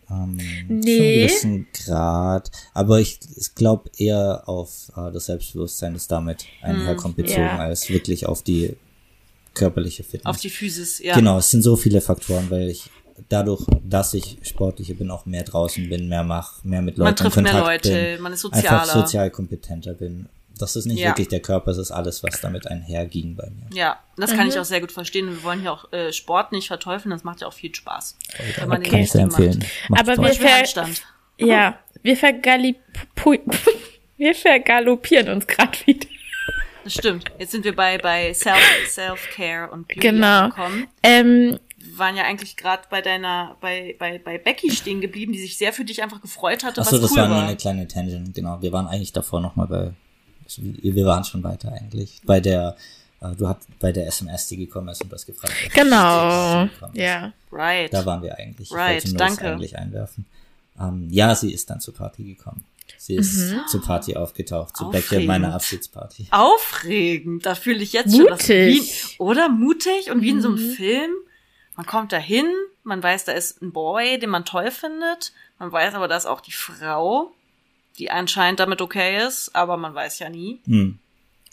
[0.10, 1.28] Ähm, nee.
[1.28, 2.50] Zu einem Grad.
[2.74, 7.58] Aber ich, ich glaube eher auf äh, das Selbstbewusstsein, das damit einherkommt, hm, bezogen, ja.
[7.58, 8.78] als wirklich auf die
[9.54, 10.26] körperliche Fitness.
[10.26, 11.16] Auf die Physis, ja.
[11.16, 12.89] Genau, es sind so viele Faktoren, weil ich
[13.30, 17.16] dadurch, dass ich sportlicher bin, auch mehr draußen bin, mehr mache, mehr mit Leuten man
[17.16, 18.82] trifft Kontakt mehr Leute, bin, man ist sozialer.
[18.82, 20.30] einfach sozial kompetenter bin.
[20.57, 21.09] Das ist nicht ja.
[21.09, 23.76] wirklich der Körper, es ist alles, was damit einherging bei mir.
[23.76, 24.49] Ja, das kann mhm.
[24.49, 25.28] ich auch sehr gut verstehen.
[25.28, 28.18] Wir wollen hier auch äh, Sport nicht verteufeln, das macht ja auch viel Spaß.
[28.34, 29.66] Okay, wenn man kann ich sehr empfehlen.
[29.89, 30.64] Aber wir, ver
[31.39, 32.16] ja, wir,
[34.18, 36.07] wir vergaloppieren uns gerade wieder.
[36.84, 37.26] Das stimmt.
[37.39, 38.59] Jetzt sind wir bei, bei Self,
[38.89, 40.45] Self-Care und Beauty genau.
[40.45, 40.88] angekommen.
[41.01, 41.59] Ähm,
[41.98, 45.74] waren ja eigentlich gerade bei deiner, bei, bei, bei Becky stehen geblieben, die sich sehr
[45.74, 46.82] für dich einfach gefreut hatte.
[46.82, 48.62] Achso, das cool war nur eine kleine Tangent, genau.
[48.62, 49.91] Wir waren eigentlich davor nochmal bei,
[50.58, 52.22] wir waren schon weiter eigentlich.
[52.26, 52.76] Bei der,
[53.22, 55.74] äh, du hast bei der SMS, die gekommen ist und das gefragt hast.
[55.74, 56.68] Genau.
[56.94, 57.34] Ja.
[57.52, 57.94] Right.
[57.94, 58.72] Da waren wir eigentlich.
[58.72, 59.52] Right, ich danke.
[59.52, 60.26] eigentlich einwerfen.
[60.80, 62.66] Ähm, ja, sie ist dann zur Party gekommen.
[62.98, 63.62] Sie ist mhm.
[63.68, 66.28] zur Party aufgetaucht, zu Becky meiner Abschiedsparty.
[66.32, 68.28] Aufregend, da fühle ich jetzt Mutig.
[68.28, 68.48] schon was.
[68.48, 70.72] Wie, oder mutig und wie in so einem mhm.
[70.72, 71.12] Film.
[71.76, 72.45] Man kommt da hin,
[72.84, 75.34] man weiß, da ist ein Boy, den man toll findet.
[75.59, 77.32] Man weiß aber, da ist auch die Frau,
[77.97, 80.59] die anscheinend damit okay ist, aber man weiß ja nie.
[80.65, 80.99] Hm.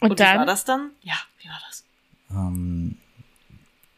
[0.00, 0.34] Und, Und dann?
[0.34, 0.90] wie war das dann?
[1.02, 1.84] Ja, wie war das?
[2.30, 2.96] Ähm,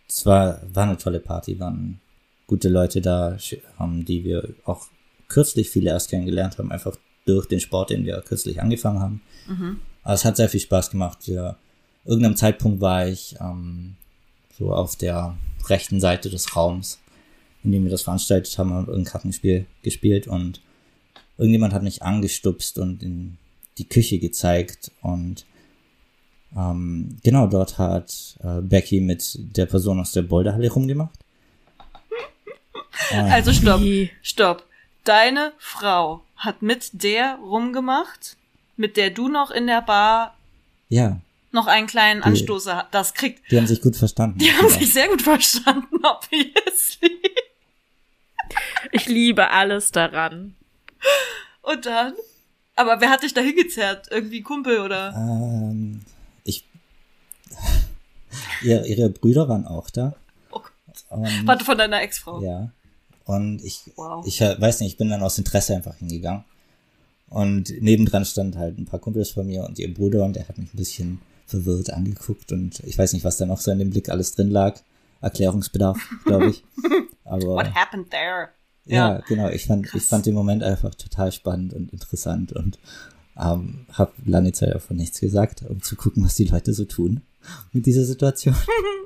[0.08, 2.00] es war, war eine tolle Party, waren
[2.46, 3.36] gute Leute da,
[3.80, 4.86] ähm, die wir auch
[5.28, 9.22] kürzlich viele erst kennengelernt haben, einfach durch den Sport, den wir kürzlich angefangen haben.
[9.46, 9.80] Mhm.
[10.02, 11.26] Aber es hat sehr viel Spaß gemacht.
[11.28, 11.56] Ja,
[12.04, 13.96] irgendeinem Zeitpunkt war ich ähm,
[14.58, 15.36] so auf der
[15.68, 17.00] rechten Seite des Raums,
[17.64, 20.60] in dem wir das veranstaltet haben, und ein Kartenspiel gespielt und
[21.38, 23.38] irgendjemand hat mich angestupst und in
[23.78, 25.46] die Küche gezeigt und
[26.54, 31.18] ähm, genau dort hat äh, Becky mit der Person aus der Boulderhalle rumgemacht.
[33.10, 33.80] also stopp,
[34.20, 34.66] stopp.
[35.04, 38.36] Deine Frau hat mit der rumgemacht,
[38.76, 40.36] mit der du noch in der Bar
[40.92, 41.18] ja
[41.52, 43.50] noch einen kleinen Anstoß das kriegt.
[43.50, 44.38] Die haben sich gut verstanden.
[44.38, 47.20] Die haben sich sehr gut verstanden, obviously.
[48.90, 50.54] Ich liebe alles daran.
[51.62, 52.14] Und dann?
[52.74, 54.08] Aber wer hat dich da hingezerrt?
[54.10, 55.14] Irgendwie Kumpel oder?
[55.14, 56.00] Ähm,
[56.44, 56.64] ich.
[58.62, 60.14] ihre, ihre Brüder waren auch da.
[60.50, 61.04] Oh Gott.
[61.44, 62.42] Warte von deiner Ex-Frau.
[62.42, 62.70] Ja.
[63.24, 64.26] Und ich, wow.
[64.26, 66.44] ich weiß nicht, ich bin dann aus Interesse einfach hingegangen.
[67.28, 70.58] Und nebendran stand halt ein paar Kumpels von mir und ihr Bruder und der hat
[70.58, 73.90] mich ein bisschen verwirrt angeguckt und ich weiß nicht, was da noch so in dem
[73.90, 74.78] Blick alles drin lag.
[75.20, 76.64] Erklärungsbedarf, glaube ich.
[77.24, 78.48] Aber What happened there?
[78.86, 79.48] Ja, ja genau.
[79.50, 80.02] Ich fand, Krass.
[80.02, 82.78] ich fand den Moment einfach total spannend und interessant und
[83.34, 87.22] Ähm, hab lange Zeit davon nichts gesagt, um zu gucken, was die Leute so tun
[87.72, 88.54] mit dieser Situation.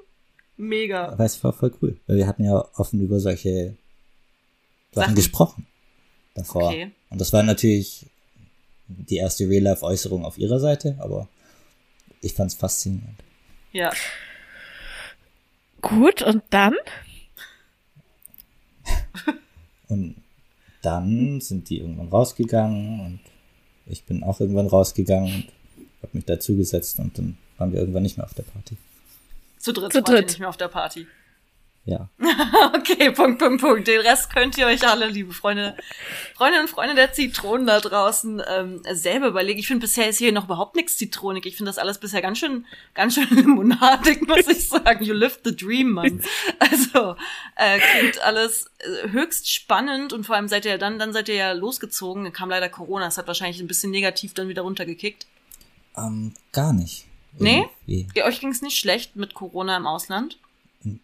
[0.56, 1.10] Mega.
[1.10, 3.76] Aber es war voll cool, weil wir hatten ja offen über solche
[4.90, 5.14] Sachen, Sachen.
[5.14, 5.66] gesprochen
[6.34, 6.70] davor.
[6.70, 6.90] Okay.
[7.10, 8.06] Und das war natürlich
[8.88, 11.28] die erste Real-Life-Äußerung auf ihrer Seite, aber
[12.20, 13.22] ich fand es faszinierend.
[13.72, 13.92] Ja.
[15.82, 16.74] Gut, und dann?
[19.88, 20.16] und
[20.82, 23.20] dann sind die irgendwann rausgegangen und
[23.86, 25.44] ich bin auch irgendwann rausgegangen und
[26.02, 28.76] habe mich dazugesetzt und dann waren wir irgendwann nicht mehr auf der Party.
[29.58, 30.26] Zu dritt, Zu dritt.
[30.26, 31.06] nicht mehr auf der Party.
[31.86, 32.08] Ja.
[32.74, 33.86] okay, Punkt, Punkt, Punkt.
[33.86, 35.76] Den Rest könnt ihr euch alle, liebe Freunde,
[36.34, 39.60] Freundinnen und Freunde der Zitronen da draußen, ähm, selber überlegen.
[39.60, 41.46] Ich finde, bisher ist hier noch überhaupt nichts Zitronik.
[41.46, 45.04] Ich finde das alles bisher ganz schön, ganz schön limonadig, muss ich sagen.
[45.04, 46.22] You lived the dream, Mann.
[46.58, 47.14] Also,
[47.54, 51.36] äh, klingt alles äh, höchst spannend und vor allem seid ihr dann, dann seid ihr
[51.36, 52.24] ja losgezogen.
[52.24, 53.04] Dann kam leider Corona.
[53.04, 55.26] Das hat wahrscheinlich ein bisschen negativ dann wieder runtergekickt.
[55.96, 57.04] Ähm, gar nicht.
[57.38, 57.68] Nee?
[57.86, 58.22] Irgendwie.
[58.24, 60.38] Euch ging es nicht schlecht mit Corona im Ausland?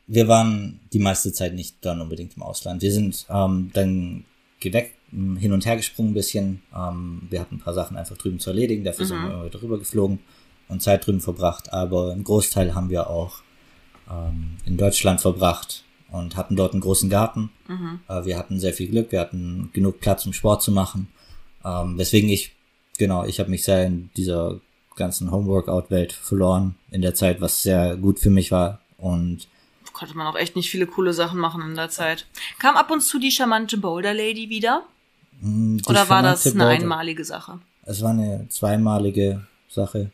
[0.06, 2.82] Wir waren die meiste Zeit nicht dann unbedingt im Ausland.
[2.82, 4.24] Wir sind ähm, dann
[4.60, 6.62] geweckt, hin und her gesprungen ein bisschen.
[6.74, 9.08] Ähm, wir hatten ein paar Sachen einfach drüben zu erledigen, dafür mhm.
[9.08, 10.20] sind wir drüber geflogen
[10.68, 11.72] und Zeit drüben verbracht.
[11.72, 13.42] Aber einen Großteil haben wir auch
[14.10, 17.50] ähm, in Deutschland verbracht und hatten dort einen großen Garten.
[17.68, 18.00] Mhm.
[18.08, 21.08] Äh, wir hatten sehr viel Glück, wir hatten genug Platz, um Sport zu machen.
[21.64, 22.52] Ähm, weswegen ich,
[22.98, 24.60] genau, ich habe mich sehr in dieser
[24.96, 28.80] ganzen Homeworkout-Welt verloren in der Zeit, was sehr gut für mich war.
[28.96, 29.48] Und
[29.92, 32.26] konnte man auch echt nicht viele coole Sachen machen in der Zeit.
[32.58, 34.84] Kam ab und zu die charmante Boulder Lady wieder?
[35.40, 36.70] Hm, die Oder war das eine Boulder.
[36.70, 37.58] einmalige Sache?
[37.84, 40.10] Es war eine zweimalige Sache.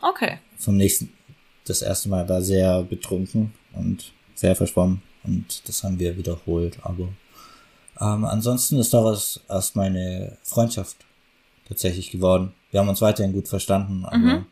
[0.00, 0.38] Okay.
[0.56, 1.12] Vom nächsten,
[1.64, 7.08] das erste Mal war sehr betrunken und sehr verschwommen und das haben wir wiederholt, aber
[8.00, 10.96] ähm, ansonsten ist daraus erst meine Freundschaft
[11.68, 12.54] tatsächlich geworden.
[12.70, 14.46] Wir haben uns weiterhin gut verstanden, aber mhm.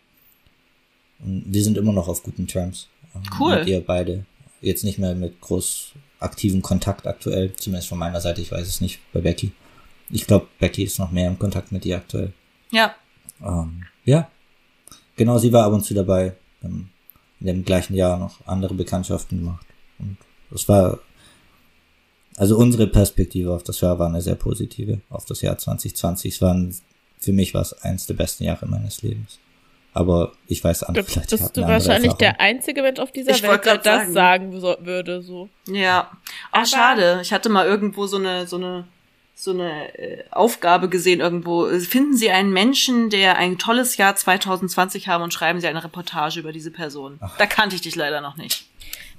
[1.19, 2.89] wir sind immer noch auf guten Terms.
[3.15, 3.59] Ähm, cool.
[3.59, 4.27] Mit ihr beide
[4.61, 8.81] jetzt nicht mehr mit groß aktiven Kontakt aktuell, zumindest von meiner Seite, ich weiß es
[8.81, 9.53] nicht, bei Becky.
[10.11, 12.33] Ich glaube, Becky ist noch mehr im Kontakt mit ihr aktuell.
[12.71, 12.95] Ja.
[13.43, 14.31] Ähm, ja.
[15.17, 16.35] Genau, sie war ab und zu dabei.
[16.63, 16.89] in
[17.41, 19.67] dem gleichen Jahr noch andere Bekanntschaften gemacht.
[19.99, 20.17] Und
[20.51, 20.99] das war,
[22.37, 26.35] also unsere Perspektive auf das Jahr war eine sehr positive, auf das Jahr 2020.
[26.35, 26.75] Es waren,
[27.21, 29.39] für mich war es eins der besten Jahre meines Lebens.
[29.99, 32.19] Aber ich weiß andere da vielleicht bist du wahrscheinlich Erfahrung.
[32.19, 35.49] der einzige Mensch auf dieser ich Welt, der das sagen, so, würde, so.
[35.67, 36.13] Ja.
[36.53, 37.19] Auch schade.
[37.21, 38.85] Ich hatte mal irgendwo so eine, so eine,
[39.35, 41.67] so eine äh, Aufgabe gesehen irgendwo.
[41.81, 46.39] Finden Sie einen Menschen, der ein tolles Jahr 2020 haben und schreiben Sie eine Reportage
[46.39, 47.19] über diese Person.
[47.19, 47.37] Ach.
[47.37, 48.67] Da kannte ich dich leider noch nicht.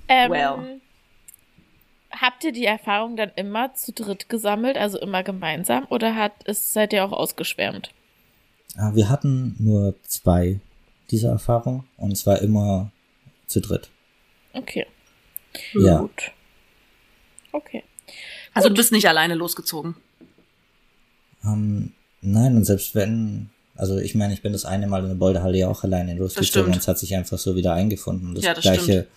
[0.08, 0.80] Ähm, well.
[2.10, 6.72] Habt ihr die Erfahrung dann immer zu dritt gesammelt, also immer gemeinsam, oder hat es
[6.72, 7.90] seid ihr auch ausgeschwärmt?
[8.78, 10.62] Ah, wir hatten nur zwei
[11.12, 12.92] dieser Erfahrungen und zwar immer
[13.48, 13.90] zu dritt.
[14.54, 14.86] Okay.
[15.74, 16.00] Ja.
[16.00, 16.32] Gut.
[17.52, 17.84] Okay.
[18.54, 18.78] Also Gut.
[18.78, 19.96] du bist nicht alleine losgezogen?
[21.44, 25.16] Ähm, nein, und selbst wenn, also ich meine, ich bin das eine Mal in der
[25.16, 28.36] Boulderhalle ja auch alleine losgezogen und es hat sich einfach so wieder eingefunden.
[28.36, 29.08] Das, ja, das gleiche stimmt.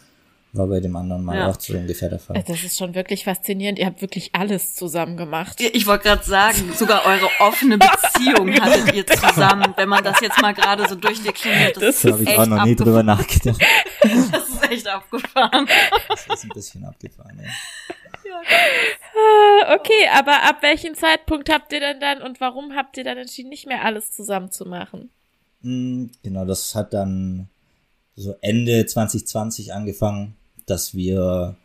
[0.54, 1.48] War bei dem anderen Mal ja.
[1.48, 2.42] auch so ungefähr der Fall.
[2.46, 3.78] Das ist schon wirklich faszinierend.
[3.78, 5.58] Ihr habt wirklich alles zusammen gemacht.
[5.58, 10.42] Ich wollte gerade sagen, sogar eure offene Beziehung hattet ihr zusammen, wenn man das jetzt
[10.42, 11.78] mal gerade so durchdekliniert.
[11.78, 13.60] Das, das habe ich auch noch nie drüber nachgedacht.
[14.02, 15.66] Das ist echt abgefahren.
[16.08, 17.48] Das ist ein bisschen abgefahren, ja.
[19.14, 23.16] Ah, okay, aber ab welchem Zeitpunkt habt ihr denn dann und warum habt ihr dann
[23.16, 25.10] entschieden, nicht mehr alles zusammen zu machen?
[25.62, 27.48] Hm, genau, das hat dann
[28.16, 30.36] so Ende 2020 angefangen
[30.66, 31.56] dass wir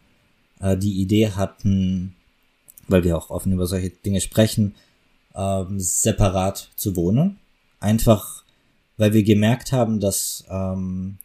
[0.60, 2.16] äh, die Idee hatten,
[2.88, 4.76] weil wir auch offen über solche Dinge sprechen,
[5.36, 7.40] ähm, separat zu wohnen.
[7.80, 8.44] Einfach,
[8.98, 11.18] weil wir gemerkt haben, dass, ähm,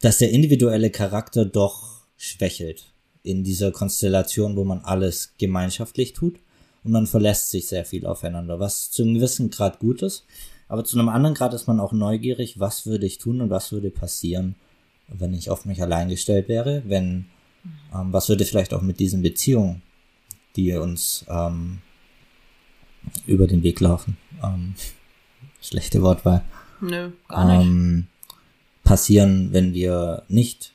[0.00, 2.86] dass der individuelle Charakter doch schwächelt
[3.22, 6.38] in dieser Konstellation, wo man alles gemeinschaftlich tut
[6.84, 10.24] und man verlässt sich sehr viel aufeinander, was zu einem gewissen Grad gut ist,
[10.68, 13.72] aber zu einem anderen Grad ist man auch neugierig, was würde ich tun und was
[13.72, 14.54] würde passieren,
[15.08, 17.26] wenn ich auf mich allein gestellt wäre, wenn,
[17.94, 19.82] ähm, was würde vielleicht auch mit diesen Beziehungen,
[20.56, 21.78] die uns ähm,
[23.26, 24.74] über den Weg laufen, ähm,
[25.60, 26.44] schlechte Wortwahl,
[26.80, 27.66] Nö, gar nicht.
[27.66, 28.06] Ähm,
[28.84, 30.72] passieren, wenn wir nicht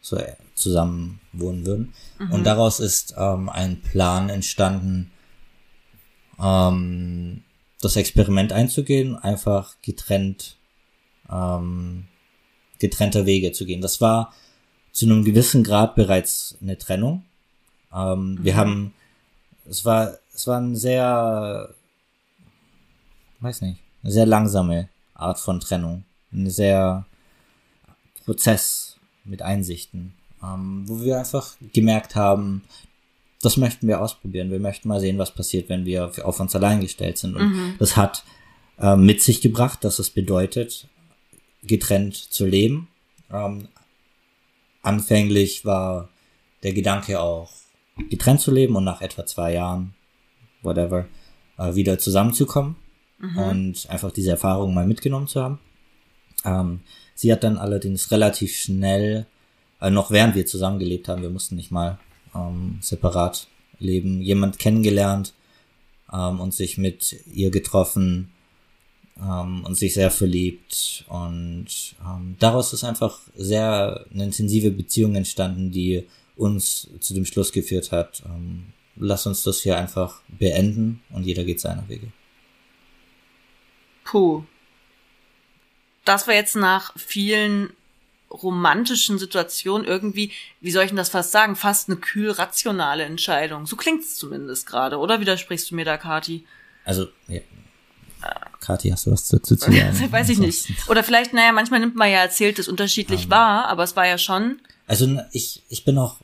[0.00, 0.18] so
[0.54, 1.92] zusammen wohnen würden.
[2.18, 2.32] Mhm.
[2.32, 5.10] Und daraus ist ähm, ein Plan entstanden,
[6.40, 7.42] ähm,
[7.80, 10.56] das Experiment einzugehen, einfach getrennt
[11.30, 12.06] ähm,
[12.78, 13.80] getrennter Wege zu gehen.
[13.80, 14.32] Das war
[14.92, 17.24] zu einem gewissen Grad bereits eine Trennung.
[17.94, 18.44] Ähm, mhm.
[18.44, 18.94] Wir haben,
[19.68, 21.74] es war, es war ein sehr,
[23.40, 26.04] weiß nicht, eine sehr langsame Art von Trennung.
[26.32, 27.06] Ein sehr
[28.24, 32.64] Prozess mit Einsichten, ähm, wo wir einfach gemerkt haben,
[33.42, 34.50] das möchten wir ausprobieren.
[34.50, 37.36] Wir möchten mal sehen, was passiert, wenn wir auf uns allein gestellt sind.
[37.36, 37.74] Und mhm.
[37.78, 38.24] das hat
[38.78, 40.88] äh, mit sich gebracht, dass es bedeutet,
[41.66, 42.88] getrennt zu leben.
[43.30, 43.68] Ähm,
[44.82, 46.08] anfänglich war
[46.62, 47.50] der Gedanke auch,
[48.10, 49.94] getrennt zu leben und nach etwa zwei Jahren,
[50.62, 51.06] whatever,
[51.58, 52.76] äh, wieder zusammenzukommen
[53.18, 53.38] mhm.
[53.38, 55.58] und einfach diese Erfahrung mal mitgenommen zu haben.
[56.44, 56.80] Ähm,
[57.14, 59.26] sie hat dann allerdings relativ schnell,
[59.80, 61.98] äh, noch während wir zusammengelebt haben, wir mussten nicht mal
[62.34, 63.48] ähm, separat
[63.78, 65.34] leben, jemand kennengelernt
[66.12, 68.30] ähm, und sich mit ihr getroffen
[69.20, 71.66] ähm, und sich sehr verliebt und
[72.04, 76.06] ähm, daraus ist einfach sehr eine intensive Beziehung entstanden, die
[76.36, 81.44] uns zu dem Schluss geführt hat, ähm, lass uns das hier einfach beenden und jeder
[81.44, 82.12] geht seiner Wege.
[84.04, 84.44] Puh.
[86.04, 87.70] Das war jetzt nach vielen
[88.30, 93.66] romantischen Situationen irgendwie, wie soll ich denn das fast sagen, fast eine kühl rationale Entscheidung.
[93.66, 96.46] So klingt's zumindest gerade, oder widersprichst du mir da, Kati?
[96.84, 97.40] Also, ja.
[98.60, 100.08] Kati, hast du was dazu zu sagen?
[100.12, 100.66] Weiß ich nicht.
[100.88, 104.18] Oder vielleicht, naja, manchmal nimmt man ja Erzähltes unterschiedlich um, wahr, aber es war ja
[104.18, 104.60] schon.
[104.86, 106.16] Also ich, ich bin auch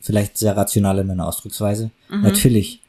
[0.00, 1.90] vielleicht sehr rational in meiner Ausdrucksweise.
[2.08, 2.22] Mhm.
[2.22, 2.80] Natürlich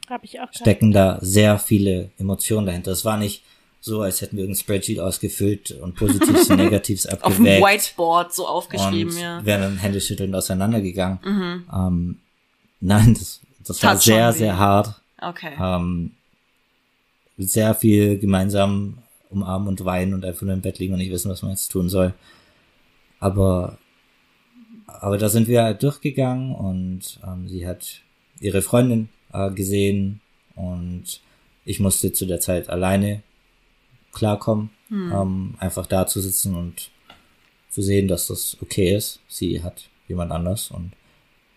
[0.52, 2.92] stecken da sehr viele Emotionen dahinter.
[2.92, 3.42] Es war nicht
[3.80, 7.26] so, als hätten wir irgendein Spreadsheet ausgefüllt und Positives und Negatives abgewägt.
[7.26, 9.44] Auf dem Whiteboard so aufgeschrieben, und ja.
[9.44, 11.18] wären dann Händeschüttelnd auseinandergegangen.
[11.24, 11.64] Mhm.
[11.72, 12.18] Ähm,
[12.80, 15.00] nein, das, das war sehr, sehr hart.
[15.20, 15.52] Okay.
[15.60, 16.12] Ähm,
[17.38, 18.98] sehr viel gemeinsam
[19.30, 21.68] umarmen und weinen und einfach nur im Bett liegen und nicht wissen, was man jetzt
[21.68, 22.14] tun soll.
[23.20, 23.78] Aber
[24.88, 28.00] aber da sind wir halt durchgegangen und ähm, sie hat
[28.40, 30.20] ihre Freundin äh, gesehen
[30.54, 31.20] und
[31.64, 33.22] ich musste zu der Zeit alleine
[34.12, 35.12] klarkommen, hm.
[35.12, 36.90] ähm, einfach da zu sitzen und
[37.68, 39.20] zu sehen, dass das okay ist.
[39.28, 40.92] Sie hat jemand anders und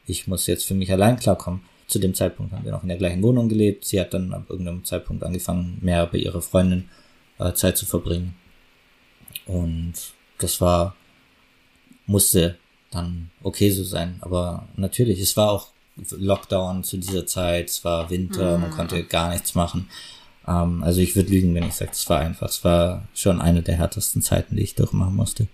[0.05, 1.61] ich muss jetzt für mich allein klarkommen.
[1.91, 3.83] Zu dem Zeitpunkt haben wir noch in der gleichen Wohnung gelebt.
[3.83, 6.89] Sie hat dann ab irgendeinem Zeitpunkt angefangen, mehr bei ihrer Freundin
[7.37, 8.33] äh, Zeit zu verbringen.
[9.45, 9.93] Und
[10.37, 10.95] das war,
[12.05, 12.57] musste
[12.91, 14.19] dann okay so sein.
[14.21, 15.67] Aber natürlich, es war auch
[16.11, 18.61] Lockdown zu dieser Zeit, es war Winter, mhm.
[18.61, 19.89] man konnte gar nichts machen.
[20.47, 22.47] Ähm, also ich würde lügen, wenn ich sage, es war einfach.
[22.47, 25.47] Es war schon eine der härtesten Zeiten, die ich durchmachen musste.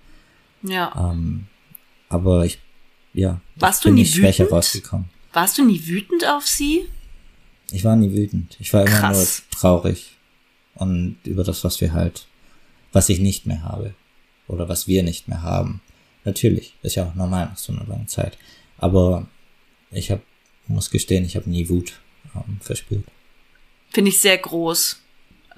[0.62, 0.94] Ja.
[0.96, 1.48] Ähm,
[2.10, 2.60] aber ich,
[3.16, 5.10] ja, Warst bin du nie ich schwächer rausgekommen.
[5.38, 6.90] Warst du nie wütend auf sie?
[7.70, 8.58] Ich war nie wütend.
[8.60, 9.44] Ich war immer Krass.
[9.52, 10.16] nur traurig.
[10.74, 12.26] Und über das, was wir halt,
[12.92, 13.94] was ich nicht mehr habe.
[14.48, 15.80] Oder was wir nicht mehr haben.
[16.24, 18.36] Natürlich, ist ja auch normal nach so einer langen Zeit.
[18.80, 19.28] Aber
[19.92, 20.22] ich hab,
[20.66, 22.00] muss gestehen, ich habe nie Wut
[22.34, 23.06] ähm, verspürt.
[23.92, 25.00] Finde ich sehr groß.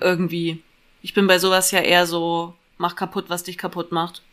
[0.02, 0.62] Irgendwie.
[1.02, 4.24] Ich bin bei sowas ja eher so, mach kaputt, was dich kaputt macht.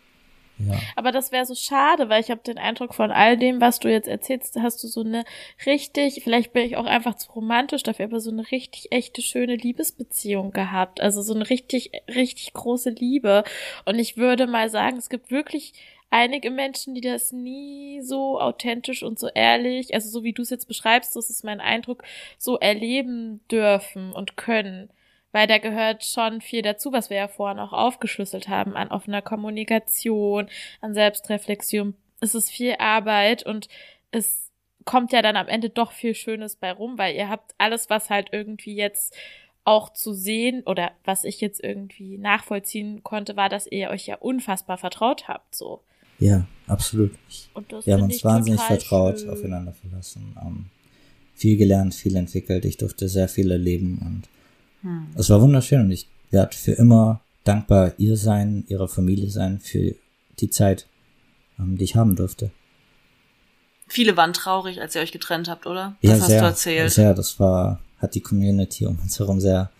[0.97, 3.91] Aber das wäre so schade, weil ich habe den Eindruck von all dem, was du
[3.91, 5.25] jetzt erzählst, hast du so eine
[5.67, 9.57] richtig, vielleicht bin ich auch einfach zu romantisch dafür, aber so eine richtig echte schöne
[9.57, 11.01] Liebesbeziehung gehabt.
[11.01, 13.45] Also so eine richtig, richtig große Liebe.
[13.85, 15.75] Und ich würde mal sagen, es gibt wirklich
[16.11, 20.51] einige Menschen, die das nie so authentisch und so ehrlich, also so wie du es
[20.51, 22.05] jetzt beschreibst, das ist mein Eindruck,
[22.39, 24.91] so erleben dürfen und können.
[25.37, 29.21] Weil da gehört schon viel dazu, was wir ja vorhin auch aufgeschlüsselt haben, an offener
[29.21, 30.49] Kommunikation,
[30.81, 31.93] an Selbstreflexion.
[32.21, 33.69] Es ist viel Arbeit und
[34.11, 34.51] es
[34.87, 38.09] kommt ja dann am Ende doch viel Schönes bei rum, weil ihr habt alles, was
[38.09, 39.15] halt irgendwie jetzt
[39.65, 44.17] auch zu sehen oder was ich jetzt irgendwie nachvollziehen konnte, war, dass ihr euch ja
[44.17, 45.83] unfassbar vertraut habt, so.
[46.19, 47.13] Ja, absolut.
[47.85, 49.29] wir haben uns wahnsinnig vertraut, schön.
[49.29, 50.35] aufeinander verlassen.
[50.43, 50.71] Ähm,
[51.35, 52.65] viel gelernt, viel entwickelt.
[52.65, 54.31] Ich durfte sehr viel erleben und
[54.87, 55.07] hm.
[55.17, 59.95] es war wunderschön und ich werde für immer dankbar ihr sein, ihrer Familie sein für
[60.39, 60.87] die Zeit,
[61.59, 62.51] ähm, die ich haben durfte.
[63.89, 65.97] Viele waren traurig, als ihr euch getrennt habt, oder?
[66.03, 66.93] Das ja, hast sehr, du erzählt.
[66.93, 69.71] Sehr, das war, hat die Community um uns herum sehr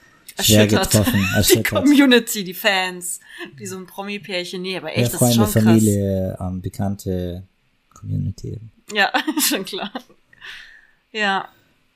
[0.41, 1.29] schwer getroffen.
[1.35, 1.67] Erschüttert.
[1.67, 3.21] Die Community, die Fans,
[3.57, 4.63] wie so ein Promi-Pärchen.
[4.63, 6.49] Nee, aber echt, ja, das Freunde, ist schon Familie, krass.
[6.49, 7.43] Ähm, bekannte
[7.95, 8.61] Community.
[8.93, 9.91] Ja, schon klar.
[11.11, 11.49] Ja,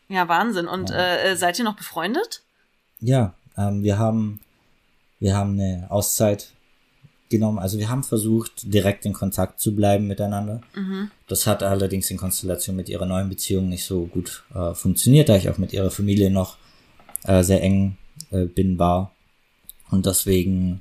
[0.08, 0.66] ja, Wahnsinn.
[0.66, 1.16] Und ja.
[1.16, 2.42] Äh, seid ihr noch befreundet?
[3.00, 4.40] Ja, ähm, wir haben,
[5.18, 6.50] wir haben eine Auszeit
[7.30, 7.58] genommen.
[7.58, 10.60] Also wir haben versucht, direkt in Kontakt zu bleiben miteinander.
[10.74, 11.10] Mhm.
[11.28, 15.36] Das hat allerdings in Konstellation mit ihrer neuen Beziehung nicht so gut äh, funktioniert, da
[15.36, 16.58] ich auch mit ihrer Familie noch
[17.24, 17.96] äh, sehr eng
[18.30, 19.12] äh, bin, war.
[19.90, 20.80] Und deswegen,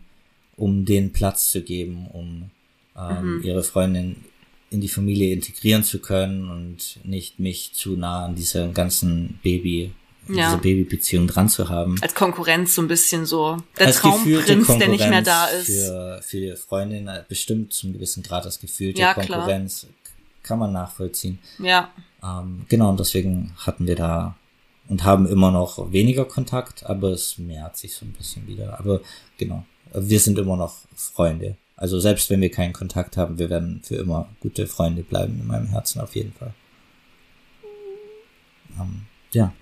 [0.57, 2.49] um den Platz zu geben, um
[2.97, 3.43] ähm, mhm.
[3.43, 4.17] ihre Freundin
[4.71, 9.91] in die Familie integrieren zu können und nicht mich zu nah an diesem ganzen Baby
[10.27, 10.47] ja.
[10.47, 11.95] dieser Babybeziehung dran zu haben.
[12.01, 13.57] Als Konkurrenz so ein bisschen so.
[13.77, 15.67] Der Als Traumprinz, der nicht mehr da ist.
[15.67, 19.93] Für, für Freundinnen äh, bestimmt zum gewissen Grad das Gefühl der ja, Konkurrenz klar.
[20.43, 21.39] kann man nachvollziehen.
[21.59, 21.91] Ja.
[22.23, 24.35] Ähm, genau, und deswegen hatten wir da
[24.87, 28.79] und haben immer noch weniger Kontakt, aber es mehrt sich so ein bisschen wieder.
[28.79, 29.01] Aber
[29.37, 31.55] genau, wir sind immer noch Freunde.
[31.75, 35.47] Also selbst wenn wir keinen Kontakt haben, wir werden für immer gute Freunde bleiben in
[35.47, 36.53] meinem Herzen auf jeden Fall.
[38.77, 39.53] Ähm, ja.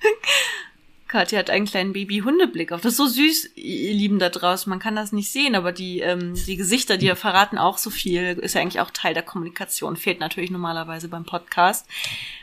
[1.08, 2.82] Katja hat einen kleinen Baby-Hundeblick auf.
[2.82, 4.68] Das ist so süß, ihr Lieben da draußen.
[4.68, 8.38] Man kann das nicht sehen, aber die, ähm, die Gesichter, die verraten auch so viel.
[8.42, 9.96] Ist ja eigentlich auch Teil der Kommunikation.
[9.96, 11.86] Fehlt natürlich normalerweise beim Podcast.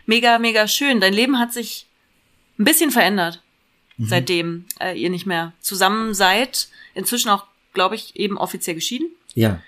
[0.07, 0.99] Mega, mega schön.
[0.99, 1.85] Dein Leben hat sich
[2.57, 3.41] ein bisschen verändert,
[3.97, 4.07] mhm.
[4.07, 6.69] seitdem äh, ihr nicht mehr zusammen seid.
[6.95, 9.09] Inzwischen auch, glaube ich, eben offiziell geschieden.
[9.35, 9.61] Ja.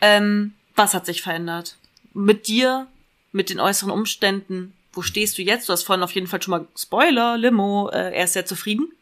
[0.00, 1.76] Ähm, was hat sich verändert?
[2.14, 2.88] Mit dir,
[3.30, 5.68] mit den äußeren Umständen, wo stehst du jetzt?
[5.68, 8.92] Du hast vorhin auf jeden Fall schon mal Spoiler, Limo, äh, er ist sehr zufrieden.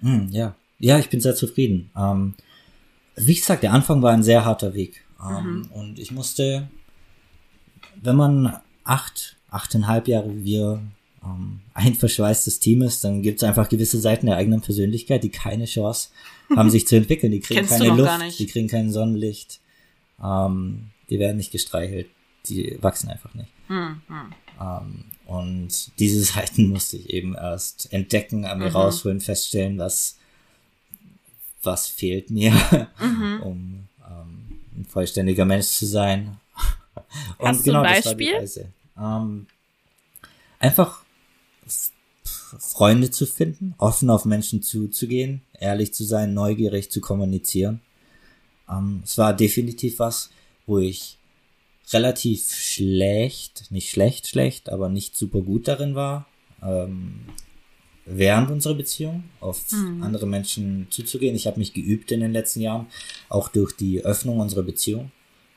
[0.00, 1.90] Mm, ja, ja, ich bin sehr zufrieden.
[1.96, 2.34] Ähm,
[3.16, 5.04] wie gesagt, der Anfang war ein sehr harter Weg.
[5.22, 5.70] Ähm, mhm.
[5.72, 6.68] Und ich musste,
[8.00, 10.82] wenn man acht, achteinhalb Jahre wie wir
[11.24, 15.30] ähm, ein verschweißtes Team ist, dann gibt es einfach gewisse Seiten der eigenen Persönlichkeit, die
[15.30, 16.08] keine Chance
[16.56, 17.32] haben, sich zu entwickeln.
[17.32, 19.60] Die kriegen keine Luft, die kriegen kein Sonnenlicht,
[20.22, 22.08] ähm, die werden nicht gestreichelt,
[22.46, 23.50] die wachsen einfach nicht.
[23.68, 24.00] Mhm.
[25.26, 28.76] Und diese Seiten musste ich eben erst entdecken, an mir mhm.
[28.76, 30.18] rausholen, feststellen, was,
[31.62, 32.52] was fehlt mir,
[33.00, 33.40] mhm.
[33.44, 36.38] um ähm, ein vollständiger Mensch zu sein.
[37.38, 38.32] Und Hast genau, du ein Beispiel?
[38.32, 38.72] Das war die Reise.
[38.98, 39.46] Ähm,
[40.58, 41.02] einfach
[42.58, 47.80] Freunde zu finden, offen auf Menschen zuzugehen, ehrlich zu sein, neugierig zu kommunizieren.
[48.68, 50.30] Ähm, es war definitiv was,
[50.66, 51.18] wo ich
[51.92, 56.26] relativ schlecht, nicht schlecht, schlecht, aber nicht super gut darin war,
[56.62, 57.20] ähm,
[58.04, 60.02] während unserer Beziehung auf mhm.
[60.02, 61.34] andere Menschen zuzugehen.
[61.34, 62.86] Ich habe mich geübt in den letzten Jahren,
[63.28, 65.10] auch durch die Öffnung unserer Beziehung.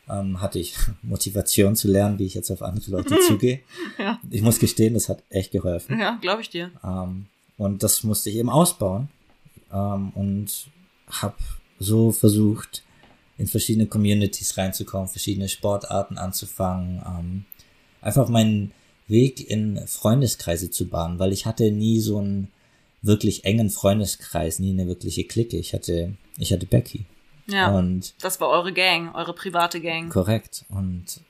[0.08, 3.62] Ähm, hatte ich Motivation zu lernen, wie ich jetzt auf andere Leute zugehe.
[3.98, 4.20] Ja.
[4.30, 6.00] Ich muss gestehen, das hat echt geholfen.
[6.00, 6.72] Ja, glaube ich dir.
[6.84, 7.26] Ähm,
[7.58, 9.10] und das musste ich eben ausbauen
[9.72, 10.68] ähm, und
[11.08, 11.36] habe
[11.80, 12.84] so versucht,
[13.38, 17.46] in verschiedene Communities reinzukommen, verschiedene Sportarten anzufangen, ähm,
[18.02, 18.72] einfach meinen
[19.08, 22.50] Weg in Freundeskreise zu bahnen, weil ich hatte nie so einen
[23.02, 25.58] wirklich engen Freundeskreis, nie eine wirkliche Clique.
[25.58, 27.06] Ich hatte, ich hatte Becky.
[27.48, 27.76] Ja.
[27.78, 30.10] Und das war eure Gang, eure private Gang.
[30.10, 30.66] Korrekt.
[30.70, 31.22] Und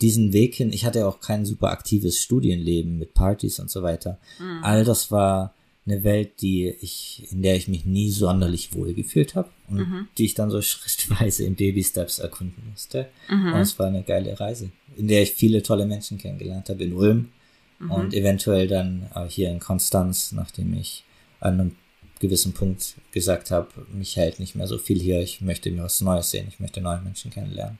[0.00, 4.18] diesen Weg hin, ich hatte auch kein super aktives Studienleben mit Partys und so weiter.
[4.38, 4.64] Mhm.
[4.64, 5.54] All das war
[5.86, 10.08] eine Welt, die ich, in der ich mich nie sonderlich wohl gefühlt habe und mhm.
[10.18, 13.08] die ich dann so schrittweise in Baby Steps erkunden musste.
[13.28, 13.52] Mhm.
[13.54, 16.92] Und es war eine geile Reise, in der ich viele tolle Menschen kennengelernt habe in
[16.92, 17.30] Ulm
[17.78, 17.90] mhm.
[17.90, 21.04] und eventuell dann äh, hier in Konstanz, nachdem ich
[21.40, 21.76] an einem
[22.20, 26.00] gewissen Punkt gesagt habe, mich hält nicht mehr so viel hier, ich möchte mir was
[26.02, 27.78] Neues sehen, ich möchte neue Menschen kennenlernen.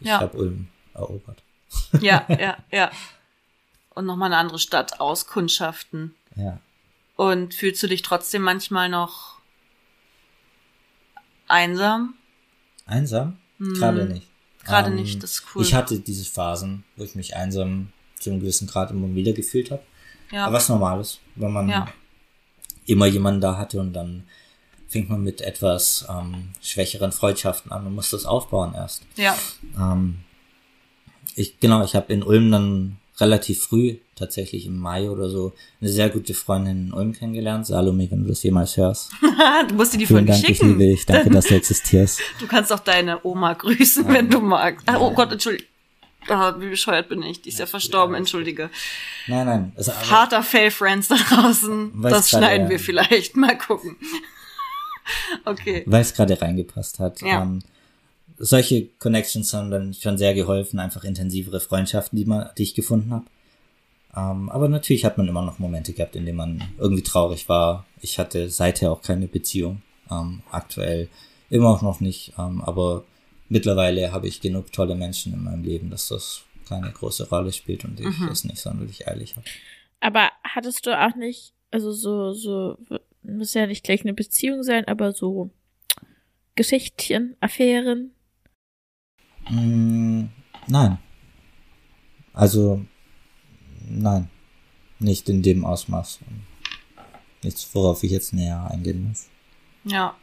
[0.00, 0.20] Ich ja.
[0.20, 1.42] habe Ulm erobert.
[2.00, 2.90] Ja, ja, ja.
[3.90, 6.14] Und nochmal eine andere Stadt auskundschaften.
[6.34, 6.58] Ja.
[7.16, 9.38] Und fühlst du dich trotzdem manchmal noch
[11.48, 12.14] einsam?
[12.86, 13.38] Einsam?
[13.58, 13.74] Hm.
[13.74, 14.26] Gerade nicht.
[14.64, 15.62] Gerade ähm, nicht, das ist cool.
[15.62, 19.70] Ich hatte diese Phasen, wo ich mich einsam zu einem gewissen Grad immer wieder gefühlt
[19.70, 19.82] habe.
[20.30, 20.46] Ja.
[20.46, 21.88] Aber was Normales, wenn man ja.
[22.86, 24.24] immer jemanden da hatte und dann
[24.88, 29.02] fängt man mit etwas ähm, schwächeren Freundschaften an und muss das aufbauen erst.
[29.16, 29.36] Ja.
[29.76, 30.18] Ähm,
[31.34, 35.90] ich, genau, ich habe in Ulm dann relativ früh, tatsächlich im Mai oder so, eine
[35.90, 37.66] sehr gute Freundin in Ulm kennengelernt.
[37.66, 39.10] Salome, wenn du das jemals hörst.
[39.68, 40.52] du musst dir die Vielen Dank, schicken.
[40.52, 41.06] Ich liebe dich.
[41.06, 42.20] Danke, dass du existierst.
[42.38, 44.14] Du kannst auch deine Oma grüßen, ja.
[44.14, 44.88] wenn du magst.
[44.88, 45.66] Ah, oh Gott, entschuldige.
[46.28, 47.42] Oh, wie bescheuert bin ich?
[47.42, 48.70] Die ist ja, ja verstorben, entschuldige.
[49.26, 49.72] Nein, nein.
[49.74, 52.00] Also, Harter Fail-Friends da draußen.
[52.02, 53.36] Das schneiden wir vielleicht.
[53.36, 53.96] Mal gucken.
[55.44, 55.82] okay.
[55.86, 57.20] Weil es gerade reingepasst hat.
[57.22, 57.42] Ja.
[57.42, 57.60] Ähm,
[58.38, 63.12] solche Connections haben dann schon sehr geholfen, einfach intensivere Freundschaften, die, man, die ich gefunden
[63.12, 63.24] habe.
[64.14, 67.86] Ähm, aber natürlich hat man immer noch Momente gehabt, in denen man irgendwie traurig war.
[68.00, 71.08] Ich hatte seither auch keine Beziehung, ähm, aktuell
[71.50, 73.04] immer auch noch nicht, ähm, aber
[73.48, 77.84] mittlerweile habe ich genug tolle Menschen in meinem Leben, dass das keine große Rolle spielt
[77.84, 78.28] und ich mhm.
[78.28, 79.46] das nicht sonderlich eilig habe.
[80.00, 82.78] Aber hattest du auch nicht, also so, so,
[83.22, 85.50] muss ja nicht gleich eine Beziehung sein, aber so
[86.54, 88.12] Geschichtchen, Affären,
[89.50, 90.26] Mm,
[90.68, 90.98] nein.
[92.32, 92.84] Also,
[94.00, 94.30] nein.
[94.98, 96.20] Nicht in dem Ausmaß.
[97.42, 99.26] Nichts, worauf ich jetzt näher eingehen muss.
[99.84, 100.14] Ja.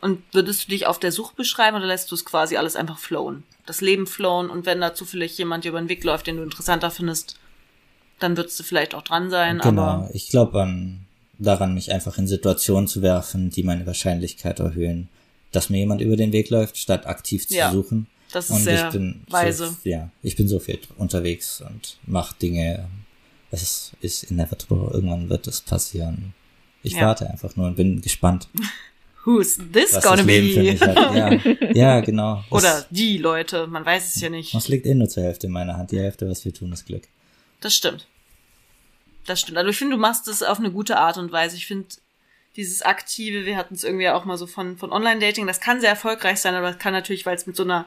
[0.00, 2.98] Und würdest du dich auf der Suche beschreiben oder lässt du es quasi alles einfach
[2.98, 3.42] flowen?
[3.66, 6.90] Das Leben flowen und wenn da zufällig jemand über den Weg läuft, den du interessanter
[6.90, 7.38] findest,
[8.18, 9.58] dann würdest du vielleicht auch dran sein.
[9.58, 11.06] Genau, aber ich glaube an
[11.40, 15.08] daran, mich einfach in Situationen zu werfen, die meine Wahrscheinlichkeit erhöhen,
[15.52, 18.06] dass mir jemand über den Weg läuft, statt aktiv zu ja, suchen.
[18.32, 19.68] Das ist und sehr ich bin weise.
[19.68, 22.88] So, ja, ich bin so viel unterwegs und mache Dinge.
[23.50, 24.90] Es ist inevitable.
[24.92, 26.34] Irgendwann wird es passieren.
[26.82, 27.06] Ich ja.
[27.06, 28.48] warte einfach nur und bin gespannt.
[29.24, 30.40] Who's this gonna be?
[30.80, 31.32] Ja,
[31.74, 32.42] ja, genau.
[32.50, 34.54] Oder die Leute, man weiß es ja nicht.
[34.54, 35.90] Das liegt eh nur zur Hälfte in meiner Hand.
[35.90, 37.02] Die Hälfte, was wir tun, ist Glück.
[37.60, 38.06] Das stimmt.
[39.26, 39.58] Das stimmt.
[39.58, 41.56] Also ich finde, du machst es auf eine gute Art und Weise.
[41.56, 41.86] Ich finde,
[42.56, 45.90] dieses aktive, wir hatten es irgendwie auch mal so von, von Online-Dating, das kann sehr
[45.90, 47.86] erfolgreich sein, aber das kann natürlich, weil es mit so einer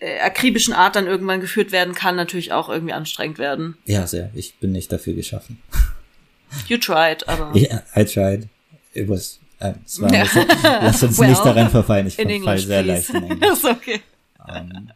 [0.00, 3.76] äh, akribischen Art dann irgendwann geführt werden kann, natürlich auch irgendwie anstrengend werden.
[3.84, 4.30] Ja, sehr.
[4.34, 5.60] Ich bin nicht dafür geschaffen.
[6.66, 7.54] You tried, aber.
[7.56, 8.48] Yeah, I tried.
[8.94, 9.38] It was.
[9.60, 10.24] Uh, es war ja.
[10.82, 12.06] lass uns well, nicht daran verfallen.
[12.06, 13.64] Ich verfall sehr leicht in Englisch.
[13.64, 14.00] okay.
[14.38, 14.90] Um, ähm,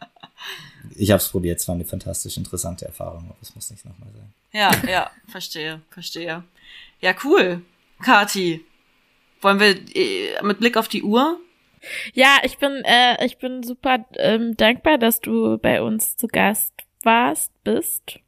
[0.94, 1.58] ich habe es probiert.
[1.58, 4.32] Es war eine fantastisch interessante Erfahrung, aber es muss nicht nochmal sein.
[4.52, 6.44] Ja, ja, verstehe, verstehe.
[7.00, 7.62] Ja, cool.
[8.02, 8.64] Kati,
[9.40, 11.40] wollen wir äh, mit Blick auf die Uhr
[12.14, 16.72] ja, ich bin, äh, ich bin super ähm, dankbar, dass du bei uns zu Gast
[17.02, 18.18] warst, bist.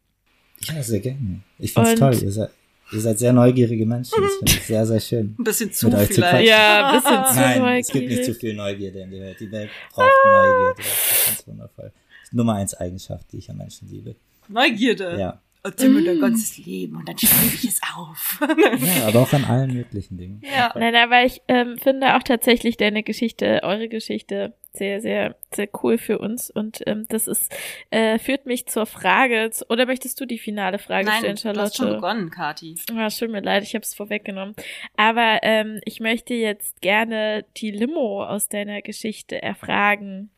[0.63, 1.41] Ja, sehr gerne.
[1.59, 2.15] Ich find's toll.
[2.15, 2.51] Ihr seid,
[2.93, 4.23] ihr seid sehr neugierige Menschen.
[4.23, 5.37] Das finde ich sehr, sehr schön.
[5.39, 6.15] Ein bisschen zu vielleicht.
[6.15, 7.87] Zu ja, ein bisschen zu Nein, neugierig.
[7.87, 9.41] es gibt nicht zu viel Neugierde in der Welt.
[9.41, 10.75] Die Welt braucht Neugierde.
[10.77, 11.93] Das ist ganz wundervoll.
[12.33, 14.17] Nummer eins Eigenschaft, die ich an Menschen liebe.
[14.49, 15.17] Neugierde?
[15.19, 18.41] Ja erzähl mir dein ganzes Leben und dann schreibe ich es auf.
[18.41, 20.43] ja, aber auch an allen möglichen Dingen.
[20.45, 25.69] Ja, nein, aber ich ähm, finde auch tatsächlich deine Geschichte, eure Geschichte sehr, sehr, sehr
[25.83, 27.53] cool für uns und ähm, das ist,
[27.91, 31.59] äh, führt mich zur Frage, zu, oder möchtest du die finale Frage nein, stellen, Charlotte?
[31.59, 32.75] du hast schon begonnen, Kati.
[32.95, 34.55] Ah, tut mir leid, ich habe es vorweggenommen.
[34.97, 40.31] Aber ähm, ich möchte jetzt gerne die Limo aus deiner Geschichte erfragen.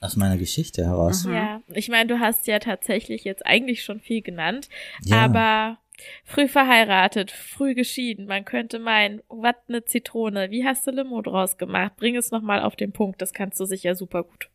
[0.00, 1.24] Aus meiner Geschichte heraus.
[1.24, 1.34] Mhm.
[1.34, 4.68] Ja, ich meine, du hast ja tatsächlich jetzt eigentlich schon viel genannt,
[5.04, 5.24] ja.
[5.24, 5.78] aber
[6.24, 11.58] früh verheiratet, früh geschieden, man könnte meinen, was ne Zitrone, wie hast du Limo draus
[11.58, 11.96] gemacht?
[11.96, 14.48] Bring es nochmal auf den Punkt, das kannst du sicher super gut.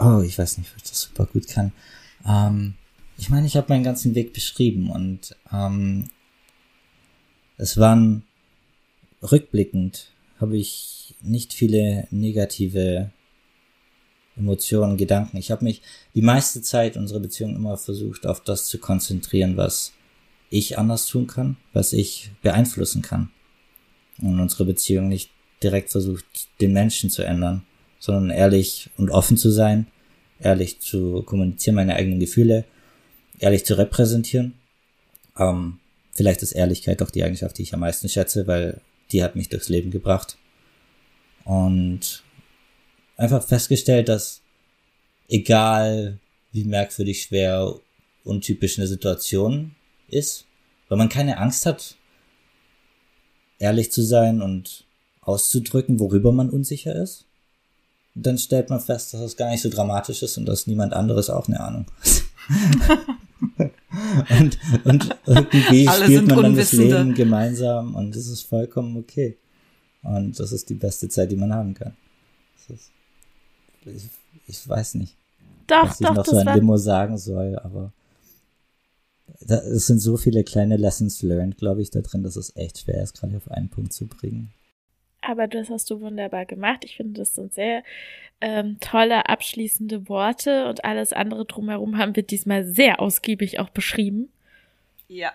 [0.00, 1.72] Oh, ich weiß nicht, ob ich das super gut kann.
[2.26, 2.74] Ähm,
[3.16, 6.08] ich meine, ich habe meinen ganzen Weg beschrieben und ähm,
[7.56, 8.24] es waren
[9.22, 13.10] rückblickend habe ich nicht viele negative
[14.38, 15.36] Emotionen, Gedanken.
[15.36, 15.82] Ich habe mich
[16.14, 19.92] die meiste Zeit unserer Beziehung immer versucht, auf das zu konzentrieren, was
[20.50, 23.30] ich anders tun kann, was ich beeinflussen kann.
[24.20, 25.30] Und unsere Beziehung nicht
[25.62, 26.24] direkt versucht,
[26.60, 27.64] den Menschen zu ändern,
[27.98, 29.86] sondern ehrlich und offen zu sein,
[30.40, 32.64] ehrlich zu kommunizieren, meine eigenen Gefühle,
[33.38, 34.54] ehrlich zu repräsentieren.
[35.36, 35.78] Ähm,
[36.14, 38.80] vielleicht ist Ehrlichkeit doch die Eigenschaft, die ich am meisten schätze, weil
[39.12, 40.36] die hat mich durchs Leben gebracht.
[41.44, 42.22] Und
[43.18, 44.40] einfach festgestellt, dass
[45.28, 46.18] egal
[46.52, 47.74] wie merkwürdig, schwer,
[48.24, 49.74] untypisch eine Situation
[50.08, 50.46] ist,
[50.88, 51.96] weil man keine Angst hat,
[53.58, 54.84] ehrlich zu sein und
[55.20, 57.26] auszudrücken, worüber man unsicher ist,
[58.14, 61.28] dann stellt man fest, dass es gar nicht so dramatisch ist und dass niemand anderes
[61.28, 61.86] auch eine Ahnung
[62.88, 63.00] hat.
[64.34, 69.36] und, und irgendwie Alle spielt man dann das Leben gemeinsam und das ist vollkommen okay.
[70.02, 71.94] Und das ist die beste Zeit, die man haben kann.
[72.56, 72.90] Das ist
[73.84, 74.08] ich,
[74.46, 75.14] ich weiß nicht,
[75.66, 77.92] doch, was doch, ich noch so ein Limo sagen soll, aber
[79.40, 83.02] es sind so viele kleine Lessons learned, glaube ich, da drin, dass es echt schwer
[83.02, 84.52] ist, gerade auf einen Punkt zu bringen.
[85.20, 86.84] Aber das hast du wunderbar gemacht.
[86.84, 87.82] Ich finde, das sind sehr
[88.40, 94.30] ähm, tolle abschließende Worte und alles andere drumherum haben wir diesmal sehr ausgiebig auch beschrieben.
[95.08, 95.32] Ja.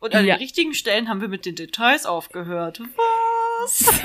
[0.00, 0.34] Und an ja.
[0.34, 2.80] den richtigen Stellen haben wir mit den Details aufgehört.
[3.62, 4.02] Was?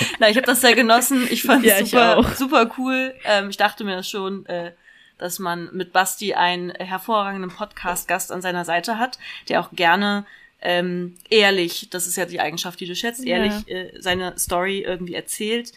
[0.18, 1.26] Na, ich habe das sehr genossen.
[1.30, 3.14] Ich fand es ja, super, super cool.
[3.24, 4.72] Ähm, ich dachte mir schon, äh,
[5.18, 9.18] dass man mit Basti einen hervorragenden Podcast-Gast an seiner Seite hat,
[9.48, 10.26] der auch gerne
[10.60, 13.76] ähm, ehrlich, das ist ja die Eigenschaft, die du schätzt, ehrlich ja.
[13.76, 15.72] äh, seine Story irgendwie erzählt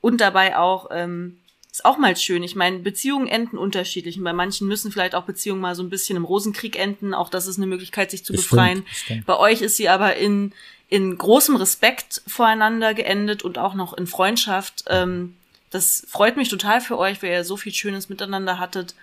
[0.00, 1.38] und dabei auch ähm,
[1.78, 2.42] ist auch mal schön.
[2.42, 4.18] Ich meine, Beziehungen enden unterschiedlich.
[4.18, 7.14] Und bei manchen müssen vielleicht auch Beziehungen mal so ein bisschen im Rosenkrieg enden.
[7.14, 8.84] Auch das ist eine Möglichkeit, sich zu bestimmt, befreien.
[8.84, 9.26] Bestimmt.
[9.26, 10.52] Bei euch ist sie aber in,
[10.88, 14.84] in großem Respekt voreinander geendet und auch noch in Freundschaft.
[14.88, 15.36] Ähm,
[15.70, 18.94] das freut mich total für euch, weil ihr so viel Schönes miteinander hattet.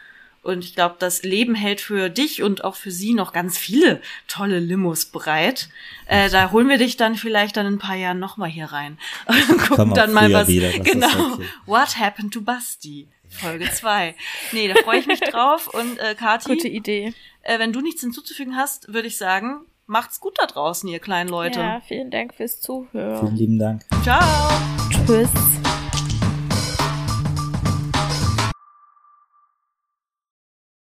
[0.41, 3.99] Und ich glaube, das Leben hält für dich und auch für sie noch ganz viele
[4.27, 5.69] tolle Limos bereit.
[6.05, 8.99] Äh, da holen wir dich dann vielleicht dann in ein paar Jahren nochmal hier rein.
[9.27, 10.47] Und gucken dann mal was.
[10.47, 11.33] Wieder, genau.
[11.33, 11.45] Okay.
[11.65, 13.07] What happened to Basti?
[13.27, 14.15] Folge 2.
[14.51, 15.67] Nee, da freue ich mich drauf.
[15.67, 17.15] Und äh, Kathi, Gute Idee.
[17.41, 21.29] Äh, wenn du nichts hinzuzufügen hast, würde ich sagen, macht's gut da draußen, ihr kleinen
[21.29, 21.59] Leute.
[21.59, 23.19] Ja, vielen Dank fürs Zuhören.
[23.19, 23.83] Vielen lieben Dank.
[24.03, 24.21] Ciao.
[25.05, 25.29] Tschüss.